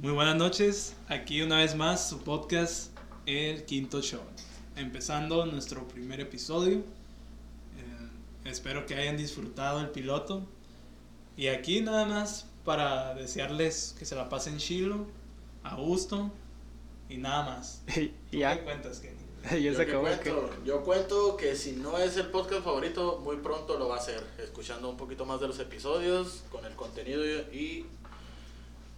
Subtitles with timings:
[0.00, 4.20] Muy buenas noches, aquí una vez más su podcast El Quinto Show.
[4.76, 6.76] Empezando nuestro primer episodio.
[6.76, 10.46] Eh, espero que hayan disfrutado el piloto.
[11.36, 15.04] Y aquí nada más para desearles que se la pasen chilo,
[15.64, 16.30] a gusto
[17.08, 17.82] y nada más.
[17.96, 19.64] Y ¿Tú ya, ¿Qué cuentas, Kenny?
[19.64, 23.76] Yo, se que cuento, yo cuento que si no es el podcast favorito, muy pronto
[23.78, 27.84] lo va a hacer, escuchando un poquito más de los episodios, con el contenido y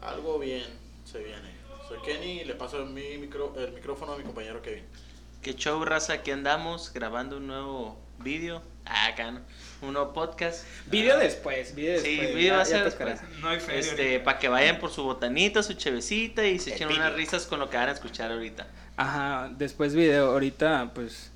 [0.03, 1.51] algo bien se viene.
[1.89, 4.85] Soy Kenny y le paso mi micro, el micrófono a mi compañero Kevin.
[5.43, 8.63] Qué show, raza, aquí andamos grabando un nuevo vídeo.
[8.85, 9.41] Ah, acá, ¿no?
[9.83, 10.65] Un nuevo podcast.
[10.87, 12.35] Video después, video Sí, después.
[12.37, 13.21] video va a ser después.
[13.41, 14.25] No hay feria Este, ahorita.
[14.25, 17.01] para que vayan por su botanita, su chevecita y se El echen video.
[17.03, 18.67] unas risas con lo que van a escuchar ahorita.
[18.97, 20.31] Ajá, después video.
[20.33, 21.31] Ahorita, pues,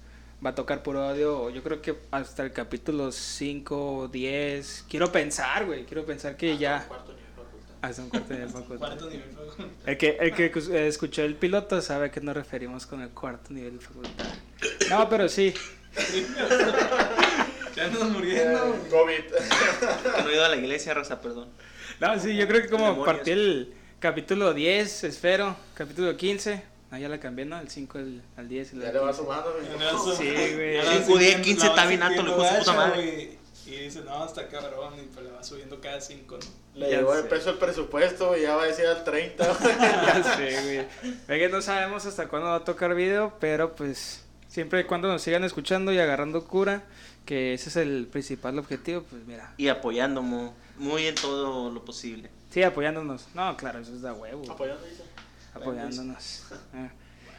[0.45, 1.49] va a tocar puro audio.
[1.51, 4.85] Yo creo que hasta el capítulo 5, 10.
[4.89, 5.85] Quiero pensar, güey.
[5.87, 6.89] Quiero pensar que Hasta ya.
[7.87, 7.91] Facultad.
[7.91, 8.79] Hasta un cuarto nivel facultad.
[8.79, 9.25] Cuarto nivel.
[9.87, 13.11] El que, el que eh, escuchó el piloto sabe a qué nos referimos con el
[13.11, 14.25] cuarto nivel de facultad.
[14.91, 15.53] No, pero sí.
[17.77, 18.75] Ya nos muriendo.
[18.75, 20.23] Eh, COVID.
[20.25, 21.49] No he ido a la iglesia, raza, perdón.
[22.01, 23.07] No, sí, yo creo que como Demonios.
[23.07, 25.57] partí el capítulo 10, espero.
[25.75, 26.63] Capítulo 15.
[26.91, 27.59] Ah, ya la cambié, ¿no?
[27.59, 28.75] El 5 al, al 10.
[28.75, 29.23] y ya le va 15.
[29.23, 29.55] sumando.
[30.17, 30.81] Sí, güey.
[30.81, 33.39] Sí, vas judía, sintiendo- 15 la vas está bien alto, de su puta madre.
[33.67, 36.81] Y dice, no, está cabrón, y pues le va subiendo cada cinco, ¿no?
[36.81, 37.29] Le llegó de sé.
[37.29, 39.45] peso el presupuesto y ya va a decir al 30.
[39.69, 40.63] Ya sé,
[41.03, 41.15] güey.
[41.27, 45.09] Ve que no sabemos hasta cuándo va a tocar video, pero pues siempre y cuando
[45.09, 46.83] nos sigan escuchando y agarrando cura,
[47.25, 49.55] que ese es el principal objetivo, pues mira.
[49.57, 52.29] Y apoyando mu- muy en todo lo posible.
[52.51, 53.29] Sí, apoyándonos.
[53.35, 54.43] No, claro, eso es de huevo.
[54.43, 55.03] dice.
[55.55, 56.45] apoyándonos.
[56.75, 56.89] Ah,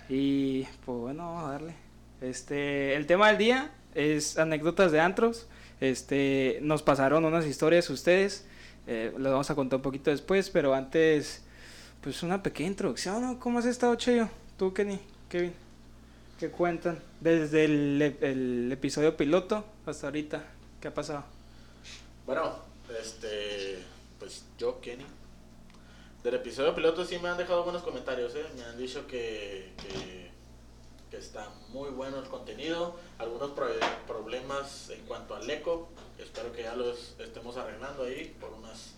[0.09, 1.75] Y pues bueno, vamos a darle.
[2.21, 5.47] Este, el tema del día es anécdotas de antros.
[5.81, 8.45] Este, nos pasaron unas historias ustedes.
[8.87, 11.43] Eh, las vamos a contar un poquito después, pero antes,
[12.01, 13.39] pues una pequeña introducción, ¿no?
[13.39, 14.29] ¿Cómo has estado, Cheyo?
[14.57, 15.53] Tú, Kenny, Kevin.
[16.39, 16.99] ¿Qué cuentan?
[17.21, 20.43] Desde el, ep- el episodio piloto hasta ahorita.
[20.81, 21.23] ¿Qué ha pasado?
[22.25, 22.55] Bueno,
[23.01, 23.79] este,
[24.19, 25.05] pues yo, Kenny.
[26.23, 28.45] Del episodio piloto sí me han dejado buenos comentarios, ¿eh?
[28.55, 30.24] Me han dicho que, que,
[31.15, 32.95] que está muy bueno el contenido.
[33.19, 33.67] Algunos pro-
[34.05, 35.87] problemas en cuanto al eco.
[36.19, 38.91] Espero que ya los estemos arreglando ahí por unas,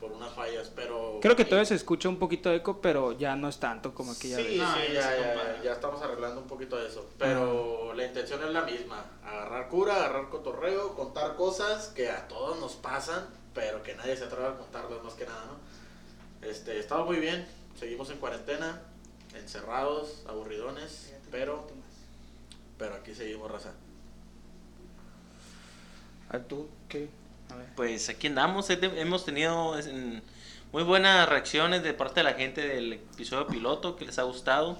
[0.00, 1.18] por unas fallas, pero...
[1.20, 4.14] Creo que todavía se escucha un poquito de eco, pero ya no es tanto como
[4.14, 4.56] Sí, aquella sí.
[4.58, 7.06] No, ya, ya ya, ya estamos arreglando un poquito de eso.
[7.18, 9.04] Pero la intención es la misma.
[9.24, 14.24] Agarrar cura, agarrar cotorreo, contar cosas que a todos nos pasan, pero que nadie se
[14.24, 16.48] atreve a contarlas más que nada, ¿no?
[16.48, 17.46] Este, estamos muy bien.
[17.78, 18.82] Seguimos en cuarentena,
[19.34, 21.66] encerrados, aburridones, pero,
[22.78, 23.72] pero aquí seguimos, raza.
[26.30, 27.10] ¿A tú, Kevin?
[27.50, 27.66] A ver.
[27.76, 29.74] Pues aquí andamos, hemos tenido
[30.72, 34.78] muy buenas reacciones de parte de la gente del episodio piloto que les ha gustado,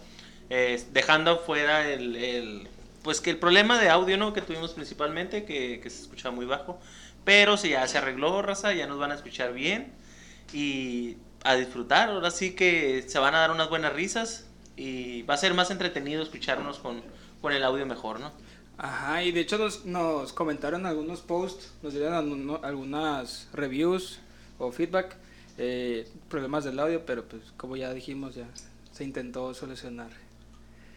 [0.51, 2.69] Eh, dejando afuera el, el-
[3.03, 6.47] pues que el problema de audio no que tuvimos principalmente, que, que se escuchaba muy
[6.47, 6.81] bajo,
[7.25, 9.93] pero si ya se arregló, raza, ya nos van a escuchar bien
[10.55, 14.47] y a disfrutar, ahora sí que se van a dar unas buenas risas
[14.79, 17.03] y va a ser más entretenido escucharnos con,
[17.43, 18.33] con el audio mejor, ¿no?
[18.79, 24.21] Ajá, y de hecho nos, nos comentaron algunos posts, nos dieron alguno- algunas reviews
[24.59, 25.17] o feedback,
[25.59, 28.47] eh, problemas del audio, pero pues como ya dijimos, ya
[28.93, 30.11] se intentó solucionar.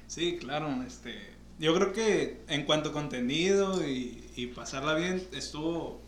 [0.07, 1.15] Sí, claro, este,
[1.57, 5.99] yo creo que en cuanto a contenido y, y pasarla bien, estuvo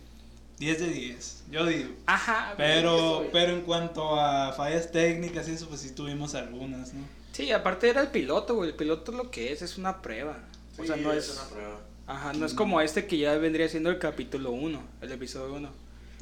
[0.59, 1.90] 10 de 10, yo digo.
[2.05, 7.01] Ajá, Pero, pero en cuanto a fallas técnicas y eso, pues sí tuvimos algunas, ¿no?
[7.33, 10.38] Sí, aparte era el piloto, güey, el piloto lo que es es una prueba.
[10.77, 11.38] o sea, no es es...
[11.38, 11.79] una prueba.
[12.05, 15.69] Ajá, no es como este que ya vendría siendo el capítulo 1, el episodio 1.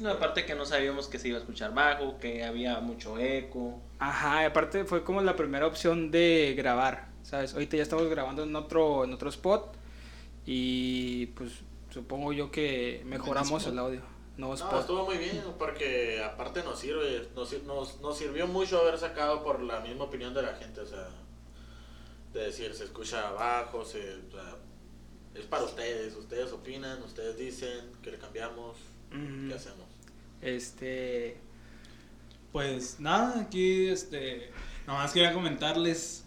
[0.00, 3.78] No, aparte que no sabíamos que se iba a escuchar bajo, que había mucho eco.
[3.98, 7.52] Ajá, y aparte fue como la primera opción de grabar, ¿sabes?
[7.52, 9.74] Ahorita ya estamos grabando en otro, en otro spot
[10.46, 11.52] y pues
[11.90, 14.00] supongo yo que mejoramos el audio.
[14.48, 14.80] No, spot.
[14.80, 19.60] estuvo muy bien porque aparte nos sirve, nos, nos, nos sirvió mucho haber sacado por
[19.62, 21.08] la misma opinión de la gente, o sea,
[22.32, 24.56] de decir se escucha abajo, se, o sea,
[25.34, 28.76] es para ustedes, ustedes opinan, ustedes dicen que le cambiamos,
[29.10, 29.48] Ujú.
[29.48, 29.86] ¿qué hacemos?
[30.40, 31.36] Este,
[32.52, 34.50] Pues nada, aquí este,
[34.86, 36.24] nomás quería comentarles,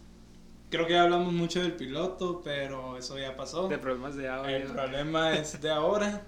[0.70, 3.68] creo que ya hablamos mucho del piloto, pero eso ya pasó.
[3.68, 4.56] de problemas de audio.
[4.56, 6.26] El problema es de ahora.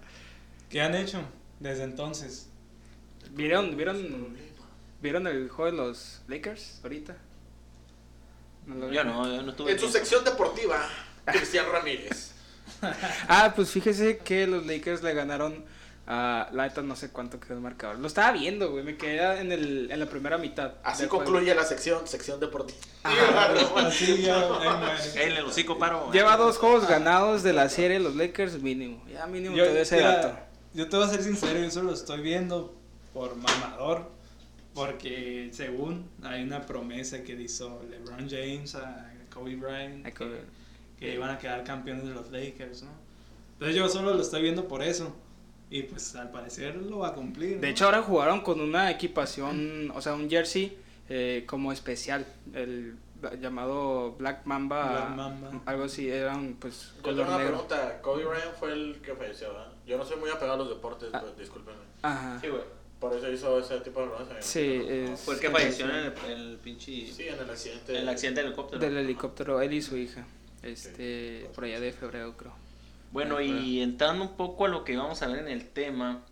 [0.69, 1.21] ¿Qué han hecho
[1.59, 2.50] desde entonces?
[3.31, 4.38] ¿Vieron, vieron,
[5.01, 7.15] ¿Vieron el juego de los Lakers ahorita?
[8.65, 9.07] ¿No lo Yo vieron?
[9.07, 9.71] no, yo no estuve.
[9.71, 10.88] En su sección deportiva,
[11.25, 12.33] Cristian Ramírez.
[13.27, 15.65] Ah, pues fíjese que los Lakers le ganaron
[16.09, 18.00] Ah, la neta no sé cuánto quedó el marcador.
[18.00, 18.81] Lo estaba viendo, güey.
[18.81, 20.75] Me quedé en, el, en la primera mitad.
[20.81, 21.25] Así juego.
[21.25, 22.80] concluye la sección, sección deportiva.
[23.75, 24.42] Así ya,
[25.15, 26.09] el hocico paro.
[26.13, 29.04] Lleva dos juegos ganados de la serie los Lakers mínimo.
[29.12, 30.39] Ya mínimo Yo, te doy ese dato.
[30.77, 32.74] Yo te voy a ser sincero, yo solo estoy viendo
[33.13, 34.15] por mamador.
[34.74, 40.41] Porque según hay una promesa que hizo LeBron James a Kobe Bryant Kobe.
[41.00, 42.91] que, que iban a quedar campeones de los Lakers, ¿no?
[43.53, 45.15] Entonces yo solo lo estoy viendo por eso.
[45.71, 47.56] Y pues al parecer lo va a cumplir.
[47.56, 47.62] ¿no?
[47.62, 50.77] De hecho, ahora jugaron con una equipación, o sea, un jersey
[51.09, 52.95] eh, como especial, el
[53.41, 55.62] llamado Black Mamba, Black Mamba.
[55.65, 57.68] algo así, eran pues Yo tengo color una negro.
[57.68, 58.01] pregunta.
[58.03, 59.71] Kobe Bryant fue el que falleció, ¿verdad?
[59.87, 61.21] Yo no soy muy apegado a los deportes, Ah.
[61.21, 61.79] pues, discúlpenme.
[62.01, 62.39] Ajá.
[62.41, 62.61] Sí, güey.
[62.99, 64.27] Por eso hizo ese tipo de bromas.
[64.41, 67.11] Sí, es- Fue el que falleció en el, el pinche.
[67.11, 67.95] Sí, en el accidente.
[67.95, 68.79] en el accidente del helicóptero.
[68.81, 70.25] Del helicóptero, él y su hija.
[70.63, 72.53] Este, por allá de febrero, creo.
[73.11, 76.23] Bueno, y entrando un poco a lo que vamos a ver en el tema,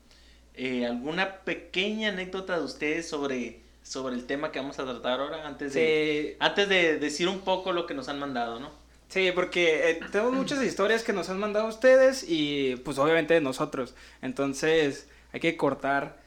[0.56, 5.48] eh, ¿alguna pequeña anécdota de ustedes sobre, sobre el tema que vamos a tratar ahora?
[5.48, 8.72] Antes de, Sí, antes de decir un poco lo que nos han mandado, ¿no?
[9.16, 13.40] Sí, porque eh, tenemos muchas historias que nos han mandado ustedes y pues obviamente de
[13.42, 13.96] nosotros.
[14.22, 16.18] Entonces hay que cortar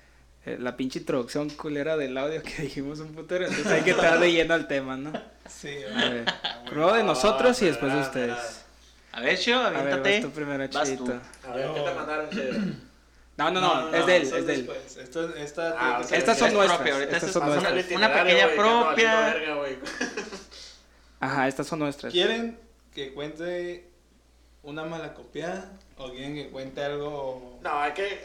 [0.47, 3.45] eh, la pinche introducción culera del audio que dijimos un putero.
[3.47, 5.13] Entonces hay que estar leyendo el tema, ¿no?
[5.49, 6.25] Sí, A ver,
[6.67, 8.65] primero de nosotros y después de Ah, ustedes.
[9.13, 10.13] A ver, Chio, A ver, aviéntate.
[10.15, 11.13] vas tú primero, Vas tú.
[11.47, 12.51] A ver, ¿qué te mandaron, che?
[13.37, 14.71] No, no, no, es de él, es de él.
[15.01, 16.79] Esto- esta Ah, Estas son es nuestras.
[16.79, 17.85] propia, ahorita Estas es- son pasa nuestras.
[17.85, 19.21] Pásale Una pequeña güey, propia.
[19.21, 19.79] verga, güey.
[21.21, 22.13] Ajá, estas son nuestras.
[22.13, 22.59] ¿Quieren
[22.99, 23.89] que cuente
[24.65, 25.71] una mala copiada?
[25.99, 27.59] ¿O quieren que cuente algo?
[27.63, 28.19] No, hay que.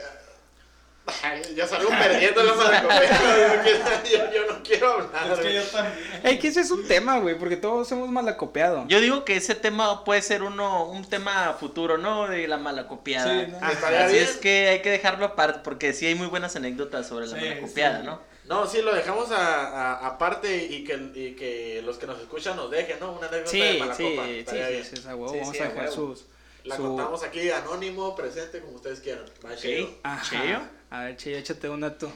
[1.56, 4.32] Ya salgo perdiendo la mala comedia.
[4.34, 5.34] Yo, no quiero hablar.
[5.34, 6.40] Es que yo también.
[6.40, 8.86] Que ese es un tema, güey, porque todos hemos malacopiado.
[8.88, 12.28] Yo digo que ese tema puede ser uno un tema futuro, ¿no?
[12.28, 13.46] De la mala copiada.
[13.46, 13.54] Sí.
[13.62, 13.72] Ah,
[14.06, 14.24] Así bien.
[14.24, 17.46] es que hay que dejarlo aparte, porque sí hay muy buenas anécdotas sobre la Sí,
[17.50, 18.06] mala copiada, sí.
[18.06, 18.22] ¿no?
[18.46, 22.56] No, sí, lo dejamos a, a- aparte y que, y que los que nos escuchan
[22.58, 23.14] nos dejen, ¿no?
[23.14, 24.84] Una anécdota de Sí, mala sí, sí, sí, bien.
[24.86, 25.34] sí, esa huevo.
[25.38, 26.26] Vamos sí, a a dejar sus.
[26.66, 29.26] La su- contamos aquí anónimo, presente, como ustedes quieran.
[29.46, 29.88] Va, chido.
[29.88, 29.98] Sí.
[30.04, 30.70] Ajá.
[30.94, 32.08] A ver, Chillo, échate una tú.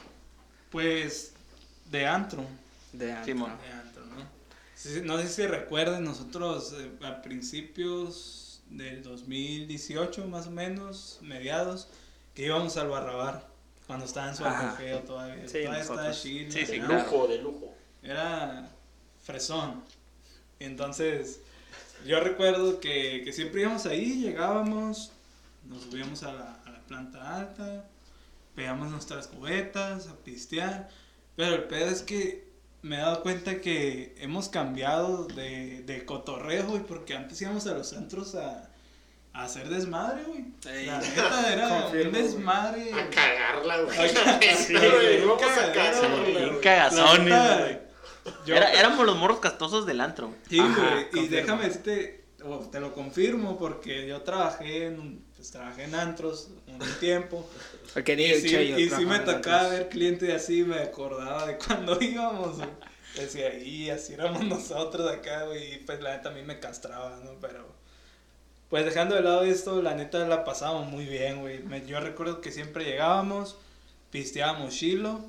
[0.69, 1.33] Pues
[1.89, 2.45] de antro.
[2.93, 3.25] De antro.
[3.25, 3.51] Simón.
[3.59, 5.15] De antro, ¿no?
[5.15, 11.87] No sé si recuerden, nosotros eh, a principios del 2018, más o menos, mediados,
[12.35, 13.47] que íbamos al Barrabar.
[13.87, 15.47] Cuando estaba en su apogeo todavía.
[15.47, 16.21] Sí, todavía estaba nosotros.
[16.21, 17.73] chill, Sí, sí, lujo, de lujo.
[18.03, 18.69] era
[19.23, 19.81] fresón.
[20.59, 21.39] Entonces,
[22.05, 25.11] yo recuerdo que, que siempre íbamos ahí, llegábamos,
[25.67, 27.85] nos subíamos a la, a la planta alta,
[28.57, 30.89] pegamos nuestras cubetas a pistear.
[31.35, 32.47] Pero el pedo es que
[32.81, 37.73] me he dado cuenta que hemos cambiado de, de cotorreo, güey, porque antes íbamos a
[37.75, 38.69] los centros a,
[39.33, 40.45] a hacer desmadre, güey.
[40.67, 40.87] Ey.
[40.87, 42.93] La neta era Confirmo, un desmadre.
[42.93, 43.95] A cagarla, güey.
[44.09, 46.07] Sí, Vamos a cagarla,
[47.59, 47.79] güey.
[48.47, 50.33] Era- éramos los morros castosos del antro.
[50.49, 51.27] Sí, güey, y confirmo.
[51.29, 56.49] déjame decirte, o te lo confirmo, porque yo trabajé en, un- pues, trabajé en antros
[56.67, 57.47] un tiempo,
[57.95, 61.97] ni y sí, Chillo y sí me tocaba ver clientes así, me acordaba de cuando
[62.01, 62.69] íbamos, güey.
[63.15, 67.19] Decía, y así éramos nosotros acá, güey, y pues la neta a mí me castraba,
[67.23, 67.31] ¿no?
[67.41, 67.65] Pero,
[68.69, 71.59] pues dejando de lado esto, la neta la pasábamos muy bien, güey.
[71.63, 73.55] Me- Yo recuerdo que siempre llegábamos,
[74.11, 75.21] pisteábamos chilo,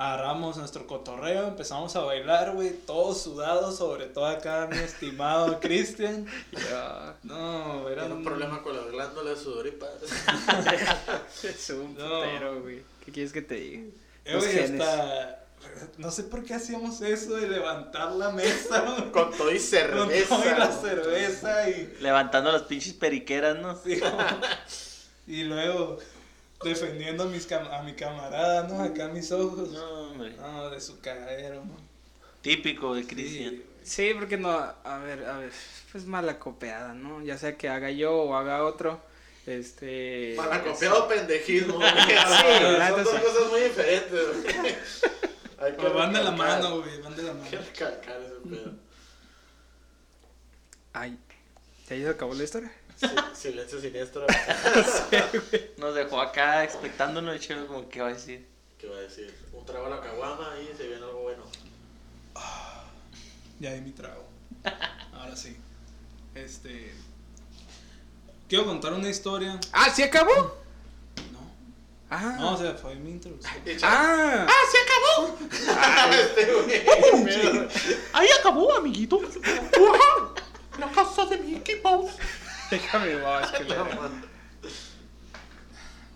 [0.00, 6.26] agarramos nuestro cotorreo, empezamos a bailar, güey, todos sudados, sobre todo acá mi estimado Cristian.
[6.52, 10.00] Ya, No, era un problema con las glándulas sudoríparas.
[11.44, 12.20] Es un No.
[12.20, 12.82] putero, güey.
[13.04, 13.82] ¿Qué quieres que te diga?
[14.24, 15.36] Eh, güey, hasta...
[15.98, 19.60] No sé por qué hacíamos eso de levantar la mesa, güey, Con todo y con
[19.60, 20.28] cerveza.
[20.36, 21.96] todo y la cerveza y...
[22.00, 23.76] Levantando las pinches periqueras, ¿no?
[23.76, 24.00] sí,
[25.26, 25.98] y luego
[26.62, 28.82] defendiendo a, mis cam- a mi camarada, ¿no?
[28.82, 29.70] Acá a mis ojos.
[29.70, 30.32] No, hombre.
[30.36, 31.76] No, de su cagadero, ¿no?
[32.42, 33.62] Típico de Sí, Cristian.
[33.82, 35.52] Sí, porque no, a ver, a ver,
[35.92, 37.22] pues mala copiada, ¿no?
[37.22, 39.00] Ya sea que haga yo o haga otro,
[39.46, 40.34] este...
[40.36, 41.88] Malacopiado pendejismo, güey.
[41.88, 43.22] la Son dos sí.
[43.22, 45.02] cosas muy diferentes.
[45.58, 47.44] Hay que Pero van de la mano, güey, van de la mano.
[47.44, 48.72] Hay que recalcar ese pedo.
[50.92, 51.18] Ay,
[51.98, 52.72] ¿ya se acabó la historia?
[52.96, 54.26] Sí, silencio siniestro.
[55.78, 58.46] Nos dejó acá expectándonos, y chido, como que va a decir.
[58.78, 59.34] ¿Qué va a decir?
[59.52, 61.42] Un trago a la caguama y se viene algo bueno.
[63.58, 64.24] Ya di mi trago.
[65.14, 65.56] Ahora sí.
[66.34, 66.92] Este.
[68.48, 69.58] Quiero contar una historia.
[69.72, 70.32] ¡Ah, sí acabó!
[71.32, 71.50] No.
[72.10, 73.54] Ah, No, o sea, fue mi introducción.
[73.82, 74.46] ah,
[75.68, 77.24] Ah, este güey.
[77.24, 77.68] Mira,
[78.14, 79.20] ¡Ahí acabó, amiguito!
[80.80, 82.16] ¡La casa de Mickey Mouse!
[82.70, 83.64] déjame, va, es que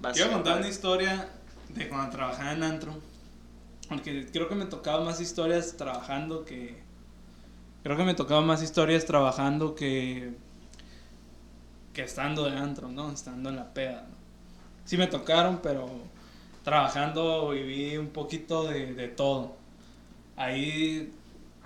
[0.01, 1.29] Vas Quiero contar una historia
[1.69, 2.95] de cuando trabajaba en antro.
[3.91, 6.83] Porque creo que me tocaba más historias trabajando que.
[7.83, 10.33] Creo que me tocaba más historias trabajando que.
[11.93, 13.13] que estando de antro, ¿no?
[13.13, 14.17] Estando en la peda, ¿no?
[14.87, 15.91] Sí me tocaron, pero
[16.63, 19.57] trabajando viví un poquito de, de todo.
[20.37, 21.13] Ahí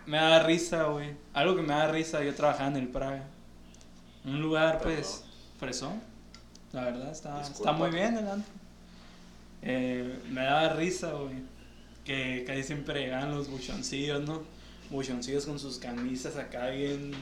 [0.08, 1.10] me da risa, güey.
[1.34, 3.24] Algo que me da risa, yo trabajaba en el Praga.
[4.24, 5.24] Un lugar, pues,
[5.60, 6.00] fresón.
[6.72, 8.52] La verdad, está, está muy bien el antro.
[9.60, 11.36] Eh, me daba risa, güey.
[12.04, 14.42] Que casi siempre llegaban los buchoncillos, ¿no?
[14.88, 17.12] Buchoncillos con sus camisas acá bien,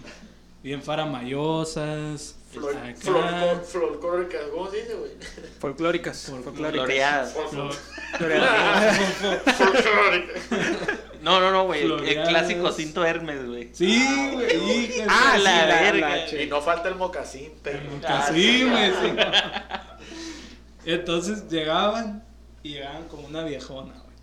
[0.62, 2.36] bien faramayosas.
[2.52, 2.94] Flor, acá.
[2.94, 5.10] flor, flor, folclóricas, ¿cómo se dice, güey?
[5.58, 6.32] Folclóricas.
[6.54, 7.34] Floreadas.
[7.50, 7.74] Flor-.
[11.26, 11.82] No, no, no, güey.
[11.82, 13.70] El, el clásico cinto Hermes, güey.
[13.72, 15.02] Sí, güey.
[15.08, 16.08] Ah, la sí, la- verga.
[16.16, 17.80] la- Y no falta el mocasín, pero.
[18.06, 19.16] Ah, Sí, güey, sí.
[20.84, 22.22] Entonces llegaban
[22.62, 24.16] y llegaban como una viejona, güey.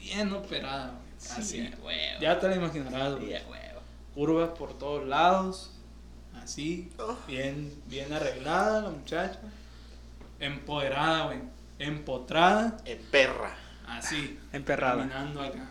[0.00, 1.38] Bien operada, güey.
[1.38, 1.42] Así.
[1.60, 2.20] Sí, huevo.
[2.20, 3.28] Ya te la imaginarás, güey.
[3.36, 3.42] Sí.
[4.14, 5.72] Curvas por todos lados.
[6.42, 6.90] Así.
[6.98, 7.16] Oh.
[7.28, 9.38] Bien, bien arreglada la muchacha.
[10.38, 11.38] Empoderada, güey.
[11.78, 12.78] Empotrada.
[12.86, 13.54] En perra.
[13.86, 14.38] Así.
[14.52, 14.96] Emperrada.
[15.06, 15.68] Caminando acá.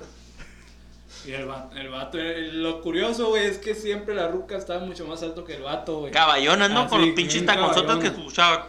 [1.25, 4.79] Y el vato, el vato, el- lo curioso, güey, es que siempre la ruca estaba
[4.85, 6.11] mucho más alto que el vato, güey.
[6.11, 6.81] Caballonas, ¿no?
[6.81, 8.67] Ah, Con sí, los pinches bien taconzotes que escuchaba.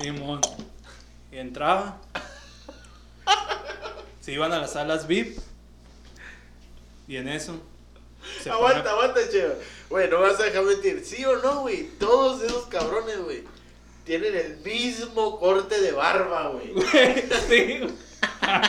[0.00, 0.40] Simón.
[1.32, 1.98] Y entraba.
[4.20, 5.38] Se iban a las salas VIP.
[7.08, 7.60] Y en eso.
[8.42, 9.54] se aguanta, pone- aguanta, cheo.
[9.90, 11.02] Güey, no vas a dejar mentir.
[11.04, 11.88] ¿Sí o no, güey?
[11.98, 13.42] Todos esos cabrones, güey.
[14.04, 16.72] Tienen el mismo corte de barba, güey.
[17.48, 17.80] Sí,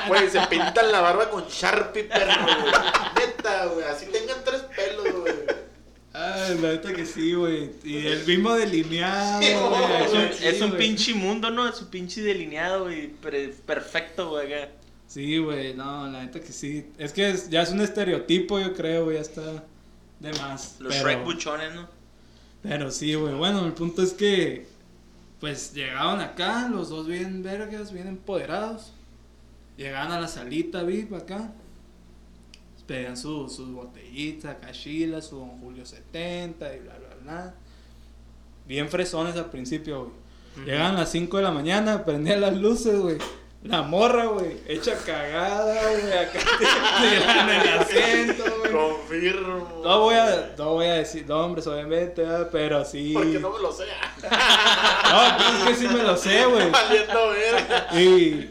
[0.08, 0.30] güey.
[0.30, 2.74] Se pintan la barba con Sharpie, perro, güey.
[3.28, 3.86] Neta, güey.
[3.86, 5.34] Así tengan tres pelos, güey.
[6.12, 7.72] Ay, la neta que sí, güey.
[7.84, 10.10] Y el mismo delineado, Sí, güey.
[10.10, 10.48] güey.
[10.48, 11.68] Es un, es pinche mundo, ¿no?
[11.70, 13.08] Es un pinche delineado, güey.
[13.66, 14.54] Perfecto, güey.
[14.54, 14.72] acá.
[15.08, 16.86] Sí, güey, no, la neta que sí.
[17.00, 19.64] Es que es- ya es un estereotipo, yo creo, güey, ya está
[20.20, 20.76] de más.
[20.80, 21.88] Los pero, Shrek buchones, ¿no?
[22.62, 24.68] pero sí, güey, bueno, el punto es que,
[25.40, 28.92] pues, llegaban acá, los dos bien vergas, bien empoderados.
[29.80, 31.52] Llegaban a la salita VIP acá.
[32.86, 37.54] Pedían su- sus botellitas, cachilas, su Don Julio 70 y bla, bla, bla.
[38.68, 40.06] Bien fresones al principio,
[40.56, 40.66] güey.
[40.66, 43.18] Llegaban a las 5 de la mañana, prendían las luces, güey.
[43.64, 46.40] La morra, güey, hecha cagada, güey, acá
[47.00, 48.72] tirando el acento, güey.
[48.72, 49.82] Confirmo.
[49.84, 52.50] No voy a, no voy a decir nombres, obviamente, ¿verdad?
[52.52, 53.12] pero sí.
[53.14, 53.84] Porque no me lo sé.
[54.24, 56.70] No, pues es que sí me lo sé, güey.
[56.72, 57.88] Valiendo verga.
[58.00, 58.50] Y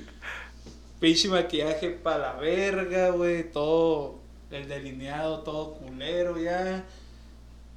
[1.00, 4.18] pinche maquillaje para la verga, güey, todo
[4.50, 6.84] el delineado, todo culero ya.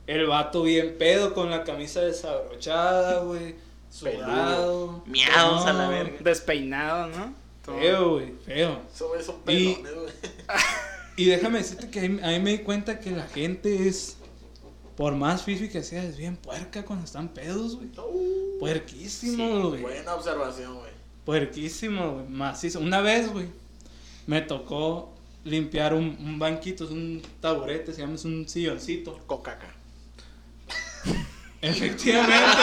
[0.07, 3.55] El vato bien pedo con la camisa desabrochada, güey.
[3.89, 5.03] Sudado.
[5.05, 6.17] Miados a la No, verga.
[6.21, 7.33] Despeinado, ¿no?
[7.63, 7.77] Todo.
[7.77, 8.79] Feo, güey, feo.
[8.93, 10.13] Esos son Y- pelones, güey.
[11.17, 14.15] Y déjame decirte que ahí, ahí me di cuenta que la gente es,
[14.95, 17.89] por más fifi que sea, es bien puerca cuando están pedos, güey.
[17.97, 19.81] Uh, Puerquísimo, güey.
[19.81, 20.90] buena observación, güey.
[21.25, 22.27] Puerquísimo, güey.
[22.27, 22.79] Macizo.
[22.79, 23.47] Una vez, güey,
[24.27, 25.13] me tocó
[25.43, 29.19] limpiar un, un banquito, es un taburete, se llama, es un silloncito.
[29.27, 29.67] Con caca.
[31.63, 32.57] Efectivamente,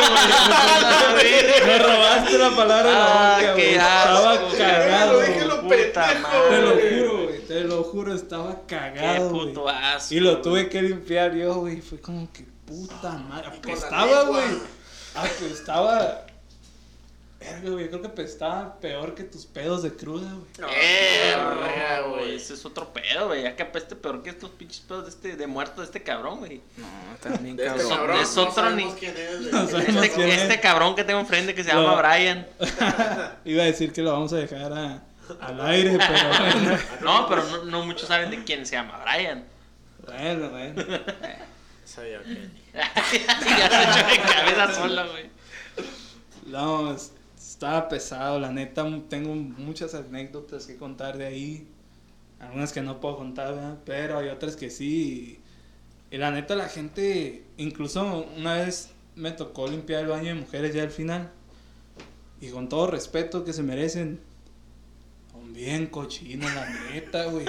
[1.12, 1.66] güey.
[1.66, 3.62] Me robaste la palabra de la Ah, boca, güey.
[3.64, 4.48] qué Estaba asco.
[4.58, 5.14] cagado.
[5.18, 5.38] Güey.
[5.38, 7.38] Puta pendejo, Te lo juro, güey.
[7.46, 9.46] Te lo juro, estaba Qué cagado, güey.
[9.48, 10.14] puto asco.
[10.14, 11.80] Y lo tuve que limpiar yo, güey.
[11.80, 13.46] Fue como que puta madre.
[13.48, 14.44] Apestaba, güey.
[15.14, 16.26] Apestaba.
[17.40, 17.88] Verga, güey.
[17.88, 18.08] Creo que
[18.80, 20.68] peor que tus pedos de cruda, güey.
[20.68, 22.34] Verga, No, güey.
[22.34, 23.42] Ese es otro pedo, güey.
[23.44, 26.38] Ya que apeste peor que estos pinches pedos de este, de muerto de este cabrón,
[26.40, 26.60] güey.
[26.76, 26.86] No,
[27.22, 28.18] también De este cabrón.
[28.20, 29.40] es no otro ni- quién es.
[29.52, 30.42] No sabemos Este, quién es.
[30.42, 32.46] este cabrón que tengo enfrente que se Lo- llama Brian.
[33.44, 35.02] Iba a decir que lo vamos a dejar a-
[35.40, 36.78] al aire, pero.
[37.02, 39.44] No, pero no, no muchos saben de quién se llama Brian.
[40.04, 40.84] Bueno, bueno.
[41.84, 42.48] Sabía que.
[42.74, 45.30] ya se echó de cabeza solo, güey.
[46.46, 47.12] No, es-
[47.58, 48.86] estaba pesado, la neta.
[49.08, 51.66] Tengo muchas anécdotas que contar de ahí.
[52.38, 53.78] Algunas que no puedo contar, ¿verdad?
[53.84, 55.40] pero hay otras que sí.
[56.12, 60.72] Y la neta, la gente, incluso una vez me tocó limpiar el baño de mujeres
[60.72, 61.32] ya al final.
[62.40, 64.20] Y con todo respeto que se merecen,
[65.32, 67.46] son bien cochinos, la neta, güey.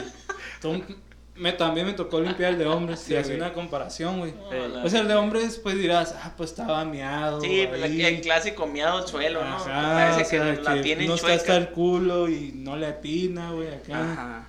[1.40, 4.34] Me, también me tocó limpiar el de hombres, Sí, y hacer una comparación, güey.
[4.52, 7.42] Eh, Pues el de hombres, pues dirás, ah, pues estaba miado.
[7.42, 9.56] Sí, pues, el clásico miado suelo, ¿no?
[9.56, 12.76] Ajá, Parece o sea, que la que tienen no está hasta el culo y no
[12.76, 14.12] le atina, güey, acá.
[14.14, 14.48] Ajá.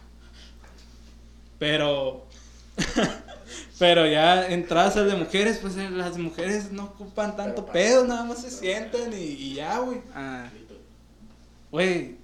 [1.58, 2.26] Pero,
[3.78, 8.24] pero ya entradas al de mujeres, pues eh, las mujeres no ocupan tanto pedo, nada
[8.24, 10.00] más se sientan y, y ya, güey.
[10.14, 10.46] Ah,
[11.70, 12.16] Güey,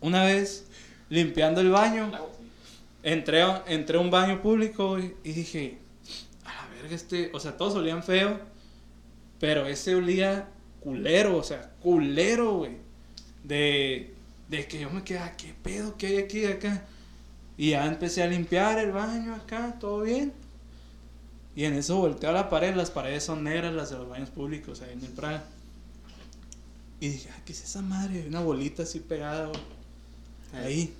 [0.00, 0.66] una vez
[1.10, 2.10] limpiando el baño,
[3.02, 5.78] entré, a- entré a un baño público y dije,
[6.44, 8.40] a la verga este, o sea, todos olían feo,
[9.40, 10.48] pero ese olía
[10.80, 12.76] culero, o sea, culero, güey.
[13.44, 14.14] De,
[14.48, 16.84] de que yo me quedaba, ¿qué pedo que hay aquí acá?
[17.56, 20.32] Y ya empecé a limpiar el baño acá, todo bien.
[21.56, 24.30] Y en eso volteo a la pared, las paredes son negras, las de los baños
[24.30, 25.44] públicos, ahí en el Praga.
[27.00, 28.26] Y dije, "Ah, ¿qué es esa madre?
[28.28, 29.60] Una bolita así pegada, güey.
[30.64, 30.94] Ahí.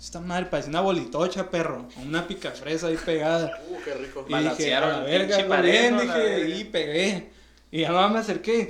[0.00, 1.88] Esta madre parece una bolitocha, perro.
[1.96, 3.50] Una picafresa ahí pegada.
[3.68, 4.24] Uh, qué rico.
[4.28, 4.34] Y dije,
[4.74, 6.04] a Balancearon la verga, pared, bien, ¿no?
[6.04, 6.56] La dije, verga.
[6.56, 7.30] y pegué.
[7.70, 8.68] Y ya no me acerqué.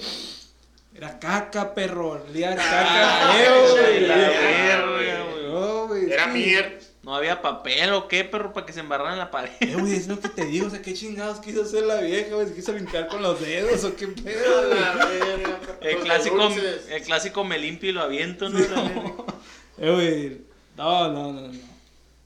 [0.94, 2.10] Era caca, perro.
[2.28, 4.00] Olía caca feo, güey.
[4.06, 6.30] la Dije, verga, güey, güey, Era sí.
[6.30, 6.78] mier.
[7.02, 9.50] No había papel o qué, perro, para que se embarraran en la pared.
[9.60, 12.34] Eh, güey, es lo que te digo, o sea, qué chingados quiso hacer la vieja,
[12.34, 14.80] güey, se quiso limpiar con los dedos o qué pedo, güey.
[14.80, 15.58] la verga.
[15.80, 16.50] El clásico,
[16.90, 18.58] el clásico me limpio y lo aviento, ¿no?
[19.80, 20.40] Eh, güey,
[20.78, 21.52] no, no, no, no,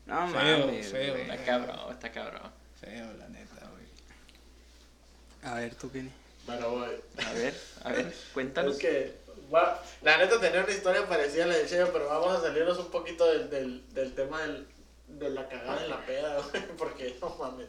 [0.07, 1.13] No Feo, mames, feo.
[1.15, 1.23] güey.
[1.31, 2.43] Está cabrón, está cabrón.
[2.81, 3.87] feo, la neta, güey.
[5.53, 6.11] A ver, tú, Kenny.
[6.47, 6.91] Bueno, voy.
[7.27, 7.55] A ver,
[7.85, 8.75] a ver, cuéntanos.
[8.75, 9.23] Es que,
[10.03, 12.91] la neta tenía una historia parecida a la del Cheo, pero vamos a salirnos un
[12.91, 14.67] poquito del, del, del tema del,
[15.09, 17.69] de la cagada en la peda, güey, porque no mames.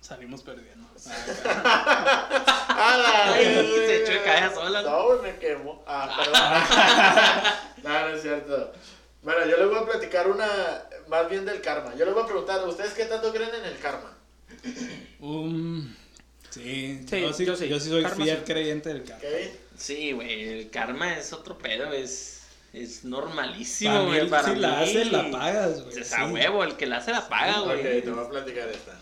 [0.00, 0.88] Salimos perdiendo.
[1.44, 3.32] ¡A la!
[3.36, 4.82] Se echó de cabeza sola.
[4.82, 5.82] No, güey, me quemó.
[5.86, 7.92] Ah, perdón.
[7.92, 8.72] no, no es cierto.
[9.22, 10.48] Bueno, yo les voy a platicar una,
[11.08, 11.94] más bien del karma.
[11.94, 14.16] Yo les voy a preguntar, ¿ustedes qué tanto creen en el karma?
[15.20, 15.94] Um,
[16.50, 17.68] sí, Sí, yo, sí, yo sí.
[17.68, 18.44] yo sí soy Karma fiel sí.
[18.44, 19.22] creyente del karma.
[19.76, 24.20] Sí, güey, el karma es otro pedo, es, es normalísimo, Para mí, güey.
[24.20, 25.98] el- Para si la haces, la pagas, güey.
[26.00, 26.32] Es a sí.
[26.32, 28.02] huevo, el que la hace la paga, Ok, güey.
[28.02, 28.98] te voy a platicar esta.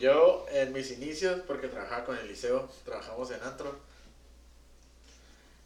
[0.00, 3.78] Yo, en mis inicios, porque trabajaba con el liceo, trabajamos en antro.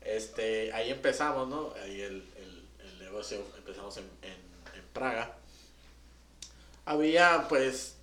[0.03, 1.73] Este, ahí empezamos, ¿no?
[1.83, 2.25] Ahí el
[3.19, 4.33] negocio, empezamos en, en,
[4.79, 5.35] en Praga.
[6.85, 7.97] Había, pues,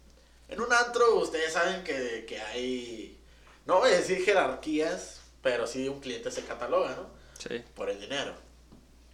[0.49, 3.17] en un antro, ustedes saben que, que hay,
[3.65, 7.09] no voy a decir jerarquías, pero sí un cliente se cataloga, ¿no?
[7.39, 7.63] Sí.
[7.75, 8.33] Por el dinero.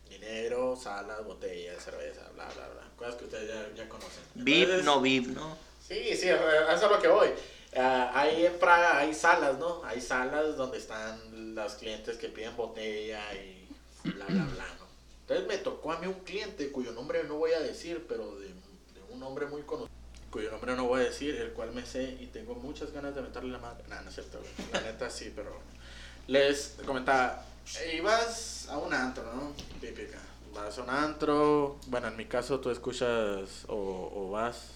[0.10, 2.90] Dinero, salas, botellas, cerveza, bla, bla, bla.
[2.98, 4.24] Cosas que ustedes ya, ya conocen.
[4.36, 5.58] VIP, no VIP, ¿no?
[5.88, 7.30] Sí, sí, eso es lo que voy.
[7.76, 9.84] Ah, ahí en Praga hay salas, ¿no?
[9.86, 13.70] Hay salas donde están los clientes que piden botella y
[14.04, 14.81] bla, bla, bla.
[15.32, 18.50] Entonces me tocó a mí un cliente cuyo nombre no voy a decir, pero de,
[19.12, 19.96] un hombre muy conocido,
[20.30, 23.22] cuyo nombre no voy a decir, el cual me sé y tengo muchas ganas de
[23.22, 23.82] meterle la madre.
[23.88, 24.42] No, no es cierto.
[24.74, 25.58] La neta sí, pero
[26.28, 27.46] les comentaba,
[27.96, 29.54] ibas a un antro, ¿no?
[29.80, 30.20] Típica.
[30.54, 34.72] Vas a un antro, bueno, en mi caso tú escuchas o, vas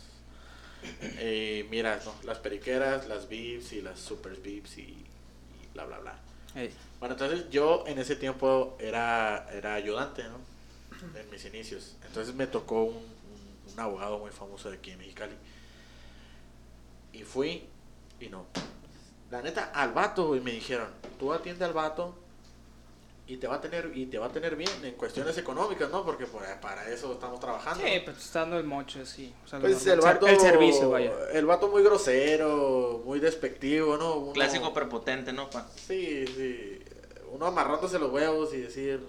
[1.01, 2.15] eh, miras, ¿no?
[2.23, 5.05] Las periqueras, las VIPs y las super VIPs y, y
[5.73, 6.24] bla, bla, bla.
[6.99, 10.39] Bueno, entonces yo en ese tiempo era, era ayudante, ¿no?
[11.19, 11.95] En mis inicios.
[12.07, 15.35] Entonces me tocó un, un- abogado muy famoso de aquí en Mexicali.
[17.13, 17.65] Y fui
[18.19, 18.45] y no.
[19.31, 20.87] La neta, al vato, güey, me dijeron,
[21.19, 22.15] tú atiende al vato
[23.27, 26.05] y te va a tener y te va a tener bien en cuestiones económicas, ¿no?
[26.05, 27.83] Porque por- para eso estamos trabajando.
[27.83, 29.33] Sí, pues está dando el mocho así.
[29.43, 31.11] O sea, lo Pues el vato, el servicio, vaya.
[31.33, 34.15] El vato muy grosero, muy despectivo, ¿no?
[34.17, 35.67] Uno- Clásico prepotente, ¿no, pa?
[35.75, 36.79] Sí, sí.
[37.31, 39.01] Uno amarrándose los huevos y decir,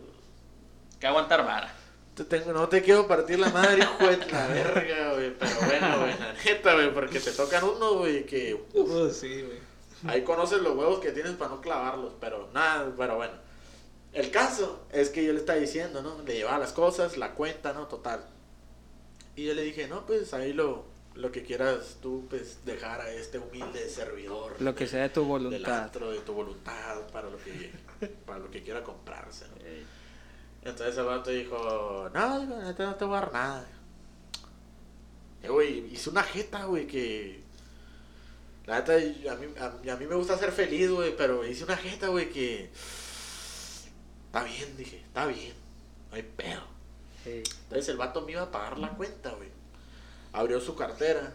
[0.98, 1.72] Que aguantar vara.
[2.14, 5.34] te tengo, no te quiero partir la madre, hijo de la verga, güey.
[5.38, 9.42] Pero bueno, güey, la neta, güey, porque te tocan uno, güey, que uf, Uh, sí,
[9.42, 9.58] güey.
[10.08, 12.14] ahí conoces los huevos que tienes para no clavarlos.
[12.18, 13.44] Pero nada, pero bueno.
[14.12, 16.22] El caso es que yo le estaba diciendo, ¿no?
[16.22, 17.86] Le llevaba las cosas, la cuenta, ¿no?
[17.86, 18.24] Total.
[19.34, 23.10] Y yo le dije, no, pues ahí lo, lo que quieras tú, pues dejar a
[23.10, 24.56] este humilde servidor.
[24.60, 25.82] Lo que sea de tu del voluntad.
[25.84, 27.70] antro, de tu voluntad, para lo que,
[28.26, 29.56] para lo que quiera comprarse, ¿no?
[30.62, 33.66] Entonces el vato dijo, no, digo, neta, no te voy a dar nada.
[35.42, 37.44] Eh, güey, hice una jeta, güey, que...
[38.66, 41.76] La neta, a mí, a, a mí me gusta ser feliz, güey, pero hice una
[41.76, 42.70] jeta, güey, que...
[44.36, 45.54] Está bien, dije, está bien,
[46.10, 46.60] no hay pedo.
[47.24, 49.48] Entonces el vato me iba a pagar la cuenta, güey.
[50.34, 51.32] Abrió su cartera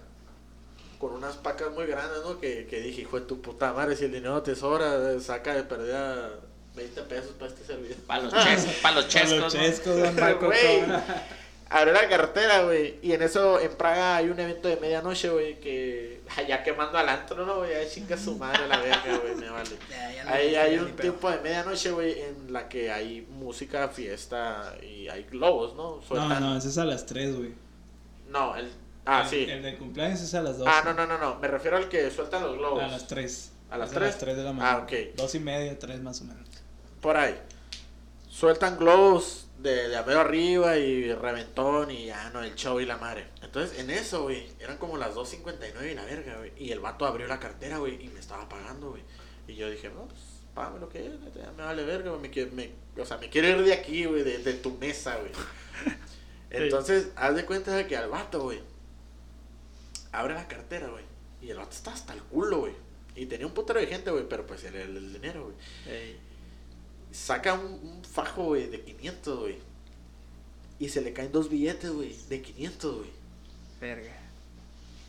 [1.00, 2.40] con unas pacas muy grandes, ¿no?
[2.40, 5.64] Que, que dije, hijo de tu puta madre, si el dinero te sobra, saca de
[5.64, 6.30] perdida
[6.76, 7.98] 20 pesos para este servicio.
[8.06, 9.40] Para los, ches, pa' los chescos.
[9.40, 9.60] los ¿no?
[9.60, 10.46] chescos, don Marco.
[10.46, 10.84] Güey,
[11.72, 13.00] abrió la cartera, güey.
[13.02, 17.10] Y en eso, en Praga hay un evento de medianoche, güey, que ya quemando al
[17.10, 17.58] antro, ¿no?
[17.60, 17.72] güey?
[17.72, 19.70] Ya chinga su madre la verga, güey, me vale.
[20.28, 25.24] Ahí hay un tiempo de medianoche, güey, en la que hay música, fiesta y hay
[25.24, 25.96] globos, ¿no?
[25.96, 27.54] No, Sueltan- no, ese es a las 3, güey.
[28.30, 28.72] No, el...
[29.06, 29.46] Ah, El- sí.
[29.50, 30.68] El del cumpleaños es a las 2.
[30.70, 31.36] Ah, no, no, no, no.
[31.40, 32.84] Me refiero al que sueltan los globos.
[32.84, 33.52] A las 3.
[33.72, 34.08] ¿A las A tres?
[34.10, 34.72] las 3 de la mañana.
[34.74, 35.16] Ah, ok.
[35.16, 36.48] 2 y media, 3 más o menos.
[37.02, 37.36] Por ahí.
[38.30, 43.28] Sueltan globos de, de arriba y reventón y ya, no, el show y la madre.
[43.42, 46.52] Entonces, en eso, güey, eran como las 2.59 y la verga, güey.
[46.58, 49.04] Y el vato abrió la cartera, güey, y me estaba pagando, güey.
[49.48, 50.20] Y yo dije, no, pues,
[50.54, 52.22] págame lo que es, ya me vale verga, güey.
[52.30, 55.32] Me, me- o sea, me quiero ir de aquí, güey, de, de tu mesa, güey.
[56.50, 58.60] Entonces, haz de cuenta de que al vato, güey,
[60.12, 61.04] abre la cartera, güey.
[61.42, 62.74] Y el vato está hasta el culo, güey.
[63.16, 65.56] Y tenía un putero de gente, güey, pero pues el, el, el dinero, güey.
[65.88, 66.20] Ey.
[67.12, 69.58] Saca un, un fajo, güey, de 500, güey.
[70.80, 73.10] Y se le caen dos billetes, güey, de 500, güey.
[73.80, 74.18] Verga.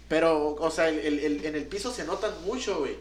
[0.09, 2.97] Pero, o sea, el, el- el- en el piso se notan mucho, güey.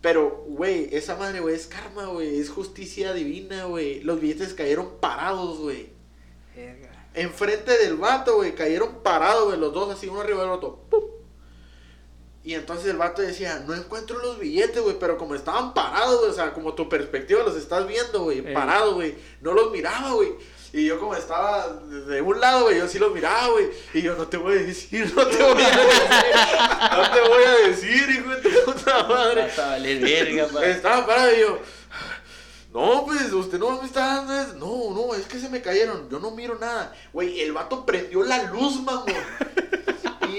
[0.00, 2.38] Pero, güey, esa madre, güey, es karma, güey.
[2.38, 4.00] Es justicia divina, güey.
[4.02, 5.88] Los billetes cayeron parados, güey.
[6.56, 6.90] Verga.
[7.14, 8.54] Enfrente del vato, güey.
[8.54, 9.58] Cayeron parados, güey.
[9.58, 10.84] Los dos así, uno arriba del otro.
[10.90, 11.02] ¡Pum!
[12.44, 14.98] Y entonces el vato decía, no encuentro los billetes, güey.
[14.98, 16.30] Pero como estaban parados, güey.
[16.30, 18.38] O sea, como tu perspectiva los estás viendo, güey.
[18.46, 18.54] Ey.
[18.54, 19.16] Parados, güey.
[19.40, 20.32] No los miraba, güey.
[20.72, 23.70] Y yo como estaba de un lado, güey, yo sí los miraba, güey.
[23.94, 26.92] Y yo no te voy a decir, no te voy a decir.
[26.92, 29.42] No te voy a decir, hijo de tu puta madre.
[29.46, 30.66] Vas a valer verga.
[30.66, 31.58] Estaba parado y yo.
[32.72, 34.34] No, pues usted no me está dando.
[34.40, 36.08] es- No, no, es que se me cayeron.
[36.10, 36.94] Yo no miro nada.
[37.14, 39.06] Güey, el vato prendió la luz, mamón.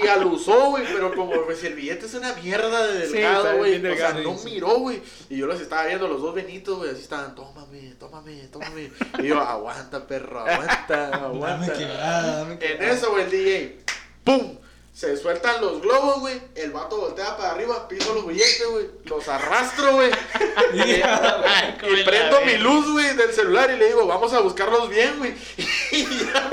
[0.02, 3.84] Y alusó, güey, pero como pues, el billete es una mierda de delgado, güey.
[3.86, 5.02] o sea, no miró, güey.
[5.28, 8.90] Y yo los estaba viendo, los dos benitos, güey, así estaban, tómame, tómame, tómame.
[9.18, 11.72] Y yo, aguanta, perro, aguanta, Dame aguanta.
[11.72, 12.92] quebrada, dame En quebrada.
[12.92, 13.78] eso, güey, el DJ,
[14.24, 14.56] ¡pum!
[15.00, 16.38] Se sueltan los globos, güey.
[16.54, 18.86] El vato voltea para arriba, piso los billetes, güey.
[19.04, 20.10] Los arrastro, güey.
[20.74, 25.16] Y la prendo mi luz, güey, del celular y le digo, vamos a buscarlos bien,
[25.16, 25.34] güey.
[25.92, 26.50] Y ya,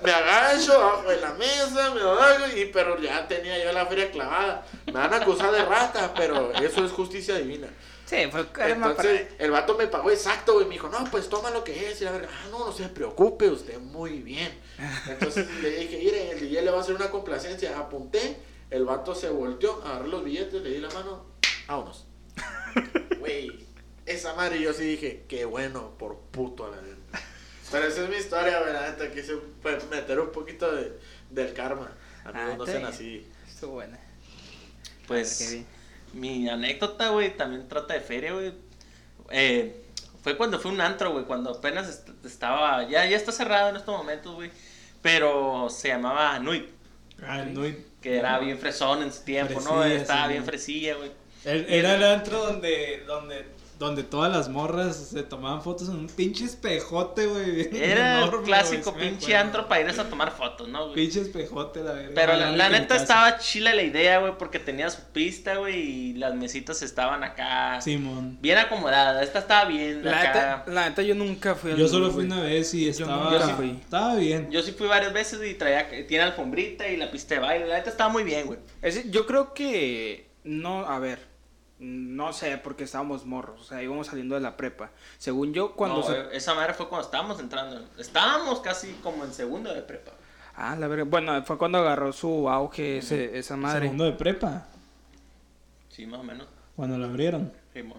[0.00, 4.12] me agacho abajo de la mesa, me hago, y pero ya tenía yo la feria
[4.12, 4.64] clavada.
[4.86, 7.66] Me van a acusar de rata, pero eso es justicia divina.
[8.06, 10.66] Sí, fue Entonces, el vato me pagó exacto, güey.
[10.66, 12.00] Me dijo, no, pues toma lo que es.
[12.00, 14.67] Y la verga, ah, no, no se preocupe, usted muy bien.
[15.08, 17.78] Entonces le dije, mire, el DJ le va a hacer una complacencia.
[17.78, 18.36] Apunté,
[18.70, 21.26] el vato se volteó, agarré los billetes, le di la mano,
[21.66, 22.06] vámonos.
[23.18, 23.66] Güey,
[24.06, 26.96] esa madre yo sí dije, qué bueno, por puto a la verga.
[27.70, 30.98] Pero esa es mi historia, la neta, quise pues, meter un poquito de,
[31.30, 31.92] del karma.
[32.24, 33.26] Amigos, Ah, no sean así.
[33.46, 33.96] Estuvo buena.
[33.96, 35.58] A Pues
[36.14, 38.54] mi anécdota, güey, también trata de feria, güey.
[39.30, 39.87] Eh,
[40.22, 43.76] fue cuando fue un antro, güey, cuando apenas est- estaba, ya, ya está cerrado en
[43.76, 44.50] estos momentos, güey.
[45.02, 46.66] Pero se llamaba Nuit,
[47.22, 47.76] Ah, el Nuit.
[48.00, 49.84] que era bien fresón en su tiempo, ¿no?
[49.84, 51.12] Estaba sí, bien fresilla, güey.
[51.44, 53.46] Era el antro donde, donde,
[53.78, 57.68] donde todas las morras se tomaban fotos en un pinche espejote, güey.
[57.72, 60.94] Era enorme, el clásico pinche antro para irse a tomar fotos, ¿no, güey?
[60.94, 62.12] Pinche espejote, la verga.
[62.14, 66.34] Pero la, neta estaba chila la idea, güey, porque tenía su pista, güey, y las
[66.34, 68.38] mesitas estaban acá Simón.
[68.40, 69.22] bien acomodadas.
[69.22, 70.28] Esta estaba bien La acá.
[70.28, 73.48] neta, la neta, yo nunca fui al Yo solo fui una vez y estaba, nunca
[73.50, 73.70] fui.
[73.70, 74.50] estaba bien.
[74.50, 77.66] Yo sí fui varias veces y traía, tiene alfombrita y la pista de baile.
[77.66, 78.58] La neta estaba muy bien, güey.
[79.10, 81.27] Yo creo que no, a ver,
[81.78, 84.90] no sé, porque estábamos morros, o sea, íbamos saliendo de la prepa.
[85.18, 86.12] Según yo, cuando No, se...
[86.18, 87.84] eh, esa madre fue cuando estábamos entrando.
[87.98, 90.12] Estábamos casi como en segundo de prepa.
[90.56, 91.04] Ah, la verga.
[91.04, 93.82] Bueno, fue cuando agarró su auge ese, esa madre.
[93.82, 94.66] Segundo de prepa,
[95.88, 96.46] Sí, más o menos.
[96.76, 97.52] cuando la abrieron.
[97.72, 97.98] Simón.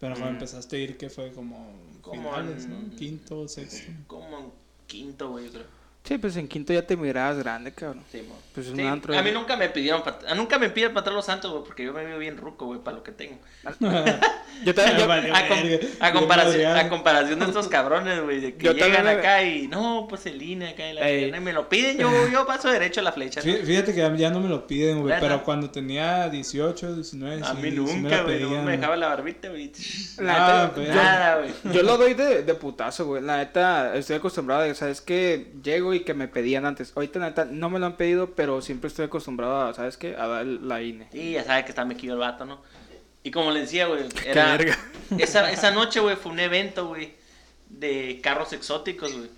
[0.00, 0.34] Pero cuando Mm.
[0.34, 2.96] empezaste a ir, que fue como, Como finales, en- ¿no?
[2.96, 3.92] Quinto, sexto.
[4.06, 4.52] Como en
[4.86, 5.66] quinto, güey, yo creo.
[6.08, 8.02] Sí, pues en quinto ya te mirabas grande, cabrón.
[8.10, 8.38] Simón.
[8.54, 9.16] Pues es un Sí, antro.
[9.16, 11.64] A mí nunca me pidieron, pa- a- nunca me piden para atrás los santos, güey,
[11.64, 13.36] porque yo me veo bien ruco, güey, para lo que tengo.
[14.64, 15.58] Yo también, yo- A, com-
[16.00, 16.78] a comparación, madreado.
[16.80, 20.26] a comparación de estos cabrones, güey, de que Yo llegan también acá y no, pues
[20.26, 23.12] el INE acá y la y me lo piden, yo, yo paso derecho a la
[23.12, 23.40] flecha.
[23.40, 23.46] ¿no?
[23.52, 25.14] Fí- Fíjate que ya no me lo piden, güey.
[25.20, 29.08] Pero cuando tenía 18, 19, A sí, mí sí nunca, güey, no me dejaba la
[29.08, 29.70] barbita, güey.
[30.18, 30.88] La Ah, neta, pues.
[30.88, 31.74] yo- Nada, güey.
[31.74, 33.22] Yo lo doy de, de putazo, güey.
[33.22, 36.92] La neta, estoy acostumbrado a, ¿sabes que Llego y que me pedían antes.
[36.94, 40.16] Ahorita, neta, no me lo han pedido, pero siempre estoy acostumbrado a, ¿sabes qué?
[40.16, 41.08] A dar la INE.
[41.12, 42.60] Y ya sabes que está mequillo el vato, ¿no?
[43.22, 44.58] Y como le decía, güey, era...
[45.18, 47.14] Esa, esa noche, güey, fue un evento, güey,
[47.68, 49.30] de carros exóticos, güey.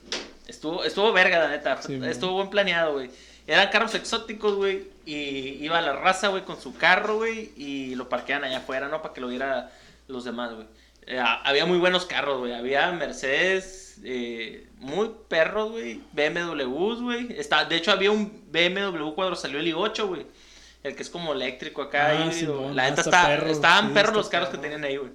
[0.48, 1.80] Estuvo, estuvo verga, la neta.
[1.80, 3.10] Sí, estuvo buen planeado, güey.
[3.46, 8.08] Eran carros exóticos, güey, y iba la raza, güey, con su carro, güey, y lo
[8.08, 9.00] parquean allá afuera, ¿no?
[9.00, 9.70] Para que lo viera
[10.08, 10.66] los demás, güey.
[11.06, 12.52] Eh, había muy buenos carros, güey.
[12.52, 16.00] Había Mercedes, eh, muy perros, güey.
[16.12, 17.32] BMWs, güey.
[17.38, 20.26] Está, de hecho, había un BMW cuando salió el i8, güey.
[20.82, 22.08] El que es como eléctrico acá.
[22.08, 22.56] Ah, híbrido.
[22.58, 25.12] Simón, la neta está perro, estaban sí, perros los carros que tenían ahí, güey.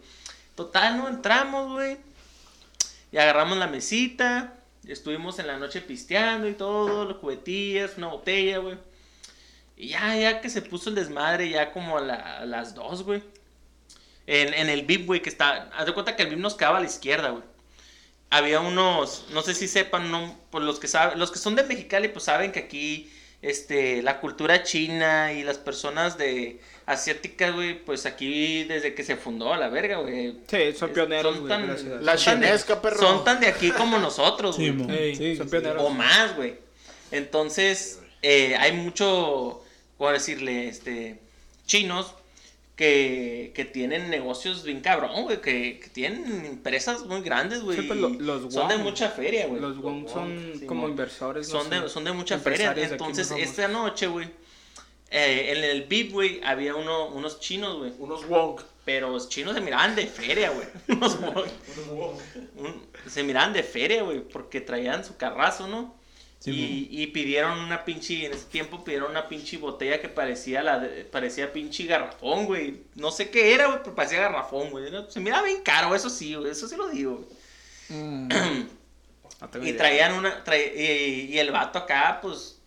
[0.56, 1.98] Total, no entramos, güey.
[3.12, 4.54] Y agarramos la mesita.
[4.88, 8.78] Estuvimos en la noche pisteando y todo, los cubetillas, una botella, güey.
[9.76, 13.04] Y ya, ya que se puso el desmadre, ya como a, la- a las dos,
[13.04, 13.24] güey.
[14.28, 15.70] En, en el VIP, güey, que está.
[15.76, 17.44] Haz de cuenta que el VIP nos quedaba a la izquierda, güey.
[18.30, 21.64] Había unos, no sé si sepan, no, pues los que saben, los que son de
[21.64, 23.12] Mexicali, pues saben que aquí,
[23.42, 29.16] este, la cultura china y las personas de asiáticas, güey, pues aquí desde que se
[29.16, 30.38] fundó a la verga, güey.
[30.48, 33.00] Sí, son pioneros, Son tan, de la son tan de- chinesca, perro.
[33.00, 35.16] Son tan de aquí como nosotros, güey.
[35.16, 35.52] Sí, son sí.
[35.52, 35.84] pioneros.
[35.84, 36.56] o más, güey.
[37.12, 39.64] Entonces, eh, hay mucho,
[39.98, 40.68] ¿cómo decirle?
[40.68, 41.20] Este,
[41.66, 42.14] chinos
[42.76, 47.78] que, que tienen negocios bien cabrón, güey, que, que tienen empresas muy grandes, güey.
[47.80, 48.84] Sí, pues, lo- los son de Wong.
[48.84, 49.62] mucha feria, güey.
[49.62, 50.90] Los Wong son Sí, como mo.
[50.90, 51.48] inversores.
[51.54, 52.74] no Son de, son de mucha feria.
[52.78, 54.28] Entonces, esta noche, güey,
[55.10, 57.94] eh, en el VIP, güey, había uno, unos chinos, güey.
[58.00, 58.60] Unos wong.
[58.84, 60.68] Pero los chinos se miraban de feria, güey.
[60.90, 61.46] Unos Wong.
[62.58, 65.96] Un- se miraban de feria, güey, porque traían su carrazo, ¿no?
[66.40, 70.62] Sí, y, y pidieron una pinche, en ese tiempo pidieron una pinche botella que parecía
[70.62, 72.82] la de- parecía pinche garrafón, güey.
[72.94, 74.86] No sé qué era, güey, pero parecía garrafón, güey.
[75.10, 78.00] Se miraba bien caro, eso sí, güey, eso sí lo digo, güey.
[78.02, 78.30] Mm.
[79.54, 79.78] No Y idea.
[79.78, 80.44] traían una,
[80.76, 82.60] y, y el vato acá, pues,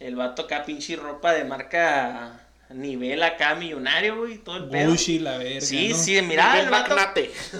[0.00, 4.90] el vato acá pinche ropa de marca nivel acá millonario, güey, todo el pedo.
[4.90, 5.60] Gucci, la verga.
[5.60, 5.96] Sí, ¿no?
[5.96, 6.96] sí, se miraba el vato,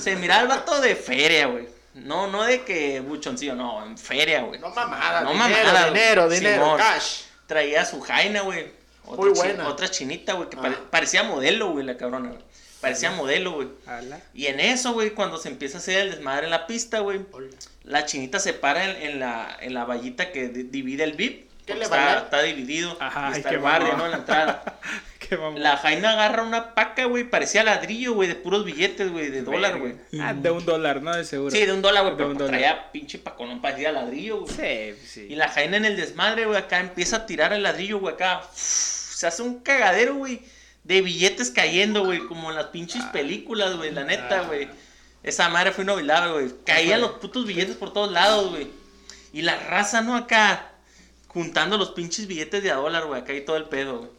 [0.01, 1.66] se miraba el vato de feria, güey.
[1.94, 4.61] No, no de que buchoncillo, no, en feria, güey.
[4.61, 5.94] No mamada, No dinero, mamada, güey.
[5.94, 6.79] dinero, dinero, Simón.
[6.79, 7.20] cash.
[7.46, 8.70] Traía su jaina, güey.
[9.05, 9.68] Otra Muy chi- buena.
[9.68, 10.62] Otra chinita, güey, que Ah.
[10.62, 12.42] pare- parecía modelo, güey, la cabrona, güey.
[12.81, 13.68] Parecía modelo, güey.
[14.35, 17.20] Y en eso, güey, cuando se empieza a hacer el desmadre en la pista, güey,
[17.83, 21.48] la chinita se para en, en la, en la vallita que di- divide el VIP.
[21.66, 22.18] ¿Qué le está, vale?
[22.18, 22.96] está dividido.
[23.01, 23.94] Ajá, y está el guardia.
[23.94, 24.05] ¿no?
[24.05, 24.79] En la entrada.
[25.29, 25.38] Qué.
[25.57, 29.79] La Jaina agarra una paca, güey, parecía ladrillo, güey, de puros billetes, güey, de dólar,
[29.79, 29.95] güey.
[30.21, 31.14] Ah, de un dólar, ¿no?
[31.14, 31.51] De seguro.
[31.51, 32.61] Sí, de un dólar, güey, pero un pues dólar.
[32.61, 34.95] traía pinche paconón, parecía ladrillo, güey.
[34.95, 35.27] Sí, sí.
[35.31, 38.43] Y la Jaina en el desmadre, güey, acá empieza a tirar el ladrillo, güey, acá.
[38.55, 40.41] Se hace un cagadero, güey,
[40.85, 44.69] de billetes cayendo, güey, como en las pinches películas, güey, la neta, güey.
[45.23, 46.55] Esa madre fue inolvidable, güey.
[46.64, 48.69] Caían los putos billetes por todos lados, güey.
[49.33, 50.17] Y la raza, ¿no?
[50.17, 50.71] Acá,
[51.27, 54.17] juntando los pinches billetes de a dólar, güey, acá y todo el pedo, güey.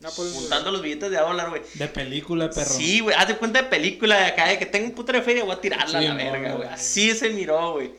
[0.00, 1.62] No, pues, Juntando los billetes de a dólar, güey.
[1.74, 2.70] De película, perro.
[2.70, 5.20] Sí, güey, haz de cuenta de película de acá, de que tengo un puto de
[5.20, 6.68] feria, voy a tirarla a la verga, güey.
[6.68, 7.92] Así se miró, güey.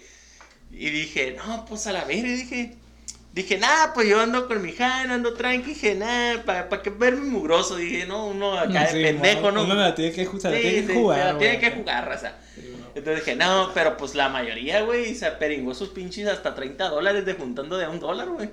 [0.72, 2.76] Y dije, no, pues a la verga, dije.
[3.34, 6.90] Dije, nada, pues yo ando con mi Jana, ando tranqui, dije, nada, para pa que
[6.90, 7.78] verme mugroso.
[7.78, 9.64] Dije, no, uno acá de Sí, pendejo, mo, ¿no?
[9.64, 11.20] Uno la tiene que, ju- se la Sí, tiene que jugar.
[11.20, 12.34] se la tiene que jugar, raza.
[12.94, 17.26] Entonces dije, no, pero pues la mayoría, güey, se aperingó sus pinches hasta 30 dólares
[17.26, 18.50] de juntando de a un dólar, güey.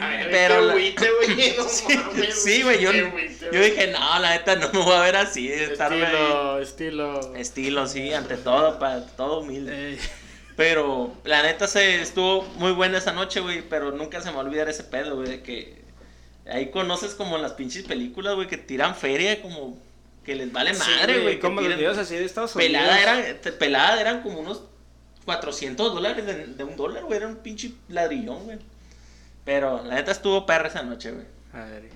[0.00, 1.54] Ay, Pero qué la- agüite, güey.
[1.58, 4.78] No Sí, mames, sí, güey, yo, qué agüite, yo dije, no, la neta no me
[4.80, 6.02] voy a ver así, estarme.
[6.02, 7.36] Estilo, estilo.
[7.36, 9.94] Estilo, sí, ante todo, para todo humilde.
[9.94, 9.98] eh,
[10.56, 14.42] Pero la neta se estuvo muy buena esa noche, güey, pero nunca se me va
[14.42, 15.82] a olvidar ese pedo, güey, de que
[16.46, 19.78] ahí conoces como las pinches películas, güey, que tiran feria como
[20.24, 21.34] que les vale madre, sí, güey.
[21.36, 22.70] que Como los videos así de Estados Unidos.
[22.72, 23.24] pelada eran,
[23.58, 24.62] pelada eran como unos
[25.24, 28.58] 400 dólares de, de un dólar, güey, era un pinche ladrillón, güey.
[29.44, 31.26] Pero la neta estuvo perra esa noche, güey.
[31.52, 31.90] A ver.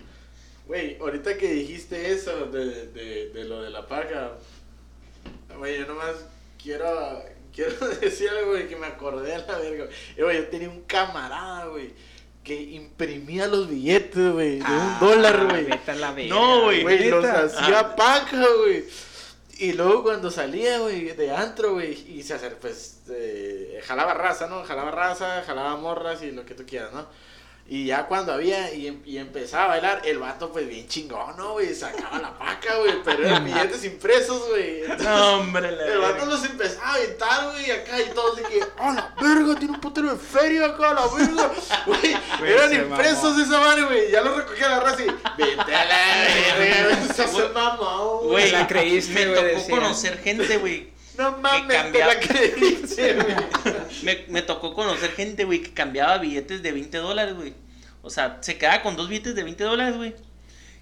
[0.66, 4.32] Güey, ahorita que dijiste eso de, de, de lo de la paca,
[5.56, 6.16] güey, yo nomás
[6.60, 7.22] quiero,
[7.54, 9.86] quiero decir algo, güey, que me acordé a la verga.
[10.18, 11.92] Güey, yo tenía un camarada, güey,
[12.42, 15.68] que imprimía los billetes, güey, de un dólar, güey.
[15.70, 16.34] Ah, la verga.
[16.34, 16.82] No, güey.
[16.82, 17.96] Güey, los hacía Ah.
[17.96, 18.84] paca, güey.
[19.58, 24.48] Y luego cuando salía, güey, de antro, güey, y se hacer, pues, eh, jalaba raza,
[24.48, 24.62] ¿no?
[24.64, 27.06] Jalaba raza, jalaba morras y lo que tú quieras, ¿no?
[27.68, 31.36] Y ya cuando había y, em- y empezaba a bailar, el vato, pues, bien chingón,
[31.36, 31.74] ¿no, güey?
[31.74, 34.82] Sacaba la paca, güey, pero eran billetes impresos, güey.
[34.82, 38.42] Entonces, No, hombre, la el vato los empezaba a aventar, güey, acá y todos de
[38.44, 39.58] que, ¡ah, la verga!
[39.58, 41.52] Tiene un putero de feria acá, la verga.
[41.86, 43.42] Güey, Güey, eran impresos mamó.
[43.42, 44.10] esa madre, güey.
[44.12, 48.28] Ya los recogía la raza y, vete a la verga, se mamón, güey.
[48.30, 49.78] Güey, la creíste, me güey, tocó decían.
[49.80, 50.95] conocer gente, güey.
[51.18, 52.14] No mames, te cambiaba.
[52.14, 53.34] la creíste, güey.
[54.02, 57.54] Me, me tocó conocer gente, güey, que cambiaba billetes de 20 dólares, güey.
[58.02, 60.14] O sea, se quedaba con dos billetes de 20 dólares, güey.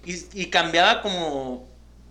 [0.05, 1.67] Y, y cambiaba como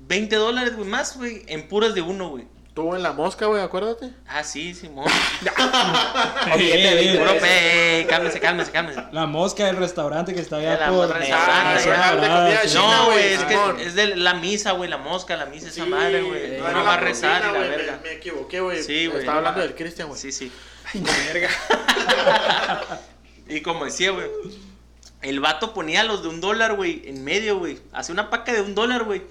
[0.09, 2.47] 20 dólares, güey, más, güey, en puras de uno, güey.
[2.75, 4.11] Estuvo en la mosca, güey, acuérdate.
[4.27, 5.07] Ah, sí, Simón.
[6.59, 9.01] Billete, Puro pe, eh, cálmese, cálmese, cálmese.
[9.13, 11.09] La mosca del restaurante que está allá La por.
[11.09, 13.57] restaurante, Ah, No, güey, es que
[13.87, 16.59] es de la misa, güey, la mosca, la misa, esa madre, güey.
[16.59, 18.01] no va a rezar la güey, verga.
[18.03, 18.83] Me, me equivoqué, güey.
[18.83, 19.21] Sí, güey.
[19.21, 20.21] Estaba hablando del Cristian, güey.
[20.21, 20.51] Sí, sí.
[21.33, 21.51] verga.
[23.47, 24.27] Y como decía, güey,
[25.23, 27.79] el vato ponía los de un dólar, güey, en medio, güey.
[27.93, 29.23] Hacía una paca de un dólar, güey.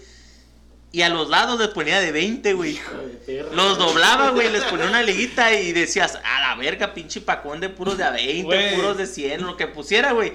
[0.93, 2.73] Y a los lados les ponía de 20, güey.
[2.73, 3.49] Hijo de perra.
[3.55, 7.67] Los doblaba, güey, les ponía una liguita y decías, a la verga, pinche pacón de
[7.69, 8.75] puros de a 20, Güey.
[8.75, 10.33] puros de 100, lo que pusiera, güey.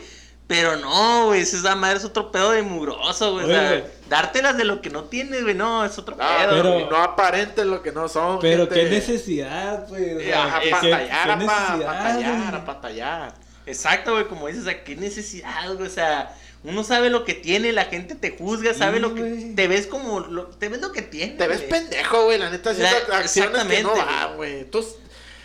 [0.49, 3.45] Pero no, güey, esa madre es otro pedo de mugroso, güey.
[3.45, 3.85] O sea, güey.
[4.09, 6.51] dártelas de lo que no tienes, güey, no, es otro Ah, pedo.
[6.57, 6.87] pero- güey.
[6.91, 8.41] no aparenten lo que no son.
[8.41, 8.75] Pero gente.
[8.75, 10.17] qué necesidad, pues.
[10.17, 12.65] o sea, Ajá, ¿qué- pantallar, pantallar, güey?
[12.65, 13.35] pantallar.
[13.67, 17.35] Exacto, güey, como dices, o sea, qué necesidad, güey, o sea, uno sabe lo que
[17.35, 20.81] tiene, la gente te juzga, sabe Sí, lo que, te ves como, lo- te ves
[20.81, 21.37] lo que tienes.
[21.39, 24.59] Te ves pendejo, güey, la neta, haciendo La- acciones que no exactamente, van, güey.
[24.61, 24.95] Entonces,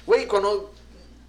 [0.06, 0.28] güey,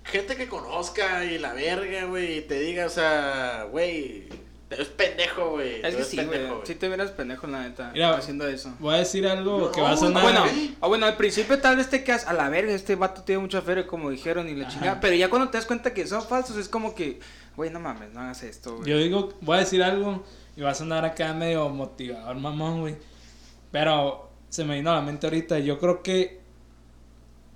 [0.04, 4.24] gente que conozca y la verga, güey, y te diga, o sea, güey,
[4.68, 5.80] te ves pendejo, güey.
[5.84, 6.40] Es que sí, güey.
[6.64, 8.74] Sí te miras pendejo, la neta, Mira, haciendo eso.
[8.80, 10.22] Voy a decir algo No, que va a Ah, sonar.
[10.22, 10.76] bueno, Sí.
[10.80, 13.60] ah, bueno, al principio tal vez te quedas a la verga, este vato tiene mucha
[13.62, 15.00] feria, como dijeron, y la chingada.
[15.00, 17.20] Pero ya cuando te das cuenta que son falsos, es como que,
[17.56, 18.88] güey, no mames, no hagas esto, güey.
[18.90, 20.24] Yo digo, voy a decir algo
[20.56, 22.96] y va a sonar acá medio motivador, mamón, güey.
[23.70, 25.58] Pero se me vino a la mente ahorita.
[25.58, 26.40] Yo creo que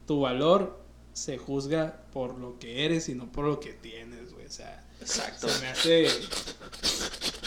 [0.07, 0.79] tu valor
[1.13, 4.47] se juzga por lo que eres y no por lo que tienes, güey.
[4.47, 5.49] O sea, Exacto.
[5.49, 6.09] se me hace.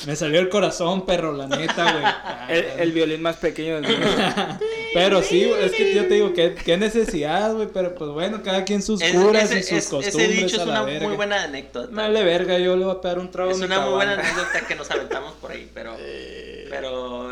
[0.08, 2.04] Me salió el corazón, perro, la neta, güey.
[2.60, 4.08] El, el violín más pequeño del mundo.
[4.96, 7.68] Pero sí, es que yo te digo, qué, qué necesidad, güey.
[7.72, 10.16] Pero pues bueno, cada quien sus Es- curas ese, y sus es- costumbres.
[10.16, 11.08] ese dicho es a la una verga.
[11.08, 11.88] muy buena anécdota.
[11.94, 13.52] Vale, verga, yo le voy a pegar un trago.
[13.52, 17.30] es una muy buena anécdota que nos aventamos por ahí, pero, Eh, pero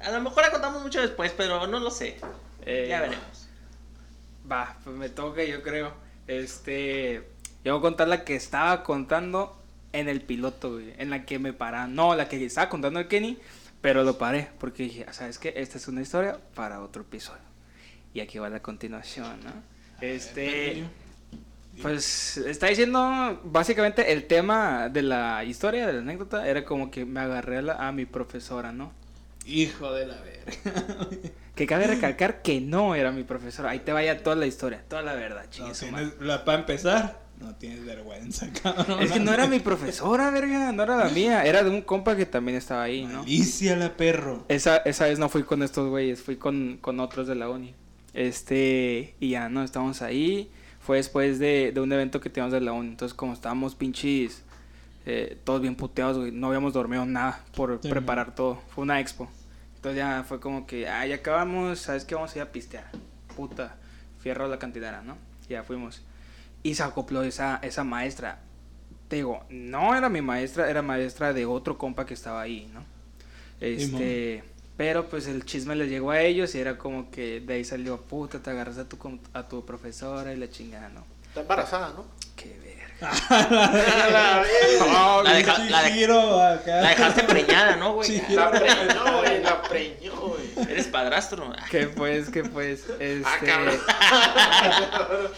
[0.00, 2.16] a lo mejor la contamos mucho después, pero no lo sé.
[2.64, 3.48] Eh, Ya veremos.
[4.50, 5.92] Va, pues me toca, yo creo.
[6.28, 7.28] Este.
[7.64, 9.56] Yo voy a contar la que estaba contando
[9.92, 10.92] en el piloto, güey.
[10.98, 11.86] En la que me paraba.
[11.86, 13.38] No, la que estaba contando el Kenny.
[13.80, 14.50] Pero lo paré.
[14.58, 15.52] Porque dije, ¿sabes qué?
[15.56, 17.42] Esta es una historia para otro episodio.
[18.12, 19.52] Y aquí va la continuación, ¿no?
[20.00, 20.84] Este.
[21.82, 27.04] Pues está diciendo básicamente el tema de la historia, de la anécdota, era como que
[27.04, 28.92] me agarré a, la- a mi profesora, ¿no?
[29.44, 30.52] Hijo de la verga.
[31.56, 33.70] Que cabe recalcar que no era mi profesora.
[33.70, 36.06] Ahí te vaya toda la historia, toda la verdad, No chingue su madre.
[36.10, 39.00] tienes- la- para empezar, no tienes vergüenza, cabrón.
[39.00, 42.16] Es que no era mi profesora, verga, no era la mía, era de un compa
[42.16, 43.20] que también estaba ahí, ¿no?
[43.20, 44.44] Malicia la perro.
[44.48, 47.74] Esa, esa vez no fui con estos güeyes, fui con, con otros de la uni.
[48.14, 49.62] Este, y ya, ¿no?
[49.62, 50.50] Estábamos ahí.
[50.80, 52.88] Fue después de, de un evento que teníamos de la uni.
[52.88, 54.42] Entonces, como estábamos pinches,
[55.06, 58.60] eh, todos bien puteados, güey, no habíamos dormido nada por Sí, preparar todo.
[58.74, 59.28] Fue una expo.
[59.76, 62.14] Entonces ya fue como que, ah, ya acabamos, ¿sabes qué?
[62.14, 62.90] Vamos a ir a pistear.
[63.36, 63.76] Puta,
[64.20, 65.16] fierro la cantinera, ¿no?
[65.48, 66.02] Ya fuimos.
[66.64, 68.38] Y se acopló esa, esa maestra.
[69.08, 72.82] Te digo, no era mi maestra, era maestra de otro compa que estaba ahí, ¿no?
[73.60, 74.42] Este,
[74.76, 78.00] pero pues el chisme les llegó a ellos y era como que de ahí salió,
[78.00, 81.04] puta, te agarras a tu, com- a tu profesora y la chingada, ¿no?
[81.28, 82.06] Está embarazada, ¿no?
[82.34, 83.12] Qué verga.
[84.10, 84.44] la.
[85.22, 85.58] La, deja-
[86.66, 88.08] la dejaste preñada, ¿no, güey?
[88.08, 88.22] Sí.
[88.30, 90.68] La preñó, güey, la preñó, güey.
[90.70, 91.52] Eres padrastro.
[91.70, 92.86] ¿Qué pues, qué pues?
[92.98, 93.22] Este...
[93.26, 93.78] Ah, cabrón.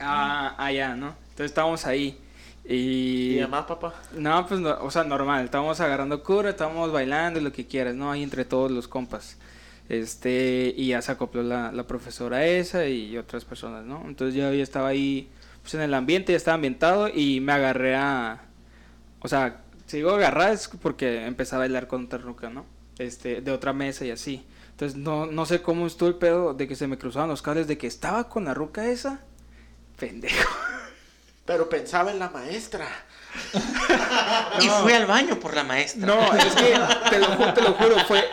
[0.00, 1.14] Ah, ah, ya, ¿no?
[1.30, 2.18] Entonces estábamos ahí.
[2.64, 3.34] Y...
[3.34, 3.94] ¿Y además, papá?
[4.16, 5.44] No, pues, no, o sea, normal.
[5.44, 8.10] Estábamos agarrando cura, estábamos bailando y lo que quieras, ¿no?
[8.10, 9.36] Ahí entre todos los compas.
[9.88, 14.02] Este, y ya se acopló la, la profesora esa y otras personas, ¿no?
[14.06, 15.28] Entonces yo ya estaba ahí,
[15.62, 18.42] pues en el ambiente, ya estaba ambientado y me agarré a.
[19.20, 22.66] O sea, si digo agarrar es porque empecé a bailar con otra ruca, ¿no?
[22.98, 24.44] Este, de otra mesa y así.
[24.70, 27.68] Entonces no, no sé cómo estuvo el pedo de que se me cruzaban los cables
[27.68, 29.20] de que estaba con la ruca esa.
[29.98, 30.48] Pendejo.
[31.44, 32.86] Pero pensaba en la maestra.
[34.60, 36.06] Y fui al baño por la maestra.
[36.06, 36.74] No, es que
[37.10, 38.24] te lo, ju- te lo juro, fue,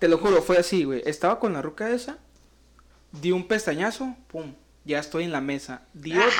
[0.00, 1.02] te lo juro, fue así, güey.
[1.06, 2.16] Estaba con la ruca esa,
[3.12, 5.82] di un pestañazo, pum, ya estoy en la mesa.
[5.92, 6.30] Di otro,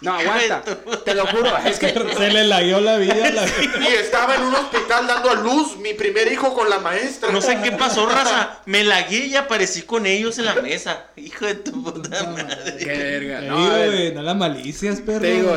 [0.00, 0.62] no, aguanta,
[1.04, 4.54] te lo juro, es que Se le lagueó la vida la Y estaba en un
[4.54, 7.30] hospital dando a luz mi primer hijo con la maestra.
[7.30, 8.60] No sé qué pasó, raza.
[8.66, 11.06] Me lagué y aparecí con ellos en la mesa.
[11.16, 12.76] Hijo de tu puta madre.
[12.78, 15.20] Qué verga, no, digo, a ver, güey, no la malicias, perro.
[15.20, 15.56] te digo,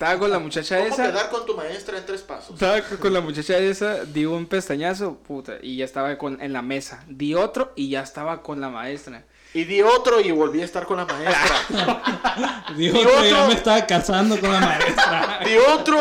[0.00, 2.54] estaba con la muchacha ¿Cómo esa, quedar con tu maestra en tres pasos?
[2.54, 6.62] estaba con la muchacha esa, di un pestañazo, puta, y ya estaba con, en la
[6.62, 7.04] mesa.
[7.06, 9.24] Di otro y ya estaba con la maestra.
[9.52, 12.64] Y di otro y volví a estar con la maestra.
[12.76, 15.40] Dijo Y que otro- ya me estaba casando con la maestra.
[15.44, 15.98] Di otro.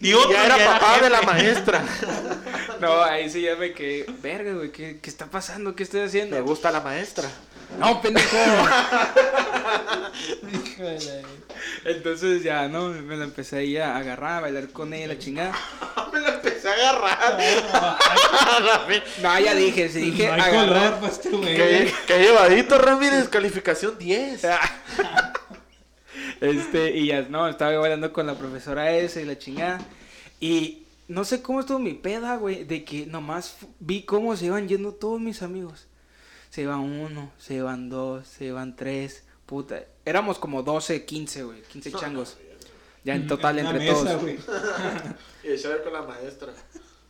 [0.00, 1.04] Di otro, ya era ya era papá jefe.
[1.04, 1.84] de la maestra.
[2.80, 5.74] No, ahí sí ya me quedé, verga, güey, ¿qué, ¿qué está pasando?
[5.74, 6.36] ¿Qué estoy haciendo?
[6.36, 7.26] Me gusta la maestra.
[7.78, 8.36] No, pendejo.
[10.52, 11.22] Híjole.
[11.84, 12.88] Entonces ya, ¿no?
[12.88, 15.54] Me la empecé ahí a agarrar, a bailar con ella, la chingada.
[16.12, 17.38] Me la empecé a agarrar.
[19.22, 21.00] No, ya dije, si dije no hay color agarrar.
[21.00, 21.56] para este güey.
[21.56, 23.28] Qué, qué llevadito, Ramírez.
[23.28, 24.46] Calificación 10.
[26.40, 29.80] Este, y ya, no, estaba bailando con la profesora esa y la chingada.
[30.40, 34.68] Y no sé cómo estuvo mi peda, güey, de que nomás vi cómo se iban
[34.68, 35.85] yendo todos mis amigos.
[36.56, 39.84] Se iban uno, se iban dos, se iban tres, puta.
[40.06, 42.38] Éramos como 12, 15, güey, 15 changos.
[43.04, 44.22] Ya en total, entre mesa, todos.
[45.44, 46.54] Y el Shader con la maestra.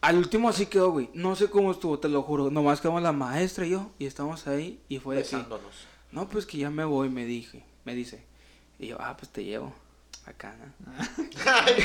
[0.01, 1.11] Al último así quedó, güey.
[1.15, 2.51] No sé cómo estuvo, te lo juro.
[2.51, 5.87] Nomás quedamos la maestra y yo y estamos ahí y fue Besándonos.
[6.11, 8.25] no, pues que ya me voy, me dije, me dice.
[8.81, 9.73] Y yo, ah, pues te llevo
[10.25, 10.93] acá, ¿no?
[11.47, 11.85] Ay.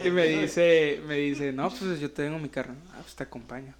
[0.06, 2.74] Y me dice, me dice, no, pues yo tengo mi carro.
[2.92, 3.74] Ah, pues te acompaño.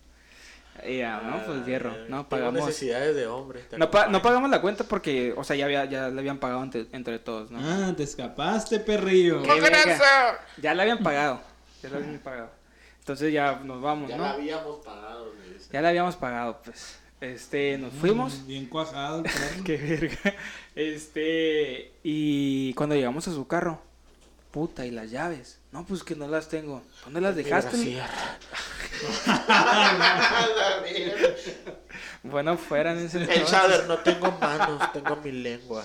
[0.88, 2.54] Ya, no, pues hierro, Ay, no pagamos.
[2.66, 3.62] necesidades de hombre.
[3.76, 6.62] No, pa- no pagamos la cuenta porque, o sea, ya, había, ya le habían pagado
[6.62, 7.58] entre, entre todos, ¿no?
[7.62, 9.42] Ah, te escapaste, perrillo.
[9.42, 9.48] ¿Qué?
[9.48, 11.40] Ya le habían pagado,
[11.82, 12.50] ya le habían pagado.
[13.00, 14.22] Entonces ya nos vamos, Ya ¿no?
[14.24, 15.68] la habíamos pagado, me dice.
[15.72, 16.98] Ya le habíamos pagado, pues.
[17.20, 18.40] Este, nos fuimos.
[18.40, 19.22] Mm, Bien cuajado.
[19.64, 20.34] Qué verga.
[20.74, 23.80] Este, y cuando llegamos a su carro,
[24.50, 25.58] puta, ¿y las llaves?
[25.72, 26.82] No, pues que no las tengo.
[27.04, 27.76] ¿Dónde las dejaste?
[27.78, 27.98] Mi
[32.22, 33.86] Bueno, fueran en ese El entonces.
[33.88, 35.84] No tengo manos, tengo mi lengua.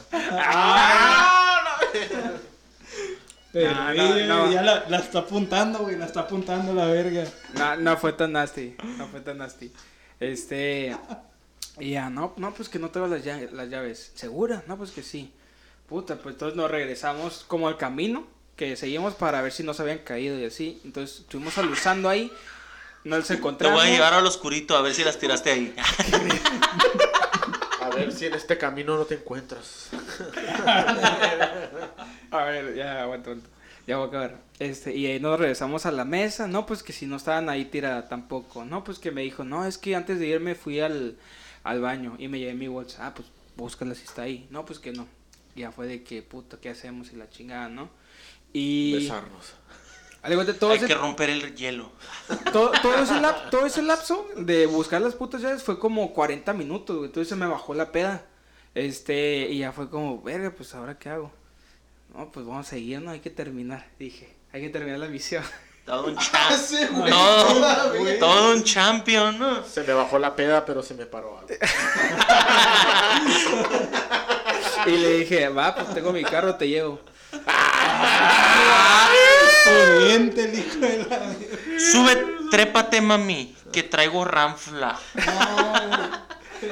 [3.53, 4.51] Perrillo, no, no.
[4.51, 5.95] ya la, la está apuntando, güey.
[5.95, 7.25] La está apuntando la verga.
[7.53, 8.75] No, no fue tan nasty.
[8.97, 9.71] No fue tan nasty.
[10.19, 10.95] Este.
[11.79, 14.11] Y ya, no, no, pues que no tengo las llaves, las llaves.
[14.15, 14.63] ¿Segura?
[14.67, 15.31] No, pues que sí.
[15.87, 18.27] Puta, pues entonces nos regresamos como al camino.
[18.57, 20.81] Que seguimos para ver si no se habían caído y así.
[20.83, 22.31] Entonces estuvimos aluzando ahí.
[23.03, 23.79] No los Te encontramos.
[23.79, 25.75] voy a llevar al oscurito a ver si las tiraste ahí.
[27.81, 29.89] A ver si en este camino no te encuentras.
[32.31, 33.49] A ver, ya aguanta, aguanta.
[33.87, 34.37] Ya voy a acabar.
[34.59, 36.47] Este, y ahí nos regresamos a la mesa.
[36.47, 38.65] No, pues que si no estaban ahí tirada tampoco.
[38.65, 41.17] No, pues que me dijo, no, es que antes de irme fui al,
[41.63, 43.07] al baño y me llevé mi bolsa.
[43.07, 44.47] Ah, pues búscala si está ahí.
[44.51, 45.07] No, pues que no.
[45.55, 47.13] Ya fue de que, puta, ¿qué hacemos?
[47.13, 47.89] Y la chingada, ¿no?
[48.57, 48.93] Y.
[48.93, 49.53] Besarnos.
[50.23, 51.89] Al igual de todo Hay ese, que romper el hielo.
[52.51, 56.53] todo, todo ese lap- todo ese lapso de buscar las putas llaves fue como 40
[56.53, 57.07] minutos, güey.
[57.07, 58.25] Entonces se me bajó la peda.
[58.75, 61.31] Este, y ya fue como, verga, pues ahora qué hago.
[62.15, 63.87] No, pues vamos a seguir, no hay que terminar.
[63.99, 65.43] Dije, hay que terminar la misión.
[65.85, 67.09] Todo un Ah, champion.
[67.09, 69.63] todo, todo un champion, ¿no?
[69.63, 71.47] Se me bajó la peda, pero se me paró algo.
[74.85, 76.99] Y le dije, va, pues tengo mi carro, te llevo.
[79.65, 81.35] Pudiente el hijo de la.
[81.79, 84.99] Sube, trépate, mami, que traigo ranfla.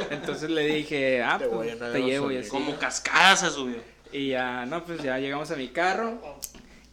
[0.10, 2.50] Entonces le dije, ah, Te pues te llevo y así.
[2.50, 3.78] Como cascada se subió.
[4.12, 6.20] Y ya, no, pues ya llegamos a mi carro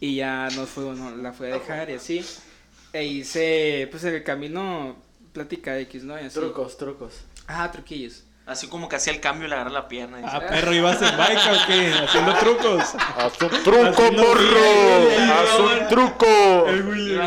[0.01, 2.24] y ya nos fuimos, no, la fui a dejar y así.
[2.93, 4.97] E hice, pues en el camino,
[5.33, 6.20] plática X, ¿no?
[6.20, 6.39] Y así.
[6.39, 7.20] Trucos, trucos.
[7.47, 8.24] Ah, truquillos.
[8.45, 10.20] Así como que hacía el cambio y le agarra la pierna.
[10.20, 11.95] y Ah, dice, perro, ¿ibas en bike o qué?
[12.05, 12.95] Haciendo trucos.
[13.16, 15.32] Haz un truco, Haciendo morro.
[15.32, 16.26] Haz un truco.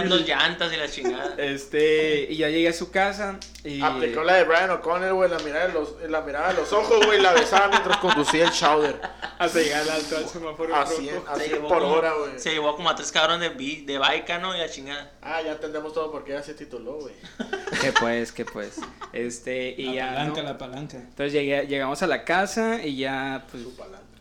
[0.10, 1.36] Dos llantas y la chingada.
[1.38, 3.82] Este, y ya llegué a su casa y...
[3.82, 7.06] Aplicó la de Brian O'Connell, güey, la mirada de los, la mirada de los ojos,
[7.06, 9.00] güey, la besaba mientras conducía el Chowder.
[9.40, 11.28] Hasta llegar al alto al semáforo A 100, rojo.
[11.32, 12.40] a Se 100 llevó por como- hora, güey.
[12.40, 14.54] Se llevó como a tres cabrones de, de baica, ¿no?
[14.56, 15.12] Y la chingada.
[15.22, 17.16] Ah, ya entendemos todo porque ya se tituló, güey.
[17.82, 18.80] Que pues, que pues.
[19.14, 20.48] Este, y la ya, palanca, ¿no?
[20.50, 20.98] la palanca.
[21.10, 23.64] Entonces llegué, llegamos a la casa y ya, pues,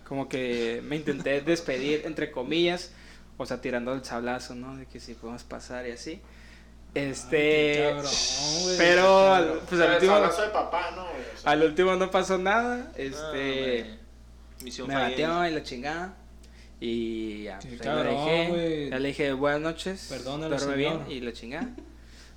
[0.06, 2.92] como que me intenté despedir, entre comillas,
[3.36, 4.76] o sea, tirando el sablazo, ¿no?
[4.76, 6.20] De que si podemos pasar y así.
[6.94, 8.12] Este, Qué cabrón,
[8.62, 11.22] güey, pero, al- pues al último, de papá, ¿no, güey?
[11.34, 13.98] O sea, al último no pasó nada, Ah, este.
[14.62, 16.14] Misión me bateó y la chingada.
[16.80, 18.48] Y ya, pues, cabrón, dejé.
[18.48, 18.90] güey.
[18.90, 20.06] Ya le dije buenas noches.
[20.08, 21.68] Perdónalo, duerme bien y la chingada.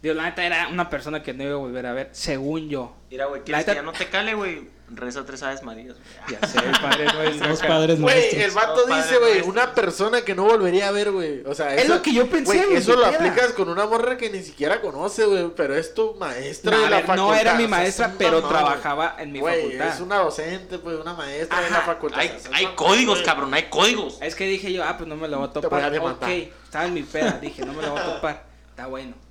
[0.01, 2.95] Dios, la neta era una persona que no iba a volver a ver, según yo.
[3.09, 4.77] Mira, güey, La ¿quieres que neta- ya no te cale, güey?
[4.89, 6.39] Reza tres aves marías, güey.
[6.41, 7.47] Ya sé, el padre nuestro.
[7.49, 7.67] Dos acá.
[7.67, 8.43] padres Güey, nuestros.
[8.43, 11.41] el vato Dos dice, güey, una persona que no volvería a ver, güey.
[11.45, 14.15] O sea, Es eso- lo que yo pensé, güey, eso lo aplicas con una morra
[14.17, 17.23] que ni siquiera conoce, güey, pero es tu maestra No, de la ver, facultad.
[17.27, 19.87] no era mi o sea, maestra, pero trabajaba en mi facultad.
[19.95, 22.19] es una docente, pues, una maestra de la facultad.
[22.19, 24.19] Hay, O sea, hay códigos, cabrón, hay códigos.
[24.21, 25.89] Es que dije yo, ah, pues no me lo voy a Te topar.
[25.89, 26.27] voy a ok,
[26.63, 28.43] estaba en mi peda, dije, no me lo voy a topar.
[28.69, 29.26] Está bueno.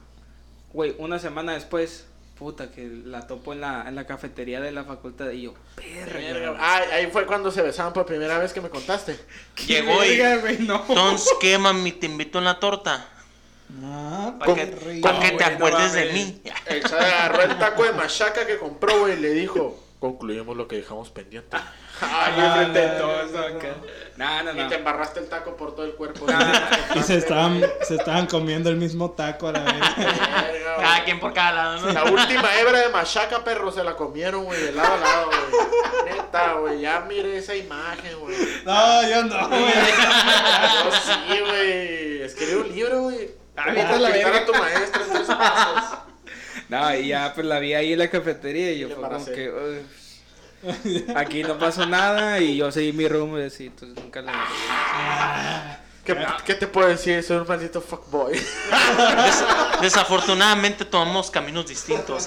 [0.77, 2.05] Güey, una semana después,
[2.39, 6.55] puta, que la topo en la, en la cafetería de la facultad y yo, perra.
[6.59, 9.18] Ah, ahí fue cuando se besaban por primera vez que me contaste.
[9.66, 10.18] Llegó y...
[10.59, 10.85] No.
[10.87, 11.93] Entonces, ¿qué, mami?
[11.93, 13.09] Te invito en la torta.
[13.83, 14.66] Ah, Para que,
[15.01, 16.43] pa' que te no acuerdes de mí.
[16.85, 21.09] Agarró el taco de machaca que compró, güey, y le dijo, concluimos lo que dejamos
[21.09, 21.57] pendiente.
[22.01, 23.68] Ay, Ah, enfrente de no, todos, no, acá.
[24.16, 26.26] No, no, Y te embarraste el taco por todo el cuerpo.
[26.94, 29.74] Y se estaban, se estaban comiendo el mismo taco a la vez.
[30.80, 31.92] Cada quien por cada lado, ¿no?
[31.92, 36.14] La última hebra de machaca, perro, se la comieron, güey, de lado a lado, güey.
[36.16, 38.36] Neta, güey, ya mire esa imagen, güey.
[38.64, 39.61] No, yo no, güey.
[39.64, 42.22] Yo sí, güey.
[42.22, 43.30] Escribí un libro, güey.
[43.57, 45.99] Ah, Cómo vete a la a tu maestro en tres pasos.
[46.68, 49.49] No, y ya pues la vi ahí en la cafetería y yo fue como que
[49.51, 49.86] "Ugh,
[51.17, 55.79] aquí no pasó nada y yo seguí mi rumbo y así, entonces nunca la Ah,
[56.05, 57.23] ¿Qué, qué te puedo decir?
[57.23, 58.33] Soy un maldito fuckboy.
[58.35, 59.45] Des-
[59.81, 62.27] desafortunadamente tomamos caminos distintos.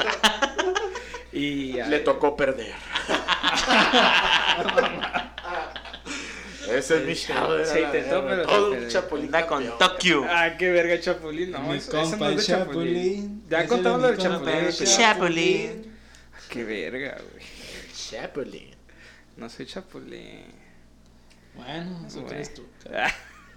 [1.32, 2.74] Y Le tocó perder.
[6.70, 7.56] Ese es mi chavo.
[7.56, 9.78] era Se intentó, pero Todo un chapulín Anda con.
[9.78, 10.24] Tokyo.
[10.30, 12.96] Ah, qué verga Chapulín, no, Mi eso, compa no es el de Chapulín.
[12.96, 13.44] Chapulín.
[13.50, 14.70] Ya contamos lo del Chapulín.
[14.98, 15.96] Chapulín.
[16.50, 17.46] Qué verga, güey.
[18.10, 18.76] Chapulín.
[19.38, 20.46] No soy Chapulín.
[21.56, 22.66] Bueno, eso crees tú.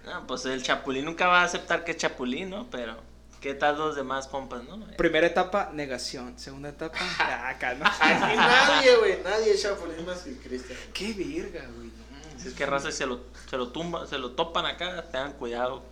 [0.05, 2.69] No, pues el Chapulín nunca va a aceptar que es Chapulín, ¿no?
[2.69, 2.97] Pero,
[3.39, 4.85] ¿qué tal los demás compas, no?
[4.97, 6.37] Primera etapa, negación.
[6.37, 6.97] Segunda etapa,
[7.49, 7.85] acá, ¿no?
[7.85, 9.23] Aquí nadie, güey.
[9.23, 10.77] Nadie es chapulín más que Cristian.
[10.93, 11.89] Qué verga, güey.
[12.37, 15.83] Si es que raza se lo, se lo tumba, se lo topan acá, tengan cuidado.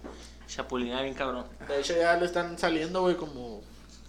[0.46, 1.46] Chapulinar bien cabrón.
[1.66, 3.62] De hecho, ya le están saliendo, güey, como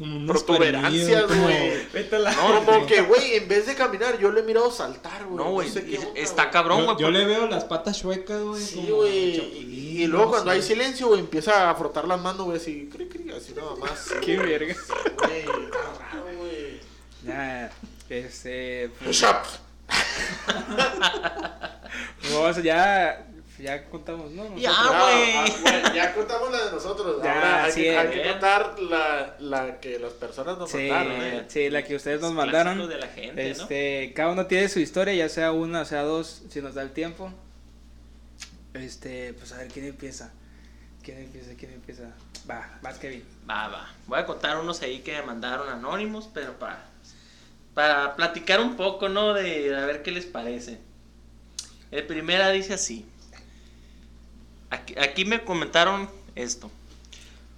[0.03, 1.87] Como unos protuberancias, güey.
[1.93, 2.33] Vete a la...
[2.33, 5.37] No, Como que, güey, en vez de caminar, yo lo he mirado saltar, güey.
[5.37, 5.85] No, güey, sé
[6.17, 6.97] está cabrón, güey.
[6.99, 8.61] yo porque- le veo las patas chuecas, güey.
[8.61, 9.37] Sí, güey.
[10.03, 13.31] Y, luego cuando hay silencio, güey, empieza a frotar las manos, güey, así, cri, cri,
[13.31, 14.13] así nada más.
[14.25, 14.75] Qué verga.
[15.19, 16.81] Güey, está raro, güey.
[17.25, 17.71] Ya,
[18.09, 18.91] este...
[19.05, 19.23] Pues,
[22.33, 23.25] vamos, ya,
[23.63, 24.57] ya contamos, ¿no?
[24.57, 24.95] Ya, Nosotros.
[24.95, 25.37] Ah, güey.
[25.37, 27.23] ah, güey, ya contamos la de nosotros.
[27.23, 30.89] Ya, Ahora hay, sí, que, hay que contar la, la que las personas nos Sí,
[30.89, 31.45] mandaron, eh.
[31.49, 32.75] sí, la que ustedes nos mandaron.
[32.75, 33.63] clásicos de la gente, ¿no?
[33.63, 36.91] Este, cada uno tiene su historia, ya sea una, sea dos, si nos da el
[36.91, 37.33] tiempo.
[38.75, 40.33] Este, pues a ver quién empieza.
[41.03, 41.53] ¿Quién empieza?
[41.57, 42.05] ¿Quién empieza?
[42.51, 43.25] Va, vas Kevin.
[43.49, 43.95] Va, va.
[44.07, 46.85] Voy a contar unos ahí que me mandaron anónimos, pero para,
[47.75, 49.35] para platicar un poco, ¿no?
[49.35, 50.79] De a ver qué les parece.
[51.91, 53.07] El primera dice así.
[54.73, 56.71] Aquí, aquí me comentaron esto.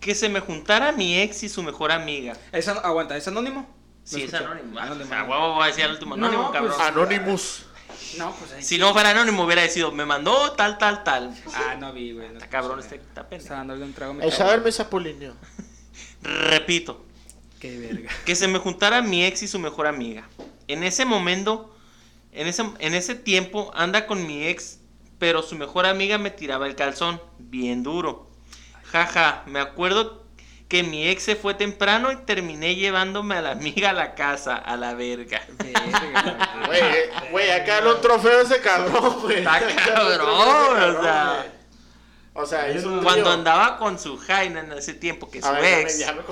[0.00, 2.36] Que se me juntara mi ex y su mejor amiga.
[2.52, 3.60] ¿Es an- aguanta, ¿es anónimo?
[3.62, 3.66] No
[4.04, 4.78] Sí, es anónimo.
[4.78, 5.08] Ah, Anónimo.
[5.08, 7.08] Sea, huevo, voy a decir el último No, anónimo, pues, cabrón.
[7.08, 7.66] Anonymous.
[8.18, 8.62] No, pues ahí.
[8.62, 11.34] Si no fuera anónimo, hubiera decidido, me mandó tal, tal, tal.
[11.54, 12.28] Ah, no vi, güey.
[12.28, 13.54] no Está cabrón, este, está Está pendejo.
[13.54, 14.12] dándole un trago.
[14.14, 15.34] me El saber me.
[16.22, 17.04] Repito,
[17.60, 18.10] Qué verga.
[18.26, 20.28] que se me juntara mi ex y su mejor amiga.
[20.68, 21.74] En ese momento,
[22.32, 24.78] en ese, en ese tiempo, anda con mi ex,
[25.18, 28.26] pero su mejor amiga me tiraba el calzón, bien duro.
[28.84, 30.24] Jaja, me acuerdo
[30.68, 34.56] que mi ex se fue temprano y terminé llevándome a la amiga a la casa,
[34.56, 35.42] a la verga.
[36.68, 39.38] Verga, Güey, acá lo trofeo ese cabrón, güey.
[39.38, 41.36] Está cabrón, o sea.
[41.38, 41.54] güey.
[42.36, 45.82] O sea, es un Cuando andaba con su Jaina en ese tiempo, que su ver,
[45.82, 46.00] ex...
[46.00, 46.22] ya me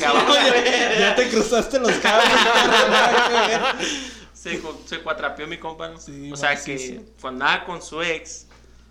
[0.00, 0.36] cabrón,
[0.98, 2.28] ya te cruzaste los cables.
[4.42, 6.00] se, se cuatrapeó mi compa, ¿no?
[6.00, 6.94] Sí, o sea macizo.
[6.94, 8.46] que cuando andaba con su ex,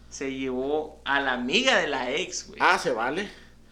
[0.09, 2.59] se llevó a la amiga de la ex, güey.
[2.61, 3.29] Ah, se vale.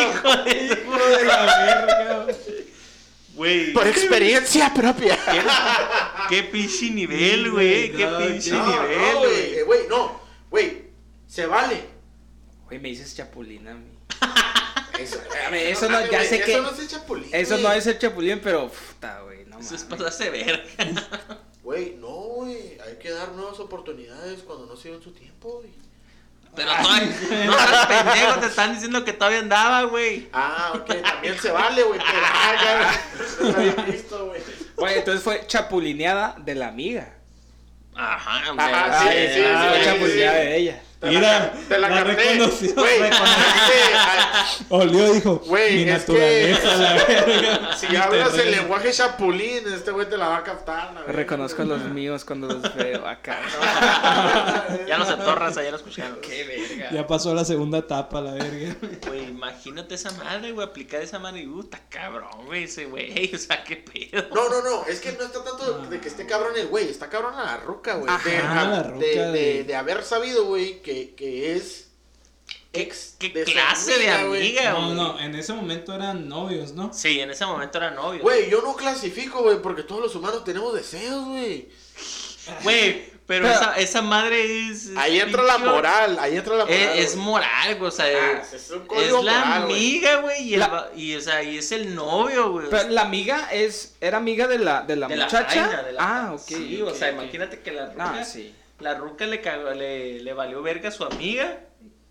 [0.00, 2.26] Hijo de Hijo de la verga.
[3.34, 3.72] Güey.
[3.72, 5.18] Por experiencia propia.
[6.28, 7.92] Qué pinche nivel, güey.
[7.92, 9.30] Qué No, pinche no, No, nivel, no, güey.
[9.32, 10.20] güey, eh, güey, no.
[10.50, 10.84] Güey,
[11.26, 11.84] se vale.
[12.66, 13.90] Güey, me dices chapulín a mí.
[14.98, 17.28] Eso, no- ya sé que- Eso no es el chapulín.
[17.32, 20.64] Eso no es el chapulín, pero puta, güey, no Eso es pasarse verga.
[21.64, 22.78] Güey, no, güey.
[22.86, 25.72] Hay que dar nuevas oportunidades cuando no se dio en su tiempo, güey.
[26.54, 30.28] Pero todavía, no seas pendejo, te están diciendo que todavía andaba, güey.
[30.32, 31.98] Ah, ok, también se vale, güey.
[31.98, 33.00] Pero, ah, ya,
[33.40, 34.42] no lo había visto, güey.
[34.76, 37.14] Güey, entonces fue chapulineada de la amiga.
[37.94, 38.58] Ajá, güey.
[38.72, 40.46] Ajá, sí, Ah, sí, ah, sí, fue sí, chapulineada sí.
[40.46, 40.82] de ella.
[41.04, 42.14] Te Mira, la, te la la carné.
[42.14, 43.36] reconoció, Güey, reconoció.
[43.66, 47.76] que, ah, Olió dijo, Güey, mi es naturaleza, la verga.
[47.76, 50.92] si hablas el lenguaje chapulín, este güey te la va a captar.
[50.94, 51.68] la verga, Reconozco güey.
[51.78, 53.38] los míos cuando los veo acá.
[54.86, 56.18] Ya los atorras, ya lo escucharon.
[56.20, 56.90] Qué verga.
[56.92, 58.74] Ya pasó la segunda etapa, la verga.
[59.06, 63.38] Güey, imagínate esa madre, güey, aplicar esa madre y está cabrón, güey, ese güey, o
[63.38, 64.24] sea, qué pedo.
[64.34, 67.08] No, no, no, es que no está tanto de que esté cabrón el güey, está
[67.08, 68.10] cabrón a la ruca, güey.
[68.12, 71.88] Ajá, De, de, de, de- de haber sabido, güey, que, que es
[72.72, 74.40] ex ¿Qué de clase de güey.
[74.48, 74.94] amiga, No, güey?
[74.96, 76.92] no, en ese momento eran novios, ¿no?
[76.92, 78.20] Sí, en ese momento era novio.
[78.22, 81.68] Güey, yo no clasifico, güey, porque todos los humanos tenemos deseos, güey.
[82.62, 84.90] Güey, pero, Pero- esa, esa madre es.
[84.96, 86.78] Ahí entra la moral, ahí entra la moral.
[86.78, 87.24] Es, es güey.
[87.26, 90.90] moral, güey, o sea, Ah, es, es un es la moral, amiga, güey, y, La-
[90.94, 92.66] y, o sea, y es el novio, güey.
[92.70, 95.66] Pero la amiga es, era amiga de la, de la de muchacha.
[95.70, 96.40] La de la- ah, ok.
[96.48, 97.14] Sí, ok, o sea, ok.
[97.14, 98.54] imagínate que la Ah, sí.
[98.80, 101.60] La ruca le, cagó, le, le valió verga a su amiga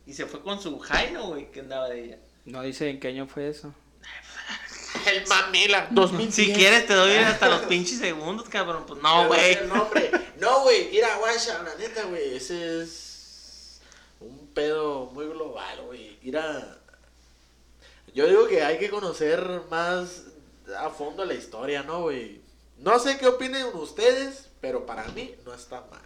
[0.06, 2.18] y se fue con su Jaino, güey, que andaba de ella.
[2.46, 3.74] No dice en qué año fue eso.
[5.08, 6.36] El mamila, 2010.
[6.36, 8.86] Si quieres te doy hasta los pinches segundos, cabrón.
[8.86, 9.58] Pues no, güey.
[10.40, 13.80] No, güey, mira, guacha, la neta, güey, ese es
[14.20, 16.18] un pedo muy global, güey.
[16.22, 16.80] Mira,
[18.14, 20.24] yo digo que hay que conocer más
[20.78, 22.42] a fondo la historia, ¿no, güey?
[22.78, 26.02] No sé qué opinen ustedes, pero para mí no está mal.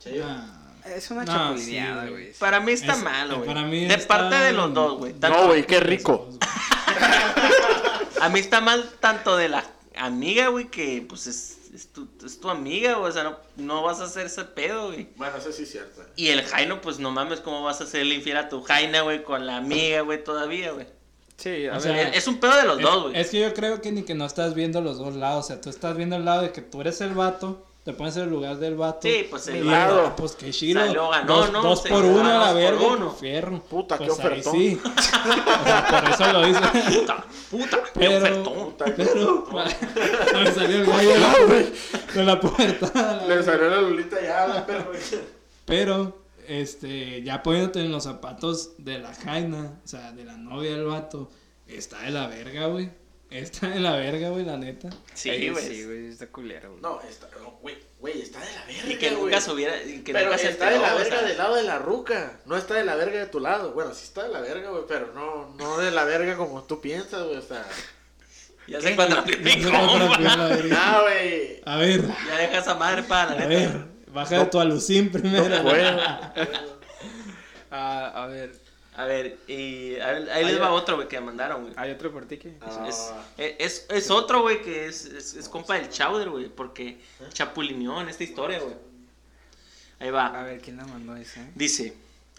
[0.00, 0.24] Chayo.
[0.26, 0.56] Ah,
[0.96, 2.32] Es una No, chapulineada, sí, güey.
[2.34, 3.46] Para mí está Es- malo, güey.
[3.46, 5.14] para mí De está- parte de los dos, güey.
[5.20, 6.28] No, güey, qué rico.
[8.20, 9.64] A mí está mal tanto de la
[9.96, 13.10] amiga, güey, que pues es, es, tu, es tu amiga, güey.
[13.10, 15.08] O sea, no, no vas a hacer ese pedo, güey.
[15.16, 16.02] Bueno, eso sí es cierto.
[16.16, 19.22] Y el Jaino, pues no mames, ¿cómo vas a hacerle infiel a tu Jaina, güey,
[19.22, 20.86] con la amiga, güey, todavía, güey?
[21.36, 21.82] Sí, a O ver.
[21.82, 23.18] sea, Es, es un pedo de los Es, dos, güey.
[23.18, 25.46] es que yo creo que ni que no estás viendo los dos lados.
[25.46, 27.66] O sea, tú estás viendo el lado de que tú eres el vato.
[27.90, 29.00] Te pones en el lugar del vato.
[29.02, 30.04] Sí, pues, el y, lado.
[30.06, 30.80] ah, Pues qué chido.
[30.80, 31.60] Salió, ganó, dos, ¿no?
[31.60, 32.86] dos por uno a la verga.
[32.86, 33.10] uno.
[33.10, 33.60] Fierro.
[33.64, 34.52] Puta, qué Pues ahí ofertón.
[34.52, 34.80] sí.
[35.20, 36.60] O sea, por eso lo hice.
[37.00, 38.54] Puta, puta, qué Pero- ofertón.
[38.54, 39.64] Puta, qué Pero ofertón.
[40.44, 41.34] me salió el gallo de la,
[42.14, 43.24] de la puerta.
[43.26, 44.86] Le salió la lulita ya a la perra.
[45.64, 50.76] Pero, este, ya poniéndote en los zapatos de la Jaina, o sea, de la novia
[50.76, 51.28] del vato,
[51.66, 52.90] está de la verga, güey.
[53.30, 54.90] Está de la verga, güey, la neta.
[55.14, 55.64] Sí, güey.
[55.64, 56.82] Sí, güey, está culero, güey.
[56.82, 58.92] No, está, no, güey, güey, está de la verga.
[58.92, 59.22] Y que güey.
[59.22, 61.28] nunca subiera, y que pero nunca se está de la o verga sea.
[61.28, 62.40] del lado de la ruca.
[62.46, 63.72] No está de la verga de tu lado.
[63.72, 66.80] Bueno, sí está de la verga, güey, pero no, no de la verga como tú
[66.80, 67.36] piensas, güey.
[67.36, 67.64] O sea,
[68.66, 70.12] Ya se encuentra No
[70.76, 71.60] ah, güey.
[71.64, 73.48] A ver, Ya deja esa madre para la a neta.
[73.72, 75.48] ver, baja de tu alucín primero.
[75.48, 76.00] No puedo.
[77.72, 78.52] Ah, a ver,
[79.00, 81.74] A ver, y a ver, ahí les va otro, güey, que me mandaron, güey.
[81.76, 82.52] ¿hay otro por ti que?
[82.60, 83.12] Ah, Es,
[83.58, 86.98] es, es otro, güey, que es, es, es compa del Chowder, güey, porque
[87.32, 88.74] chapulineó en esta historia, güey.
[90.00, 90.26] Ahí va.
[90.26, 91.40] A ver, ¿quién la mandó esa?
[91.40, 91.50] eh?
[91.54, 91.94] Dice,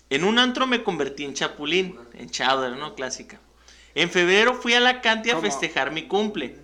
[0.10, 2.94] en un antro me convertí en chapulín, en chowder, ¿no?
[2.96, 3.40] Clásica.
[3.96, 5.44] En febrero fui a la canti a ¿Cómo?
[5.48, 6.58] festejar mi cumple.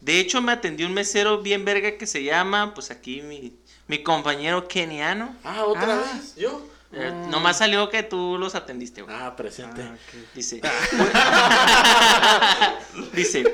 [0.00, 3.54] De hecho, me atendió un mesero bien verga que se llama, pues aquí mi,
[3.86, 5.34] mi compañero keniano.
[5.44, 6.12] Ah, otra Ah.
[6.14, 6.36] vez.
[6.36, 6.66] ¿Yo?
[6.92, 7.26] Eh, Ah.
[7.30, 9.14] Nomás salió que tú los atendiste, güey.
[9.14, 9.82] Ah, presente.
[9.82, 9.94] Ah.
[10.34, 10.60] Dice,
[13.12, 13.44] dice,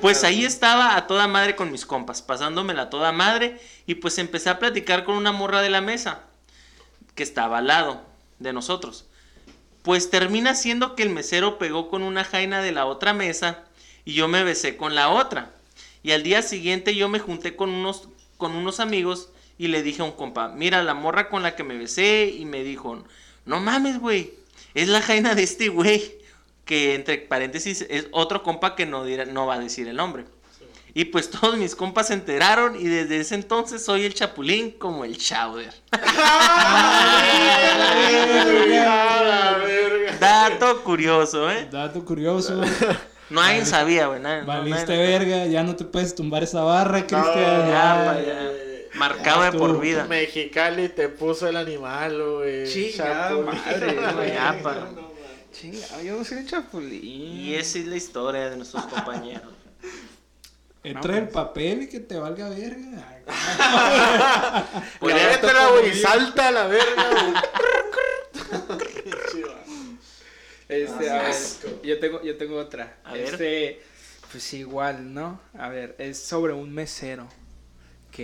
[0.00, 4.18] pues ahí estaba a toda madre con mis compas, pasándomela a toda madre y pues
[4.18, 6.22] empecé a platicar con una morra de la mesa
[7.14, 8.02] que estaba al lado
[8.38, 9.06] de nosotros.
[9.82, 13.64] Pues termina siendo que el mesero pegó con una jaina de la otra mesa
[14.04, 15.52] y yo me besé con la otra.
[16.02, 20.00] Y al día siguiente yo me junté con unos, con unos amigos y le dije
[20.00, 23.04] a un compa, mira la morra con la que me besé y me dijo,
[23.44, 24.32] no mames, güey,
[24.72, 26.18] es la jaina de este güey.
[26.64, 30.24] Que entre paréntesis es otro compa que no, dirá, no va a decir el nombre.
[30.94, 35.04] Y pues todos mis compas se enteraron y desde ese entonces soy el chapulín como
[35.04, 35.74] el chowder.
[38.82, 40.16] Ah, la verga.
[40.18, 41.68] Dato curioso, ¿eh?
[41.70, 42.60] Dato curioso.
[43.30, 44.20] Nadie sabía, güey.
[44.20, 47.68] no, Valiste verga, ya no te puedes tumbar esa barra, No, Cristian.
[47.68, 48.69] ya, ya.
[48.94, 49.58] Marcado de Tú.
[49.58, 50.04] por vida.
[50.06, 52.66] Mexicali te puso el animal, güey.
[52.66, 54.32] Chingada madre, güey.
[54.32, 54.88] Ya, pa.
[55.52, 57.04] Chinga, yo no soy un chapulín.
[57.04, 59.52] Y esa es la historia de nuestros compañeros.
[60.82, 63.22] Entra el papel y que te valga verga.
[64.98, 67.34] Pues métela, güey, salta a la verga, güey.
[70.68, 71.34] Este, a ver,
[71.82, 72.98] yo tengo, yo tengo otra.
[73.02, 73.24] A ver.
[73.24, 73.82] Este,
[74.30, 75.40] pues igual, ¿no?
[75.58, 77.26] A ver, es sobre un mesero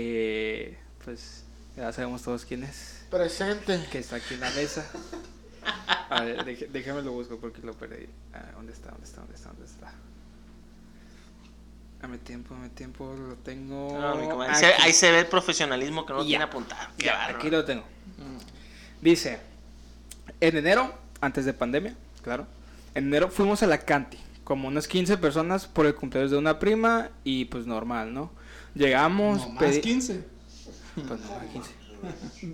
[0.01, 1.45] que, pues,
[1.75, 3.83] ya sabemos todos quién es, Presente.
[3.91, 4.85] que está aquí en la mesa.
[6.11, 8.07] A ver, déjame lo busco porque lo perdí.
[8.35, 8.91] Ah, ¿Dónde está?
[8.91, 9.21] ¿Dónde está?
[9.23, 9.49] ¿Dónde está?
[9.49, 9.93] ¿Dónde está?
[12.03, 13.99] Dame tiempo, dame tiempo, lo tengo.
[13.99, 14.61] No, mi comadre, aquí.
[14.61, 16.27] se- ahí se ve el profesionalismo que no Ya.
[16.29, 16.91] tiene apuntado.
[16.99, 17.85] Ya, aquí lo tengo.
[19.01, 19.41] Dice,
[20.41, 20.93] en enero,
[21.23, 22.47] antes de pandemia, claro,
[22.95, 26.59] en enero fuimos a la Canti, como unas 15 personas por el cumpleaños de una
[26.59, 28.31] prima y pues normal, ¿no?
[28.77, 30.24] Llegamos, No más pedi- 15.
[30.95, 31.70] pues normal, 15.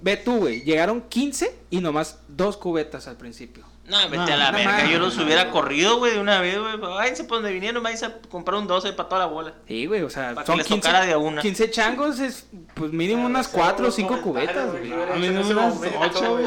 [0.03, 3.65] Ve tú, güey, llegaron 15 y nomás dos cubetas al principio.
[3.87, 4.87] No, vete No, a la no verga.
[4.89, 6.77] Yo los hubiera corrido, güey, de una vez, güey.
[6.79, 9.55] Váyanse por donde vinieron, váyanse a comprar un 12 para toda la bola.
[9.67, 11.43] Sí, güey, o sea, Pa' que son les 15, tocara de a una.
[11.43, 14.93] 15 changos es pues mínimo unas 4 o 5 cubetas, güey.
[14.93, 16.47] A mí no unas 8, güey.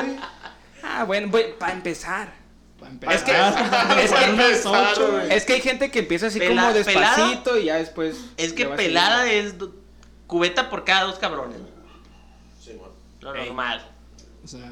[0.82, 1.57] Ah, bueno, para empezar.
[1.59, 2.45] Para empezar.
[3.09, 5.25] Es que- para es que- empezar unas empezar, 8, güey.
[5.25, 5.38] güey.
[5.38, 7.15] Es que hay gente que empieza así Pela- como pelada.
[7.17, 8.17] despacito y ya después.
[8.38, 9.73] Es que pelada es do-
[10.27, 11.57] cubeta por cada dos cabrones.
[12.63, 12.93] Sí, bueno.
[13.21, 13.45] Lo Ey.
[13.47, 13.86] normal.
[14.43, 14.71] O sea,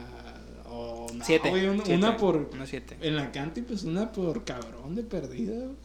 [0.65, 1.49] o no, Siete.
[1.49, 2.35] güey, una, siete, una por.
[2.53, 2.97] Una siete.
[3.01, 5.75] En la canti, pues una por cabrón de perdida, güey.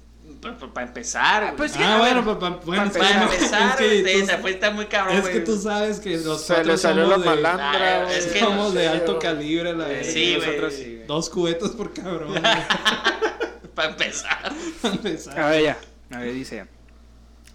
[0.74, 1.56] Para empezar, güey.
[1.56, 4.38] pues sí, ah, bueno, ver, pa- pa- bueno, pa- Para empezar, es que tú- esa
[4.38, 7.24] fue está muy cabrón, Es que tú sabes que los Se le salió la somos
[7.24, 8.18] de, malandra, Ah, güey.
[8.18, 9.86] es que- somos de alto calibre, la.
[10.04, 10.97] Sí, nosotros sí.
[11.08, 12.34] Dos cubetos por cabrón.
[13.74, 14.52] Para empezar.
[14.82, 15.40] para empezar.
[15.40, 15.78] A ver, ya.
[16.10, 16.66] A ver, dice.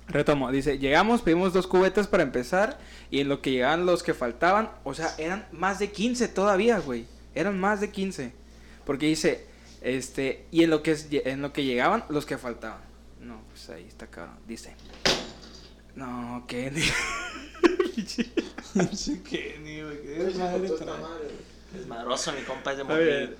[0.07, 0.51] Retomo.
[0.51, 2.79] Dice: Llegamos, pedimos dos cubetas para empezar.
[3.11, 6.79] Y en lo que llegaban los que faltaban, o sea, eran más de 15 todavía,
[6.79, 7.05] güey.
[7.35, 8.33] Eran más de 15.
[8.85, 9.45] Porque dice:
[9.81, 10.45] Este.
[10.49, 12.81] Y en lo que, es- en lo que llegaban, los que faltaban.
[13.19, 14.39] No, pues ahí está cabrón.
[14.47, 14.75] Dice:
[15.95, 16.81] No, Kenny.
[18.73, 20.67] Pinche Kenny, güey, qué madre.
[21.73, 23.37] Desmadroso, mi compa es de morir.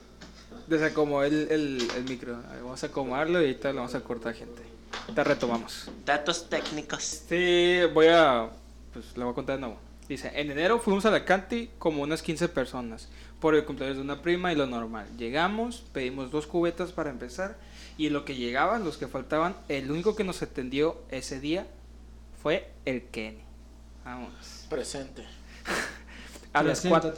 [0.74, 2.36] Desacomodé el, el, el micro.
[2.36, 4.62] A ver, vamos a acomodarlo y ahorita lo vamos a cortar, gente.
[5.14, 5.90] Te retomamos.
[6.06, 7.04] Datos técnicos.
[7.28, 8.50] Sí, voy a.
[8.94, 9.78] Pues lo voy a contar de nuevo.
[10.08, 13.10] Dice: En enero fuimos a la Canti como unas 15 personas
[13.40, 15.06] por el cumpleaños de una prima y lo normal.
[15.18, 17.58] Llegamos, pedimos dos cubetas para empezar
[17.98, 21.68] y lo que llegaban, los que faltaban, el único que nos atendió ese día
[22.42, 23.42] fue el Kenny.
[24.06, 24.66] Vamos.
[24.70, 25.26] Presente.
[26.54, 27.14] A las cuatro.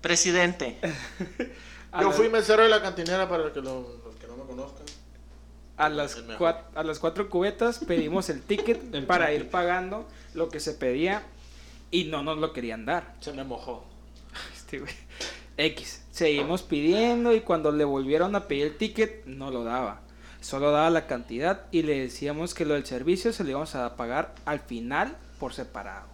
[0.00, 0.78] Presidente.
[2.00, 4.84] Yo fui mesero de la cantinera para que lo- los que no me conozcan.
[5.76, 6.54] A las, El mejor.
[6.54, 9.42] cua- a las cuatro cubetas pedimos el ticket El para ticket.
[9.44, 11.22] ir pagando lo que se pedía
[11.90, 13.14] y no nos lo querían dar.
[13.20, 13.84] Se me mojó.
[14.56, 14.92] Este güey.
[15.58, 16.02] X.
[16.10, 20.00] Seguimos pidiendo y cuando le volvieron a pedir el ticket no lo daba.
[20.40, 23.96] Solo daba la cantidad y le decíamos que lo del servicio se lo íbamos a
[23.96, 26.06] pagar al final por separado.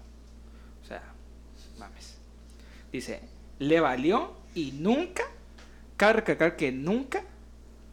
[0.83, 1.03] O sea,
[1.79, 2.17] mames.
[2.93, 3.21] Dice,
[3.59, 5.25] le valió y nunca,
[6.03, 7.23] cabe recalcar que nunca,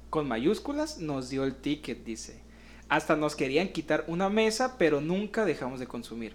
[0.09, 2.41] con mayúsculas, nos dio el ticket, dice.
[2.87, 6.33] Hasta nos querían quitar una mesa, pero nunca dejamos de consumir.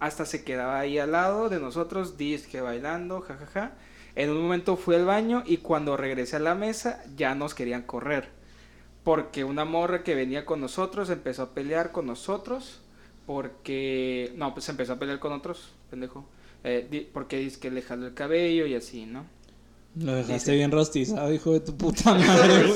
[0.00, 3.74] Hasta se quedaba ahí al lado de nosotros, disque bailando, jajaja.
[4.16, 7.82] En un momento fui al baño y cuando regresé a la mesa ya nos querían
[7.82, 8.30] correr.
[9.04, 12.82] Porque una morra que venía con nosotros empezó a pelear con nosotros.
[13.24, 14.32] Porque...
[14.34, 16.24] No, pues empezó a pelear con otros, pendejo.
[16.64, 19.26] Eh, porque dice que le jaló el cabello y así, ¿no?
[19.96, 22.66] Lo dejaste Dice- bien rostizado, hijo de tu puta madre,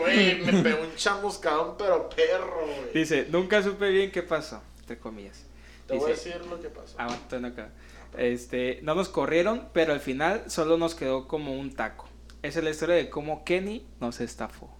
[0.00, 0.40] güey.
[0.44, 2.92] Me pegó un chamuscadón, pero perro, güey.
[2.92, 5.44] Dice, nunca supe bien qué pasó, entre comillas.
[5.86, 6.96] Te voy a decir lo que pasó.
[6.98, 7.70] Ah, bueno, acá.
[8.16, 12.08] Este, no nos corrieron, pero al final solo nos quedó como un taco.
[12.42, 14.70] Esa es la historia de cómo Kenny nos estafó.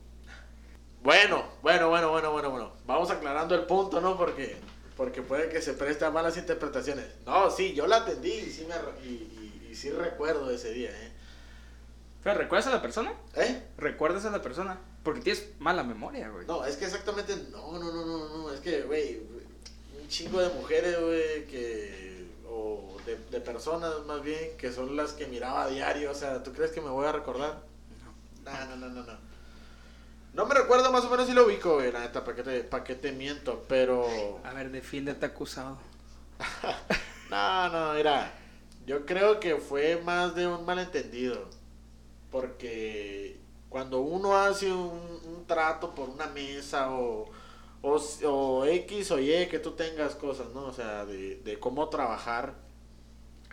[1.02, 2.72] Bueno, bueno, bueno, bueno, bueno, bueno.
[2.86, 4.16] Vamos aclarando el punto, ¿no?
[4.16, 4.56] Porque,
[4.96, 7.04] porque puede que se preste a malas interpretaciones.
[7.26, 11.12] No, sí, yo la atendí y sí, me, y- y sí recuerdo ese día, ¿eh?
[12.24, 13.12] Pero ¿recuerdas a la persona?
[13.36, 13.62] ¿Eh?
[13.76, 14.78] ¿Recuerdas a la persona?
[15.02, 16.46] Porque tienes mala memoria, güey.
[16.46, 19.20] No, es que exactamente, no, no, no, no, no, es que, güey,
[20.00, 25.12] un chingo de mujeres, güey, que, o de, de personas más bien, que son las
[25.12, 27.60] que miraba a diario, o sea, ¿tú crees que me voy a recordar?
[28.42, 29.34] No, no, no, no, no.
[30.32, 32.64] No me recuerdo más o menos si lo ubico, güey, la neta, ¿para qué te,
[32.64, 33.64] pa' qué te miento?
[33.68, 35.78] Pero, A ver, defiéndete acusado.
[37.30, 38.32] no, no, mira,
[38.86, 41.48] yo creo que fue más de un malentendido,
[42.34, 43.38] porque
[43.70, 47.26] cuando uno hace un, un trato por una mesa o,
[47.82, 50.66] o, o X o Y que tú tengas cosas, ¿no?
[50.66, 52.54] O sea, de, de cómo trabajar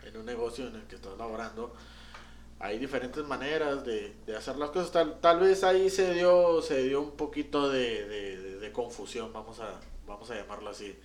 [0.04, 1.74] en un negocio en el que estás laborando,
[2.60, 4.92] hay diferentes maneras de, de hacer las cosas.
[4.92, 9.80] Tal, tal vez ahí se dio, se dio un poquito de, de- confusión, vamos a,
[10.06, 10.96] vamos a llamarlo así.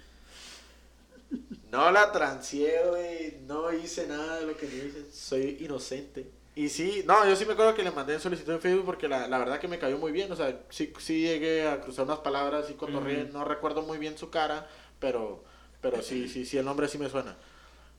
[1.71, 3.39] No la transié, güey.
[3.45, 5.07] No hice nada de lo que me dicen.
[5.11, 6.31] Soy inocente.
[6.57, 9.07] Y sí, no, yo sí me acuerdo que le mandé en solicitud en Facebook porque
[9.07, 10.31] la, la verdad que me cayó muy bien.
[10.31, 13.25] O sea, sí, sí llegué a cruzar unas palabras, sí cotorreé.
[13.25, 13.33] Ujú.
[13.33, 15.43] No recuerdo muy bien su cara, pero,
[15.81, 17.37] pero sí, sí, sí, el nombre sí me suena.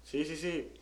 [0.02, 0.72] Sí, sí, sí.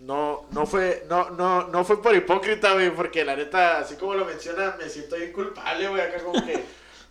[0.00, 4.14] No, no fue, no, no, no fue por hipócrita, güey, porque la neta, así como
[4.14, 6.64] lo menciona, me siento bien culpable, güey, acá como que,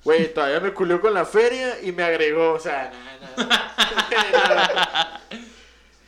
[0.03, 5.07] güey, todavía me culió con la feria y me agregó, o sea, nada, nada.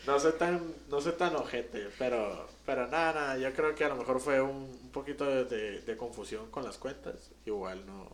[0.05, 3.89] No soy tan, no soy tan ojete, pero, pero nada, nada, yo creo que a
[3.89, 4.49] lo mejor fue un,
[4.83, 8.09] un poquito de, de- de confusión con las cuentas, igual no,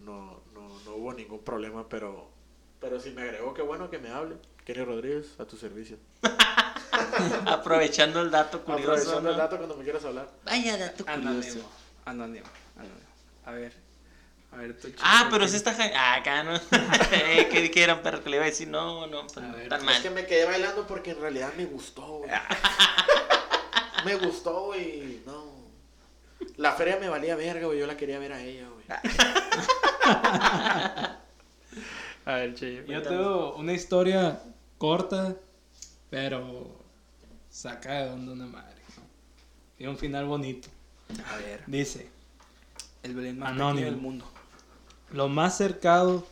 [0.00, 2.28] no, no, no hubo ningún problema, pero,
[2.80, 4.36] pero si me agregó, qué bueno que me hable.
[4.66, 5.96] Kenny Rodríguez, a tu servicio.
[7.46, 8.92] Aprovechando el dato curioso.
[8.92, 10.28] Aprovechando el dato cuando me quieras hablar.
[10.44, 11.20] Vaya dato curioso.
[11.28, 11.68] Anónimo.
[12.04, 12.46] Anónimo.
[12.76, 12.96] Anónimo.
[13.46, 13.72] A ver.
[14.52, 15.74] A ver, tú Ah, pero ¿qué- sí está...
[15.96, 16.54] Ah, acá no.
[17.12, 19.80] Eh, que que eran perro que le iba a decir, no, no, pues, ver, tan
[19.80, 20.02] Es mal.
[20.02, 22.30] que me quedé bailando porque en realidad me gustó, güey.
[24.04, 25.22] me gustó, güey.
[25.26, 25.50] No.
[26.56, 27.78] La feria me valía verga, güey.
[27.78, 28.84] Yo la quería ver a ella, güey.
[32.24, 32.84] A ver, che.
[32.86, 34.40] Yo tengo una historia
[34.78, 35.34] corta,
[36.10, 36.80] pero
[37.50, 38.80] saca de onda una madre.
[38.96, 39.02] ¿no?
[39.76, 40.68] Tiene un final bonito.
[41.32, 41.62] A ver.
[41.66, 42.08] Dice,
[43.02, 43.74] El Belén más Anónimo.
[43.76, 44.30] pequeño del mundo.
[45.12, 46.26] Lo más cercado...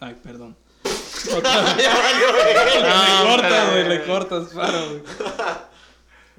[0.00, 0.56] Ay, perdón.
[1.32, 2.82] Ya valió, güey.
[2.82, 5.02] le No, cortas, güey, le cortas, paro, güey.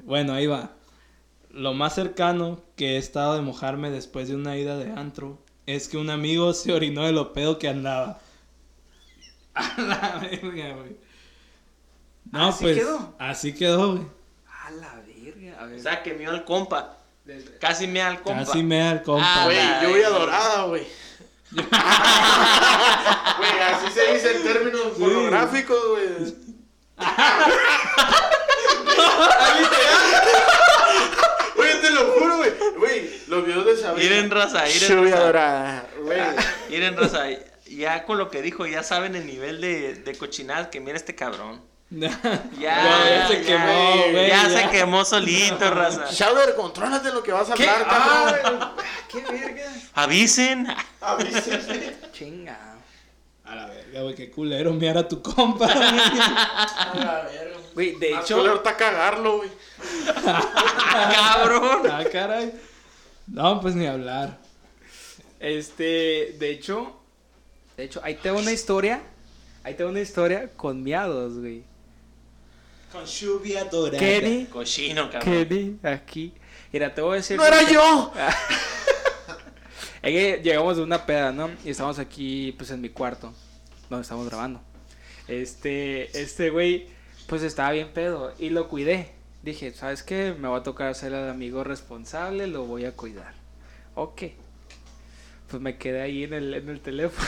[0.03, 0.72] Bueno, ahí va.
[1.51, 5.88] Lo más cercano que he estado de mojarme después de una ida de antro es
[5.88, 8.20] que un amigo se orinó de lo pedo que andaba.
[9.53, 10.97] A la verga, güey.
[12.32, 12.78] No, ¿Así pues.
[12.78, 13.16] quedó?
[13.20, 14.07] Así quedó, güey.
[14.47, 15.62] A la verga.
[15.62, 15.80] A ver.
[15.80, 16.97] O sea, que mió al compa.
[17.60, 18.45] Casi me al compa.
[18.45, 19.26] Casi me da el compa.
[19.26, 20.88] Ah, Güey, yo voy adorada, güey.
[21.52, 21.66] Güey,
[23.72, 26.10] así se dice en términos pornográficos, güey.
[31.56, 32.20] Güey, te lo
[33.95, 35.26] Miren, raza, miren, Lluvia raza.
[35.26, 35.88] dorada.
[36.02, 36.20] Güey.
[36.70, 37.26] Miren, raza,
[37.66, 41.16] ya con lo que dijo, ya saben el nivel de, de cochinada que mira este
[41.16, 41.62] cabrón.
[41.92, 42.12] Ya,
[42.60, 44.62] ya se quemó, güey, Ya, ya.
[44.62, 46.06] se quemó solito, raza.
[46.12, 47.68] Shauder, contrólate lo que vas a ¿Qué?
[47.68, 48.70] hablar, Ah, cabrón.
[49.12, 49.74] ¡Qué verga!
[49.96, 50.68] Avisen.
[51.02, 51.96] Avísame.
[52.12, 52.76] Chinga.
[53.44, 55.66] A la verga, güey, qué culero miar a tu compa.
[55.66, 55.78] güey.
[55.80, 57.58] A la verga.
[57.74, 59.50] Güey, de hecho, culero está cagarlo, güey.
[60.24, 61.82] Cabrón.
[61.92, 62.54] ah, caray.
[63.28, 64.38] No, pues ni hablar.
[65.40, 67.00] este, de hecho,
[67.78, 69.02] de hecho, ahí tengo una historia,
[69.64, 71.64] ahí tengo una historia con miados, güey.
[72.92, 74.00] Con lluvia dorada.
[74.00, 75.46] Kenny, Cochino, cabrón.
[75.46, 76.34] Kenny, aquí.
[76.72, 77.38] Mira, te voy a decir.
[77.38, 78.12] ¡No era yo!
[80.02, 81.50] Es que llegamos de una peda, ¿no?
[81.66, 83.34] Y estamos aquí, pues, en mi cuarto,
[83.90, 84.62] donde estamos grabando.
[85.28, 86.88] Este, este güey,
[87.28, 89.12] pues, estaba bien pedo y lo cuidé.
[89.44, 90.34] Dije, ¿sabes qué?
[90.40, 93.34] Me va a tocar ser el amigo responsable, lo voy a cuidar.
[93.96, 94.24] Ok.
[95.50, 97.28] Pues me quedé ahí en el, en el teléfono.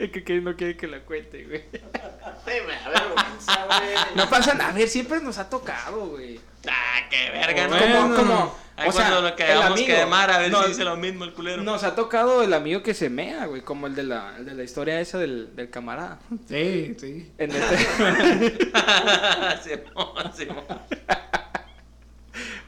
[0.00, 1.64] Es que no quiere que la cuente, güey.
[1.72, 3.94] Da vergüenza, güey.
[4.14, 6.40] No pasa nada, a ver, siempre nos ha tocado, güey.
[6.68, 7.76] Ah, qué verga, ¿no?
[7.78, 8.16] Bueno.
[8.16, 9.86] Como, o sea, cuando lo el quedamos amigo.
[9.94, 11.62] quemar, a ver No, si dice lo mismo el culero.
[11.62, 14.54] Nos ha tocado el amigo que se mea, güey, como el de la, el de
[14.54, 16.18] la historia esa del, del camarada.
[16.48, 17.30] Sí, sí.
[17.38, 17.76] En este-
[19.62, 20.64] Simón, Simón.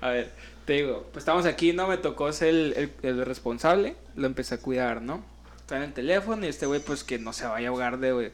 [0.00, 0.30] A ver,
[0.66, 1.86] te digo, pues estamos aquí, ¿no?
[1.86, 5.24] Me tocó ser el, el- el responsable, lo empecé a cuidar, ¿no?
[5.72, 8.30] Está en el teléfono y este güey, pues que no se vaya a ahogar de,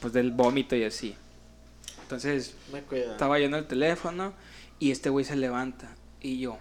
[0.00, 1.14] pues del vómito y así.
[2.02, 2.56] Entonces,
[2.90, 4.32] estaba yo en el teléfono
[4.80, 5.88] y este güey se levanta
[6.20, 6.58] y yo,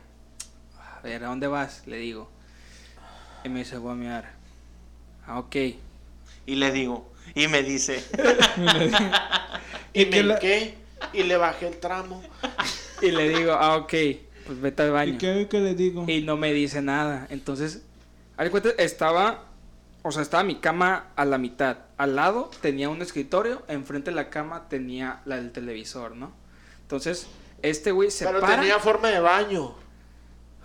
[0.80, 1.88] a ver, ¿a dónde vas?
[1.88, 2.30] Le digo.
[3.44, 4.34] Y me dice, voy a mirar.
[5.26, 5.56] Ah, ok.
[6.46, 8.04] Y le digo, y me dice,
[9.94, 12.22] Y ¿Y me qué la- y le bajé el tramo.
[13.02, 13.94] Y le digo, ah, ok,
[14.46, 15.14] pues vete al baño.
[15.16, 16.06] ¿Y qué, qué le digo?
[16.08, 17.26] Y no me dice nada.
[17.32, 17.82] Entonces,
[18.38, 19.46] al cuenta, estaba,
[20.04, 21.78] o sea, estaba mi cama a la mitad.
[21.98, 26.32] Al lado tenía un escritorio, enfrente de la cama tenía la del televisor, ¿no?
[26.82, 27.28] Entonces,
[27.62, 28.58] este güey se Pero para.
[28.60, 29.76] tenía forma de baño.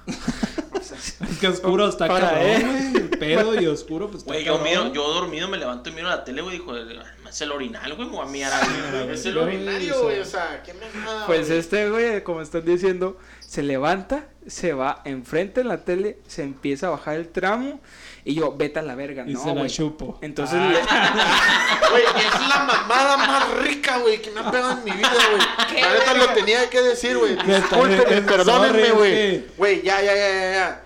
[0.06, 2.66] Es que oscuro está Para cabrón, él.
[2.66, 2.96] güey.
[2.96, 6.08] El pedo y oscuro, pues está güey, yo, miro, yo dormido me levanto y miro
[6.08, 9.08] la tele, güey, dijo, es el orinal, güey, me voy a mirar ahí.
[9.10, 10.20] Es el Yo, urinario, o sea- güey.
[10.20, 10.86] O sea, qué me
[11.26, 16.42] Pues este güey, como están diciendo, se levanta, se va enfrente de la tele, se
[16.42, 17.80] empieza a bajar el tramo
[18.24, 20.18] y yo, vete a la verga, Y no, se la chupo.
[20.20, 21.80] Entonces, Ah.
[21.90, 25.80] Güey, es la mamada más rica, güey, que me ha pegado en mi vida, güey.
[25.82, 27.34] La neta lo tenía que decir, güey.
[27.36, 29.46] Discúlpenme, perdónenme, güey.
[29.56, 30.82] Güey, ya, ya, ya, ya, ya.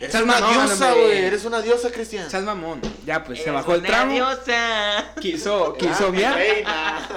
[0.00, 1.18] Eres Seas una mamón, diosa, güey.
[1.18, 2.30] Eres una diosa, Cristian.
[2.30, 2.80] seas mamón.
[3.04, 5.12] Ya, pues se bajó el una tramo, diosa.
[5.20, 6.34] quiso, quiso mi miar.
[6.36, 7.08] reina.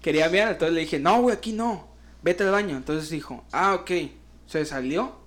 [0.00, 1.88] Quería mirar, entonces le dije, no, güey, aquí no.
[2.22, 2.76] Vete al baño.
[2.76, 3.90] Entonces dijo, ah, ok.
[4.46, 5.17] Se salió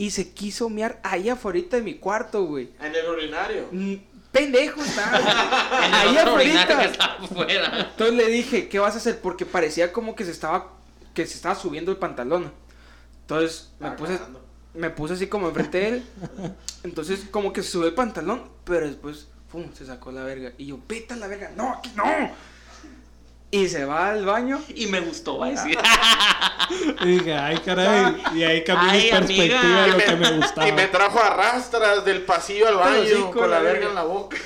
[0.00, 2.70] y se quiso miar ahí afuera de mi cuarto, güey.
[2.80, 3.68] En el urinario.
[3.70, 3.96] Mm,
[4.32, 5.10] Pendejo está.
[5.84, 7.90] En ahí afuera.
[7.90, 9.20] Entonces le dije, ¿qué vas a hacer?
[9.20, 10.72] Porque parecía como que se estaba,
[11.12, 12.50] que se estaba subiendo el pantalón.
[13.20, 14.18] Entonces me puse,
[14.72, 16.04] me puse así como enfrente de él.
[16.82, 20.52] Entonces como que se subió el pantalón, pero después, pum, se sacó la verga.
[20.56, 22.04] Y yo, vete a la verga, no, aquí no.
[23.50, 24.62] Y se va al baño.
[24.74, 25.76] Y me gustó, va a decir.
[27.02, 28.22] Y dije, ay, caray.
[28.34, 29.82] Y ahí cambié Ay, mi perspectiva amiga.
[29.82, 30.68] de Y lo que me gustaba.
[30.68, 33.94] y me trajo a rastras del pasillo al baño sí, con con la verga en
[33.94, 34.36] la boca.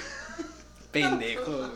[0.91, 1.51] Pendejo.
[1.51, 1.71] güey.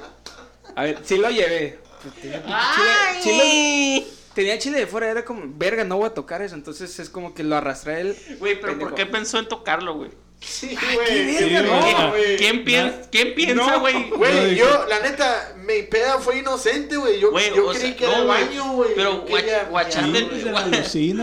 [0.77, 1.81] A ver, sí lo llevé.
[2.03, 6.55] Pues tenía chile, tenía chile de fuera, era como, verga, no voy a tocar eso.
[6.55, 8.17] Entonces es como que lo arrastré él.
[8.39, 8.91] Güey, pero Pendejo.
[8.91, 10.11] ¿por qué pensó en tocarlo, güey?
[10.41, 11.37] Sí, qué güey.
[11.37, 12.09] Sí, no.
[12.11, 12.37] güey.
[12.37, 14.09] ¿Quién, piensa, ¿Quién piensa, güey?
[14.09, 17.19] No, Güey, yo, la neta, mi peda fue inocente, güey.
[17.21, 18.91] Yo, yo creí sea, que era no, el baño, güey.
[18.95, 19.25] Pero
[19.69, 20.23] guachate,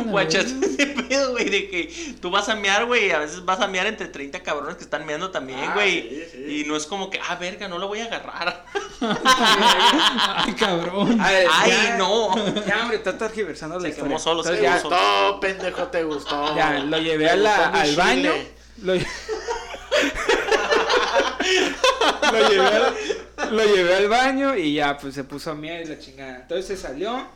[0.05, 3.61] Guachate ese pedo, güey, de que tú vas a mear, güey, y a veces vas
[3.61, 6.01] a mear entre 30 cabrones que están meando también, Ah, güey.
[6.01, 6.59] sí, sí.
[6.61, 8.65] Y no es como que, ah, verga, no lo voy a agarrar.
[9.35, 11.17] Ay, cabrón.
[11.17, 12.35] Ver, Ay, ya- no.
[12.65, 14.07] Ya, hombre, está tergiversando la Se historia.
[14.09, 14.95] quemó solo, se quemó ya, solo.
[14.95, 16.55] gustó, pendejo, te gustó.
[16.55, 18.33] ya, lo llevé al baño.
[18.83, 18.93] Lo,
[22.31, 22.95] lo llevé al,
[23.55, 26.37] lo llevé al baño y ya, pues se puso a miar y la chingada.
[26.41, 27.27] Entonces se salió,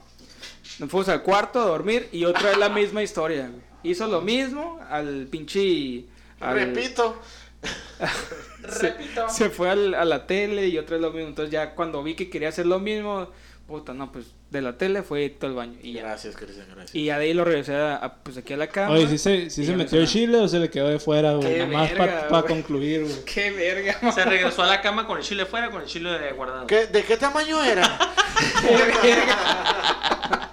[0.79, 3.61] nos fuimos al cuarto a dormir y otra vez la misma historia, güey.
[3.83, 6.05] Hizo lo mismo al pinche...
[6.41, 7.17] al- Repito.
[8.69, 8.93] se,
[9.29, 11.29] se fue al- a la tele y otra vez lo mismo.
[11.29, 13.29] Entonces ya cuando vi que quería hacer lo mismo,
[13.67, 16.01] puta, no, pues de la tele fue todo el baño y ya.
[16.01, 16.95] Gracias, Cristian, gracias.
[16.95, 18.95] Y ya de ahí lo regresé a, a, pues aquí a la cama.
[18.95, 21.47] Oye, ¿sí se, sí se metió el chile o se le quedó de fuera, güey?
[21.47, 23.25] Qué Nada más verga, para concluir, güey.
[23.25, 26.31] Qué verga, Se regresó a la cama con el chile fuera, con el chile de
[26.31, 26.65] guardado.
[26.67, 27.99] ¿Qué- ¿De qué tamaño era?
[29.01, 30.49] qué verga.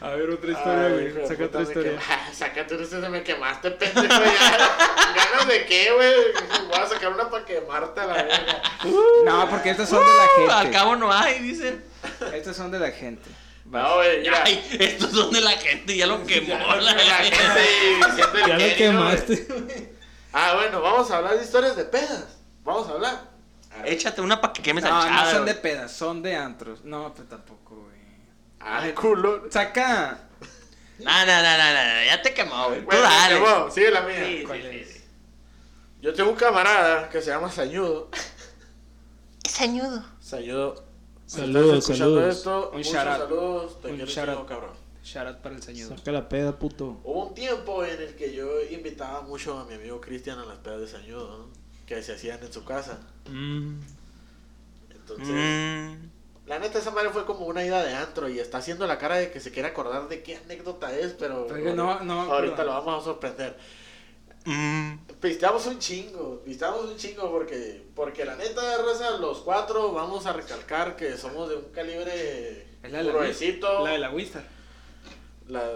[0.00, 1.26] A ver, otra historia, Ay, güey.
[1.28, 1.92] Saca otra me historia.
[1.92, 4.06] quema- Sácate una historia, me quemaste, pendejo.
[4.24, 4.76] Ya.
[5.16, 6.68] ¿Ganas de qué, güey?
[6.68, 8.62] Voy a sacar una para quemarte a la verga.
[9.24, 10.76] No, porque estas son de la Uh, Al gente.
[10.78, 11.84] cabo no hay, dicen.
[12.32, 13.28] Estas son de la gente.
[13.66, 13.82] Vas.
[13.82, 14.26] No, güey.
[14.28, 16.48] Ay, estos son de la gente, ya lo quemó.
[16.48, 17.38] Ya, la- la gente
[18.46, 19.46] Ya lo ¿no, quemaste.
[19.48, 19.88] güey?
[20.32, 22.24] Ah, bueno, vamos a hablar de historias de pedas.
[22.64, 23.34] Vamos a hablar.
[23.84, 26.84] Échate una para que quemes No, al no chada, son de pedas, son de antros.
[26.84, 27.83] No, pues tampoco,
[28.64, 28.84] güey.
[28.84, 29.50] Ay, culo.
[29.50, 30.20] Saca.
[30.98, 32.80] No, no, no, no, no, ya te quemó, güey.
[32.80, 33.34] Tú Bueno, dale.
[33.34, 34.24] quemó, sigue la mía.
[34.24, 34.88] Sí, ¿Cuál sí, es?
[34.92, 35.04] sí.
[36.00, 38.10] Yo tengo un camarada que se llama Sañudo.
[39.48, 40.04] Sañudo.
[40.20, 40.84] Sañudo.
[41.26, 42.36] Saludos, saludos.
[42.36, 43.18] esto, Un muchos shout out.
[43.22, 43.80] saludos.
[43.80, 44.48] Te Un quiero shout chingo, out.
[44.48, 44.70] cabrón.
[45.02, 45.88] Shout out para el señor.
[45.98, 47.00] Saca la peda, puto.
[47.02, 50.58] Hubo un tiempo en el que yo invitaba mucho a mi amigo Cristian a las
[50.58, 51.48] pedas de Sañudo, ¿no?
[51.86, 52.98] Que se hacían en su casa.
[53.30, 53.80] Mm.
[54.90, 56.10] Entonces, Mm.
[56.46, 59.16] La neta, esa madre fue como una ida de antro y está haciendo la cara
[59.16, 61.46] de que se quiere acordar de qué anécdota es, pero.
[61.48, 63.56] Pero no, no, ahorita pero- lo vamos a sorprender.
[64.46, 64.98] Mm.
[65.20, 70.34] Pisteamos un chingo, pisteamos un chingo porque, porque la neta, raza, los cuatro vamos a
[70.34, 73.84] recalcar que somos de un calibre la de la gruesito.
[73.84, 74.44] La de la Winstar.
[75.48, 75.70] La-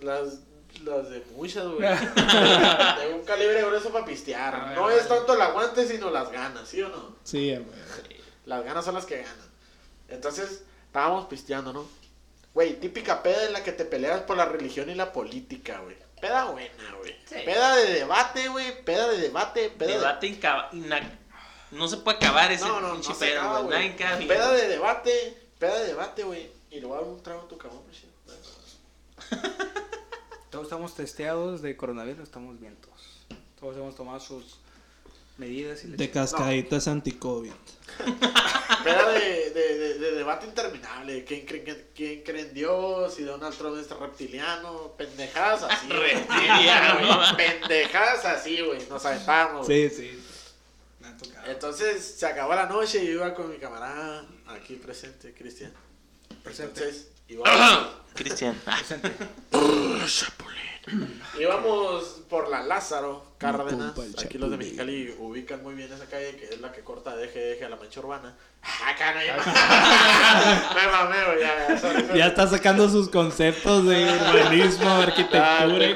[0.00, 0.40] las,
[0.84, 1.78] las de muchas, güey.
[1.88, 4.68] de un calibre grueso para pistear.
[4.70, 4.96] Ver, no vale.
[4.96, 7.14] es tanto el aguante, sino las ganas, ¿sí o no?
[7.22, 8.22] Sí, güey.
[8.46, 9.51] Las ganas son las que ganan.
[10.12, 11.86] Entonces, estábamos pisteando, ¿no?
[12.54, 15.96] Güey, típica peda en la que te peleas por la religión y la política, güey.
[16.20, 17.16] Peda buena, güey.
[17.26, 17.36] Sí.
[17.44, 18.84] Peda de debate, güey.
[18.84, 19.70] Peda de debate.
[19.70, 21.18] Peda de- Debate incaba- ina-
[21.70, 23.14] No se puede acabar ese No, no, no se
[23.64, 23.96] güey.
[24.28, 25.48] Peda de debate.
[25.58, 26.50] Peda de debate, güey.
[26.70, 27.82] Y le voy a dar un trago a tu cabrón.
[30.50, 33.26] Todos estamos testeados de coronavirus, estamos bien todos.
[33.58, 34.58] Todos hemos tomado sus
[35.38, 37.52] medidas y De cascaditas anti-COVID.
[38.84, 41.24] Peda de, de, de, de debate interminable.
[41.24, 43.14] ¿Quién cree, quién, quién cree en Dios?
[43.14, 44.92] Si Donald Trump es reptiliano.
[44.96, 45.86] Pendejadas así.
[45.88, 46.14] güey.
[46.14, 47.36] Reptiliano.
[47.36, 48.86] Pendejadas así, güey.
[48.88, 49.66] Nos aventamos.
[49.66, 50.18] Sí, sí.
[51.00, 51.50] Me ha tocado.
[51.50, 55.72] Entonces se acabó la noche y yo iba con mi camarada aquí presente, Cristian.
[56.42, 56.80] Presente.
[56.80, 57.08] Entonces
[58.14, 58.54] Cristian.
[58.64, 59.12] Presente.
[61.40, 63.94] íbamos por la Lázaro Cárdenas.
[64.24, 64.56] Aquí los de.
[64.56, 67.64] Mexicali ubican muy bien esa calle que es la que corta de eje de eje
[67.64, 68.36] a la mancha urbana.
[68.86, 69.36] Acá no, ya.
[70.74, 72.18] Me mamé, güey, ya, ya, sorry, sorry.
[72.18, 75.86] Ya está sacando sus conceptos de urbanismo, Ah, arquitectura.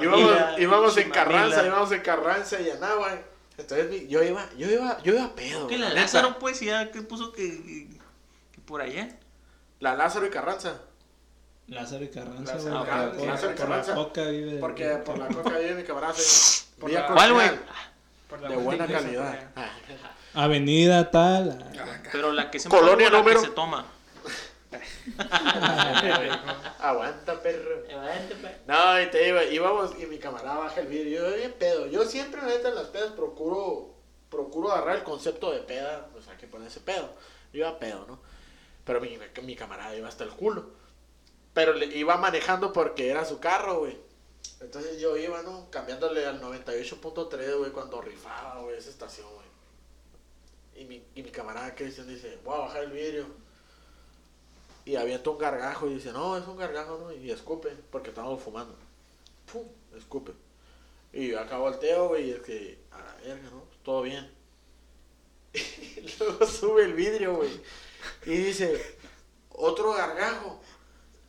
[0.00, 1.10] y Íbamos, íbamos en.
[1.10, 3.24] Carranza, íbamos en Carranza y Anáhuac.
[3.56, 5.66] Entonces yo iba, yo iba, yo iba pedo.
[5.66, 5.90] Que la.
[5.90, 7.88] Lázaro, pues, ya que puso que, que,
[8.52, 9.18] que por allá.
[9.80, 10.80] La Lázaro y Carranza.
[11.68, 14.58] Lázaro y Carranza, Lázaro Carranza, Por- Lázaro y por la coca vive.
[14.58, 16.14] Porque por la coca vive mi camarada.
[16.80, 17.50] Por la- ¿Cuál, güey?
[18.48, 19.28] De buena calidad.
[19.28, 19.50] allá.
[20.34, 21.70] Avenida tal.
[22.12, 23.86] Pero la que se Colonia la número- que se toma.
[26.80, 27.82] Aguanta, perro.
[28.66, 31.30] No, y te digo, íbamos y mi camarada baja el vidrio.
[31.30, 31.86] Yo bien pedo.
[31.86, 33.94] Yo siempre, neta, en las pedas procuro,
[34.30, 36.06] procuro agarrar el concepto de peda.
[36.16, 37.08] O sea, que ponerse pedo.
[37.52, 38.18] Yo iba pedo, ¿no?
[38.84, 40.70] Pero mi, mi camarada iba hasta el culo.
[41.58, 43.98] Pero le iba manejando porque era su carro, güey.
[44.60, 45.68] Entonces yo iba, ¿no?
[45.72, 49.46] Cambiándole al 98.3, güey, cuando rifaba, güey, esa estación, güey.
[50.76, 53.26] Y mi, y mi camarada Cristian dice, voy a bajar el vidrio.
[54.84, 57.10] Y avienta un gargajo y dice, no, es un gargajo, ¿no?
[57.10, 58.76] Y escupe, porque estábamos fumando.
[59.52, 60.34] Pum, escupe.
[61.12, 63.64] Y yo acá volteo, güey, y es que, a la verga, ¿no?
[63.82, 64.30] Todo bien.
[65.54, 67.50] Y luego sube el vidrio, güey.
[68.26, 68.80] Y dice,
[69.50, 70.60] otro gargajo.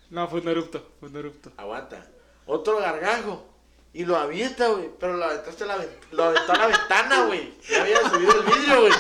[0.10, 1.52] No, fue un erupto, fue un erupto.
[1.58, 2.06] Aguanta.
[2.46, 3.46] Otro gargajo.
[3.94, 4.90] Y lo avienta, güey.
[5.00, 7.54] Pero lo aventaste a la, lo aventó a la ventana, güey.
[7.70, 8.94] Ya había subido el vidrio, güey.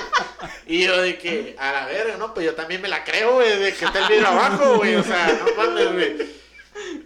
[0.65, 2.33] Y yo de que, a la verga, ¿no?
[2.33, 4.95] Pues yo también me la creo, güey, de que está el vidrio abajo, güey.
[4.95, 6.39] O sea, no mames, güey.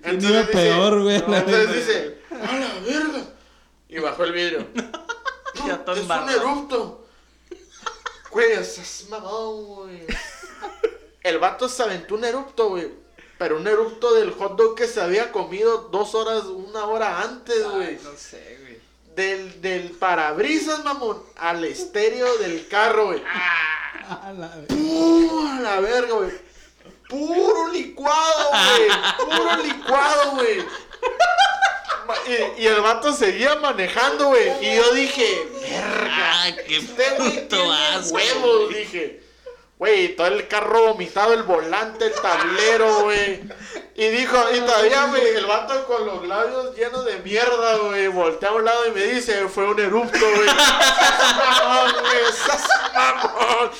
[0.02, 1.20] ¿Quién iba peor, güey?
[1.20, 3.24] no, entonces dice, a la verga.
[3.90, 4.68] Y bajó el vidrio.
[5.56, 7.06] No, Ya todo es un erupto.
[8.32, 10.08] Güey, es mamón, güey.
[11.22, 13.03] El vato se aventó un erupto, güey.
[13.44, 17.62] Pero un erupto del hot dog que se había comido dos horas, una hora antes,
[17.70, 18.00] güey.
[18.02, 18.80] No sé, güey.
[19.18, 23.22] Del, del parabrisas, mamón, al estéreo del carro, güey.
[23.26, 24.68] A la verga.
[24.70, 25.58] ¡Pum!
[25.58, 26.32] A la verga, güey.
[27.10, 29.38] Puro licuado, güey.
[29.38, 30.66] Puro licuado, güey.
[32.26, 34.66] Y, y el vato seguía manejando, güey.
[34.66, 36.44] Y yo dije, verga.
[36.46, 38.16] Ah, qué puto asco.
[38.16, 39.22] huevos, dije.
[39.84, 43.42] Güey, todo el carro vomitado, el volante, el tablero, güey.
[43.96, 48.08] Y dijo, y todavía, güey, el vato con los labios llenos de mierda, güey.
[48.08, 50.48] Voltea a un lado y me dice, fue un erupto, güey.
[50.48, 52.34] ¡Seas mamón, güey!
[52.34, 53.72] ¡Seas mamón!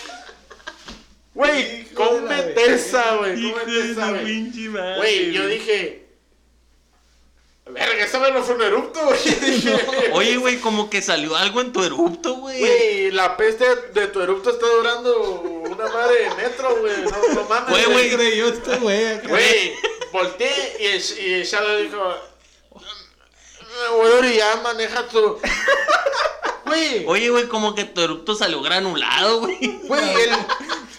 [1.36, 2.76] Güey, Hijo ¿cómo de la mete verga.
[2.76, 3.40] esa, güey?
[3.40, 5.32] Hijo ¿Cómo de mete esa, su güey?
[5.32, 6.03] yo dije.
[7.66, 10.10] Verga, esa no fue un erupto, güey.
[10.12, 12.60] Oye, güey, como que salió algo en tu erupto, güey.
[12.60, 17.02] Güey, la peste de tu erupto está durando una madre de metro, güey.
[17.04, 17.70] No, no mames.
[17.70, 18.12] Güey, ¿Qué güey.
[18.12, 19.20] creyó este güey?
[19.22, 19.74] Güey,
[20.12, 22.16] volteé y el, y el Shadow dijo:
[22.76, 25.40] Me voy a orillar, maneja tu.
[26.66, 29.80] Güey, Oye, güey, como que tu erupto salió granulado, güey.
[29.84, 30.32] güey, el,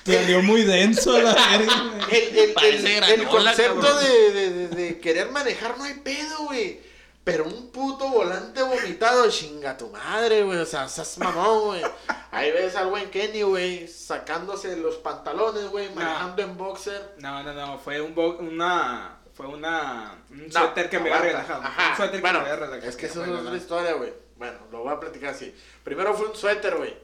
[0.04, 5.78] Salió muy denso la verga, el, el, el- concepto de, de, de, de querer manejar
[5.78, 6.80] no hay pedo, güey.
[7.24, 10.58] Pero un puto volante vomitado, chinga tu madre, güey.
[10.58, 11.82] O sea, seas mamón, güey.
[12.30, 17.14] Ahí ves al buen Kenny, güey, sacándose los pantalones, güey, manejando en boxer.
[17.20, 21.32] No, no, no, fue un bo- una fue una un No, suéter que me había
[21.32, 21.62] relajado.
[21.62, 21.90] Ajá.
[21.92, 22.88] Un suéter bueno, que me había relajado.
[22.90, 24.12] es que eso No es otra historia, güey.
[24.36, 25.54] Bueno, lo voy a platicar así.
[25.82, 26.94] Primero fue un suéter, güey.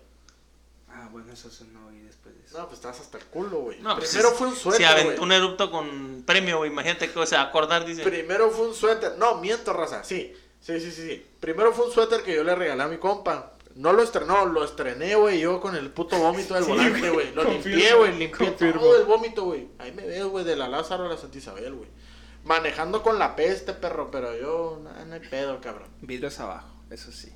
[0.91, 2.40] Ah, bueno, eso sí no y después de eso.
[2.53, 3.79] No, pues estabas hasta el culo, güey.
[3.81, 5.23] No, pues, Primero fue un Si suéter, aventó güey.
[5.23, 6.71] un erupto con premio, güey.
[6.71, 8.03] Imagínate que se va a acordar, dice.
[8.03, 9.17] Primero fue un suéter.
[9.19, 10.03] No, miento, raza.
[10.03, 11.27] Sí, sí, sí, sí, sí.
[11.39, 13.53] Primero fue un suéter que yo le regalé a mi compa.
[13.77, 17.33] No lo estrenó, lo estrené, güey, yo con el puto vómito del Sí, volante, güey.
[17.35, 18.81] Lo confirmo, limpié, güey, limpié confirmo.
[18.81, 19.69] todo el vómito, güey.
[19.79, 21.89] Ahí me ves, güey, de la Lázaro a la Santa Isabel, güey.
[22.43, 25.89] Manejando con la peste, perro, pero yo, no, no hay pedo, cabrón.
[26.01, 27.33] Vidrios abajo, eso sí.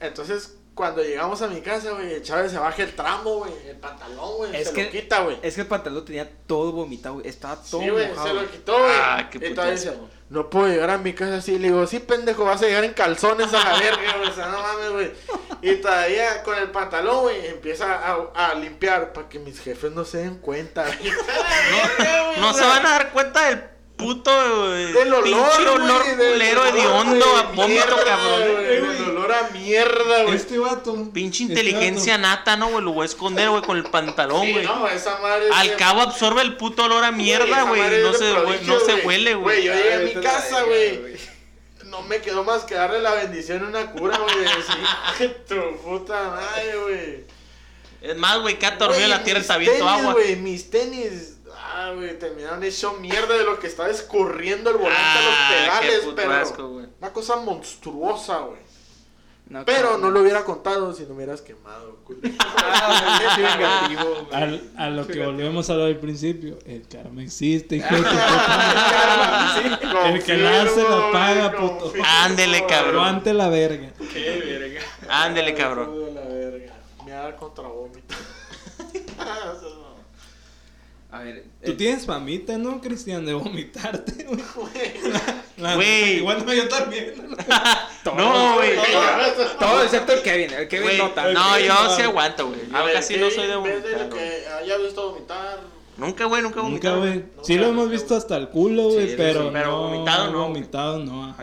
[0.00, 3.76] Entonces, cuando llegamos a mi casa, güey, el Chávez se baja el tramo, güey, el
[3.76, 5.38] pantalón, güey, Es se que- lo quita, güey.
[5.42, 7.26] Es que el pantalón tenía todo vomitado, güey.
[7.26, 8.92] Estaba todo Sí, güey, se lo quitó, güey.
[8.94, 10.10] Ah, qué y todavía dice, putazo.
[10.28, 11.58] no puedo llegar a mi casa así.
[11.58, 14.28] Le digo, sí, pendejo, vas a llegar en calzones a la verga, güey.
[14.28, 15.12] O sea, no mames, güey.
[15.62, 20.04] Y todavía con el pantalón, güey, empieza a, a limpiar para que mis jefes no
[20.04, 21.10] se den cuenta, güey.
[22.38, 27.24] No se van a dar cuenta del puto Del olor, pinche olor culero olor, hediondo
[27.36, 28.52] a vómito, mierda, cabrón.
[28.52, 30.34] güey, Del olor a mierda, güey.
[30.36, 31.10] Este vato.
[31.12, 32.84] Pinche este inteligencia vato, nata, ¿no, güey?
[32.84, 34.64] Lo voy a esconder, güey, con el pantalón, Sí, güey.
[34.64, 35.46] no, esa madre.
[35.52, 37.80] Al es- cabo absorbe el puto olor a mierda, güey.
[38.02, 39.64] No, se, prodigio, no se huele, Güey, güey.
[39.64, 41.16] yo llegué a mi a casa, güey.
[41.86, 44.34] No me quedó más que darle la bendición en una cura, güey.
[45.18, 47.24] "Ay, tu puta madre, güey.
[48.02, 50.12] Es más, güey, que ha dormido la tierra está viento tenis, agua.
[50.12, 51.35] güey, mis tenis.
[51.78, 55.34] Ah, güey, terminaron hecho mierda de lo que estaba escurriendo el volante a Ah, los
[55.80, 56.32] qué pedales, puto pero.
[56.32, 56.66] asco.
[57.00, 58.64] Una cosa monstruosa, güey.
[59.48, 60.00] No, Pero cabrón.
[60.00, 61.98] no lo hubiera contado si no me hubieras quemado.
[62.40, 63.36] Ah,
[64.02, 64.42] güey.
[64.42, 69.62] Al- a lo que volvemos a lo del principio, el karma existe, hijo de Ah.
[70.06, 70.64] El que la
[71.12, 71.84] paga, Confirmo, puto.
[71.84, 72.94] confirmo, Ándele, cabrón.
[72.96, 73.92] Aguante la verga.
[74.12, 74.80] Qué verga.
[75.08, 75.94] Ándele, cabrón.
[77.04, 78.14] Me da contra vómito.
[81.10, 83.24] A ver, Tú eh, tienes famita, ¿no, Cristian?
[83.24, 85.74] De vomitarte, güey.
[85.76, 86.16] Güey.
[86.16, 87.14] Igual no, yo también.
[88.04, 88.70] No, güey.
[89.58, 90.52] todo excepto el Kevin.
[90.52, 91.32] El Kevin Güey, no tanto.
[91.32, 91.96] No, yo no.
[91.96, 92.60] sí aguanto, güey.
[92.72, 94.00] A Yo ver, casi no soy de en vez de vomitar.
[94.08, 94.28] lo güey.
[94.30, 95.58] que haya visto vomitar.
[95.96, 96.98] Nunca, güey, nunca he Nunca, vomitado.
[96.98, 97.24] güey.
[97.42, 100.30] Sí lo hemos visto hasta el culo, güey, Sí, pero, sí, pero no, vomitado no,
[100.32, 100.42] güey.
[100.52, 101.34] Vomitado no.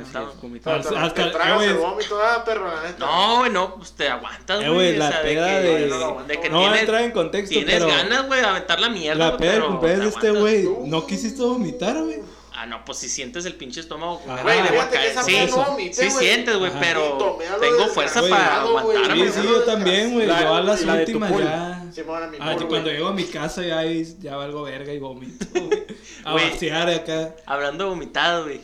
[0.41, 0.75] vomitado.
[0.75, 1.69] Hasta- Hasta, hasta- te tragas güey.
[1.69, 3.05] el vómito, ah, perro, la neta.
[3.05, 4.73] No, güey, no, pues te aguantas, Eh, güey.
[4.75, 5.89] güey, o la sea, peda que, de-
[6.27, 8.79] de que no voy a tienes, entrar en contexto, tienes pero ganas, güey, de aventar
[8.79, 9.17] la mierda.
[9.19, 12.19] la güey, peda del cumpleaños de este güey, no quisiste vomitar, güey.
[12.63, 14.21] Ah, no, pues si sientes el pinche estómago.
[14.25, 14.57] Ah, Güey,
[14.89, 15.11] caer.
[15.11, 16.25] esa sí, no vomité, sí güey.
[16.25, 18.61] sientes, güey, pero tengo fuerza para.
[18.63, 19.31] Sí, aguantarme.
[19.31, 20.27] sí, yo también, güey.
[20.27, 21.83] La- Yo a las de últimas ya.
[22.31, 25.83] Mi Ah, yo cuando llego a mi casa ya, ya valgo verga y vomito, güey.
[26.23, 26.51] A Güey.
[26.51, 27.35] vaciar acá.
[27.45, 28.61] Hablando de vomitado, güey.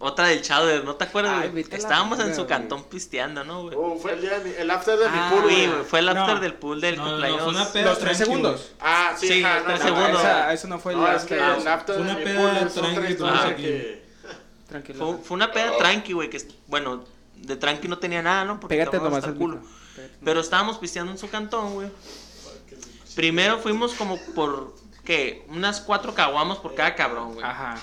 [0.00, 2.46] Otra del Chowder, ¿no te acuerdas, Ay, Estábamos en su güey.
[2.46, 3.74] cantón pisteando, ¿no, güey?
[3.76, 5.84] Oh, fue el día de mi, el after de Ah, mi pool, Sí, güey.
[5.84, 6.40] fue el after No.
[6.40, 7.42] del pool del No, no, no, cumpleaños.
[7.42, 8.72] fue una peda Los tres tranqui, segundos.
[8.80, 10.20] Ah, sí, Sí, ajá, tres no, segundos.
[10.20, 12.68] Esa- eso no fue el es que el after Fue una peda
[13.16, 13.98] tranqui.
[14.68, 14.98] Tranquilo.
[15.14, 17.04] Fue, fue una peda tranqui, güey, que, bueno,
[17.34, 18.60] de tranqui no tenía nada, ¿no?
[18.60, 19.60] Porque Pégate nomás el culo.
[20.24, 21.88] Pero estábamos pisteando en su cantón, güey.
[23.16, 24.74] Primero fuimos como por,
[25.04, 25.44] ¿qué?
[25.48, 27.44] Unas cuatro caguamas por cada cabrón, güey.
[27.44, 27.76] Ajá.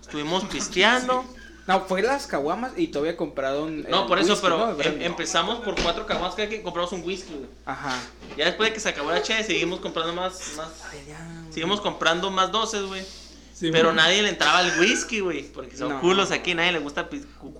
[0.00, 1.24] Estuvimos pisteando.
[1.66, 3.82] No, fue las caguamas y todavía compraron.
[3.88, 4.80] No, por eso, whisky, pero ¿no?
[4.82, 7.46] em- empezamos por cuatro caguamas cada quien compramos un whisky, güey.
[7.66, 7.96] Ajá.
[8.36, 11.80] Ya después de que se acabó la cheve, seguimos comprando más, más, Ay, ya, seguimos
[11.80, 13.04] comprando más doces, güey.
[13.54, 13.96] Sí, Pero güey.
[13.96, 15.44] nadie le entraba al whisky, güey.
[15.52, 16.00] Porque son No.
[16.00, 17.08] culos aquí, nadie le gusta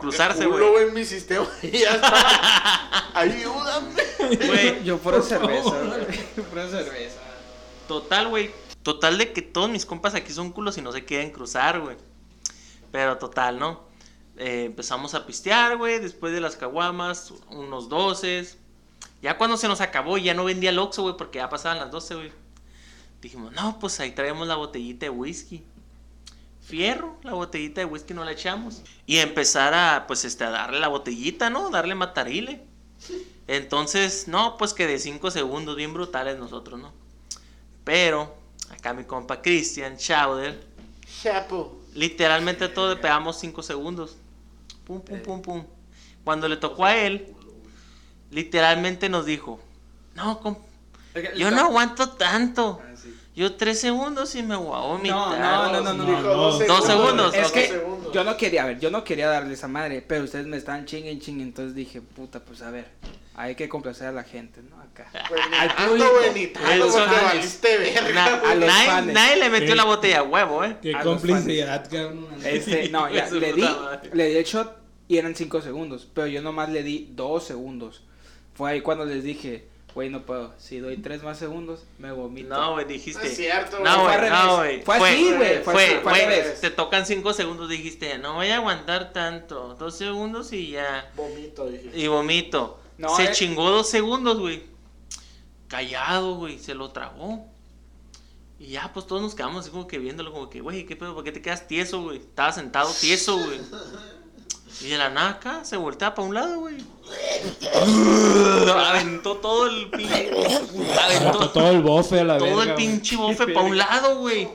[0.01, 0.89] cruzarse, Culo, güey.
[0.89, 3.11] en mi sistema y ya está.
[3.15, 4.03] Ayúdame.
[4.19, 6.45] Güey, Yo Por cerveza, güey.
[6.51, 7.19] Pura cerveza.
[7.87, 8.51] total, güey.
[8.83, 11.97] Total de que todos mis compas aquí son culos y no se quieren cruzar, güey.
[12.91, 13.92] Pero total, ¿no?
[14.37, 15.99] Eh, empezamos a pistear, güey.
[15.99, 18.59] Después de las caguamas, unos doces.
[19.21, 21.91] Ya cuando se nos acabó, ya no vendía el Oxxo, güey, porque ya pasaban las
[21.91, 22.33] 12, güey.
[23.21, 25.65] Dijimos, no, pues ahí traemos la botellita de whisky.
[26.61, 28.83] Fierro, la botellita de whisky no la echamos.
[29.07, 31.71] Y empezar a, pues, este, a darle la botellita, ¿no?
[31.71, 32.65] Darle matarile.
[33.47, 36.93] Entonces, no, pues que de 5 segundos, bien brutales nosotros, ¿no?
[37.85, 38.35] Pero,
[38.71, 40.65] acá mi compa Christian Schauder,
[41.23, 41.81] Chapo.
[41.95, 44.17] literalmente todos le pegamos 5 segundos.
[44.85, 45.65] Pum, pum, pum, pum.
[46.25, 47.35] Cuando le tocó a él,
[48.31, 49.61] literalmente nos dijo,
[50.15, 50.59] no, comp-
[51.37, 52.81] yo no aguanto tanto.
[52.83, 52.89] Ah.
[53.35, 55.39] Yo 3 segundos y me vomitar.
[55.41, 56.35] No, no, no, no, Dijo no.
[56.35, 57.83] dos Dos segundos, Es que
[58.13, 60.85] yo no quería, a ver, yo no quería darle esa madre, pero ustedes me estaban
[60.85, 62.89] chinguen, chinguen, entonces dije, puta, pues a ver,
[63.35, 64.81] hay que complacer a la gente, ¿no?
[64.81, 65.11] Acá.
[65.29, 65.53] Pues no.
[69.13, 70.77] nadie, le metió la botella a huevo, ¿eh?
[70.83, 72.29] Qué complicidad, cabrón.
[72.45, 73.65] Este, no, ya, le di,
[74.13, 74.77] le di el shot
[75.09, 78.03] y eran 5 segundos, pero yo nomás le di 2 segundos.
[78.55, 82.49] Fue ahí cuando les dije, güey, no puedo, si doy 3 más segundos, me vomito.
[82.49, 83.27] No, güey, No dijiste.
[83.27, 83.91] es cierto, güey.
[83.91, 84.83] No, Fue güey, no, güey.
[84.83, 89.75] Fue así, güey, fue Fue, te tocan 5 segundos, dijiste, no voy a aguantar tanto.
[89.79, 91.11] 2 segundos y ya.
[91.17, 91.91] Vomito, dije.
[91.95, 92.82] Y vomito.
[93.03, 93.33] No, se eh.
[93.33, 94.63] chingó 2 segundos, güey.
[95.67, 97.45] Callado, güey, se lo tragó.
[98.61, 101.13] Y ya, pues todos nos quedamos así como que viéndolo, como que, güey, ¿qué pedo?
[101.13, 102.19] ¿Por qué te quedas tieso, güey?
[102.19, 103.61] Estaba sentado tieso, güey.
[104.83, 106.77] Y de la nada acá se voltea para un lado, güey.
[108.73, 110.31] aventó todo el pinche.
[111.03, 114.49] Aventó todo el bofe a la todo verga, el pinche bofe para un lado, güey.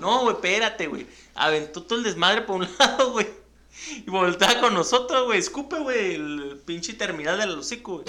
[0.00, 1.06] No, güey, espérate, güey.
[1.34, 3.41] Aventó todo el desmadre para un lado, güey.
[3.90, 5.38] Y voltea con nosotros, güey.
[5.38, 8.04] Escupe, güey, el pinche terminal del hocico, güey.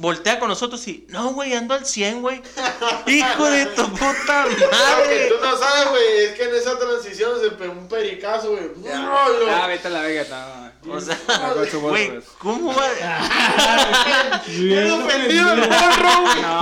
[0.00, 2.40] Voltea con nosotros y, no, güey, ando al 100, güey.
[3.06, 5.26] Hijo de tu puta Lo que madre.
[5.28, 8.70] tú no sabes, güey, es que en esa transición se pegó un pericazo, güey.
[8.94, 10.92] Ah, vete a la verga, no.
[10.94, 12.12] O sea, No, güey.
[12.38, 12.86] ¿cómo va?
[14.46, 16.42] Bien ofendido el morro, güey.
[16.42, 16.60] No,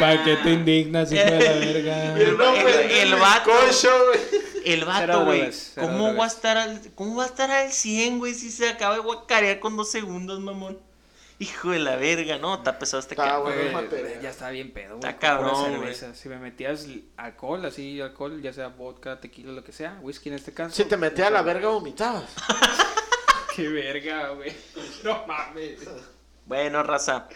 [0.00, 2.18] ¿Para qué, te, indignas, hijo de la verga?
[2.18, 3.50] El- ofendido el vato.
[3.50, 4.47] cocho, güey.
[4.64, 5.50] El vato, güey.
[5.76, 8.94] ¿Cómo va a estar al cómo va a estar al 100, güey, si se acaba
[8.94, 10.78] de guacarear con dos segundos, mamón?
[11.40, 13.54] Hijo de la verga, no, está pesado este Está cabrón.
[14.20, 15.08] ya está bien pedo, güey.
[15.08, 16.14] Está cabrón, cerveza.
[16.14, 16.86] Si me metías
[17.16, 20.74] alcohol, así alcohol, ya sea vodka, tequila, lo que sea, whisky en este caso.
[20.74, 22.24] Si te metía a la verga, vomitabas.
[23.54, 24.52] Qué verga, güey.
[25.04, 25.80] No mames.
[26.44, 27.28] Bueno, raza.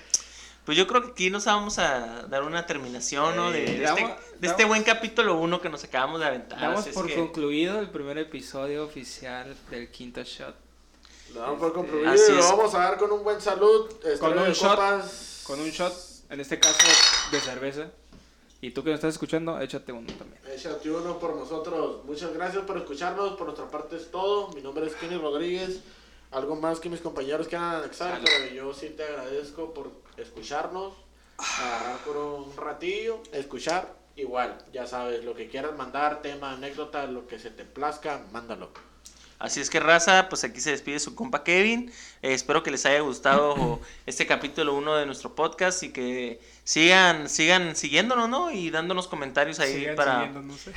[0.65, 3.51] Pues yo creo que aquí nos vamos a dar una terminación, ¿no?
[3.51, 6.61] De, de este, damos- de este damos- buen capítulo 1 que nos acabamos de aventar.
[6.61, 10.55] Damos por que- concluido el primer episodio oficial del quinto shot.
[11.35, 13.89] Lo damos por concluido Así y lo vamos a dar con un buen salud.
[14.01, 15.43] Con Estrella un de shot, copas.
[15.47, 15.93] Con un shot,
[16.31, 16.79] en este caso
[17.33, 17.87] de cerveza.
[18.61, 20.41] Y tú que nos estás escuchando, échate uno también.
[20.49, 22.05] Échate uno por nosotros.
[22.05, 23.33] Muchas gracias por escucharnos.
[23.33, 24.51] Por nuestra parte es todo.
[24.53, 25.81] Mi nombre es Kenny Rodríguez.
[26.33, 28.25] Algo más que mis compañeros quieran anexar, Salud.
[28.27, 30.95] pero yo sí te agradezco por escucharnos.
[31.39, 33.95] Agarrar por un ratillo, escuchar.
[34.17, 38.71] Igual, ya sabes, lo que quieras mandar, tema, anécdota, lo que se te plazca, mándalo.
[39.43, 41.91] Así es que raza, pues aquí se despide su compa Kevin.
[42.23, 47.29] Eh, espero que les haya gustado este capítulo 1 de nuestro podcast y que sigan
[47.29, 48.53] sigan siguiéndonos, ¿no?
[48.53, 50.73] Y dándonos comentarios ahí Sigan para no sé.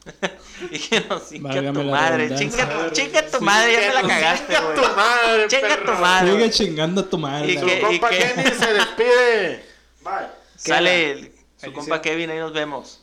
[0.70, 4.60] y que nos chinga tu madre, chinga, chinga tu madre, ya me la cagaste, Chinga
[4.64, 4.76] güey.
[4.76, 6.32] tu madre, Chinga tu madre.
[6.32, 7.52] Sigue chingando a tu madre.
[7.52, 9.64] Y Su compa que- Kenny se despide.
[10.02, 10.26] Bye.
[10.56, 13.02] Sale el- su compa Kevin, ahí nos vemos.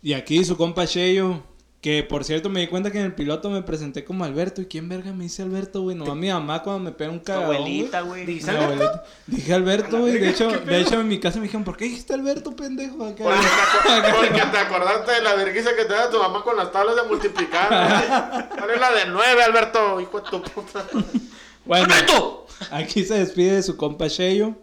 [0.00, 1.42] Y aquí su compa Sheyo.
[1.86, 4.60] Que por cierto me di cuenta que en el piloto me presenté como Alberto.
[4.60, 5.94] ¿Y quién verga me dice Alberto, güey?
[5.94, 7.54] Nomás mi mamá cuando me pega un Tu cagadón.
[7.54, 8.26] abuelita, güey.
[8.26, 8.72] Dice Alberto.
[8.72, 9.04] abuelita.
[9.28, 10.18] Dije Alberto, güey.
[10.18, 13.04] De hecho, de hecho, en mi casa me dijeron, ¿por qué dijiste Alberto, pendejo?
[13.04, 13.22] Acá.
[13.22, 16.56] Porque te, aco- porque te acordaste de la vergüenza que te da tu mamá con
[16.56, 17.68] las tablas de multiplicar.
[17.68, 18.48] güey.
[18.58, 20.00] ¿Cuál es la de 9, Alberto?
[20.00, 20.84] Hijo de tu puta.
[21.64, 22.46] Bueno, ¡Alberto!
[22.72, 24.56] aquí se despide de su compa Sheyo.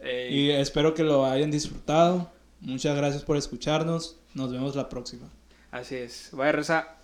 [0.00, 2.30] Ey, Y espero que lo hayan disfrutado.
[2.60, 4.16] Muchas gracias por escucharnos.
[4.32, 5.28] Nos vemos la próxima.
[5.72, 6.28] Así es.
[6.32, 6.52] Vaya.
[6.52, 7.01] Bye.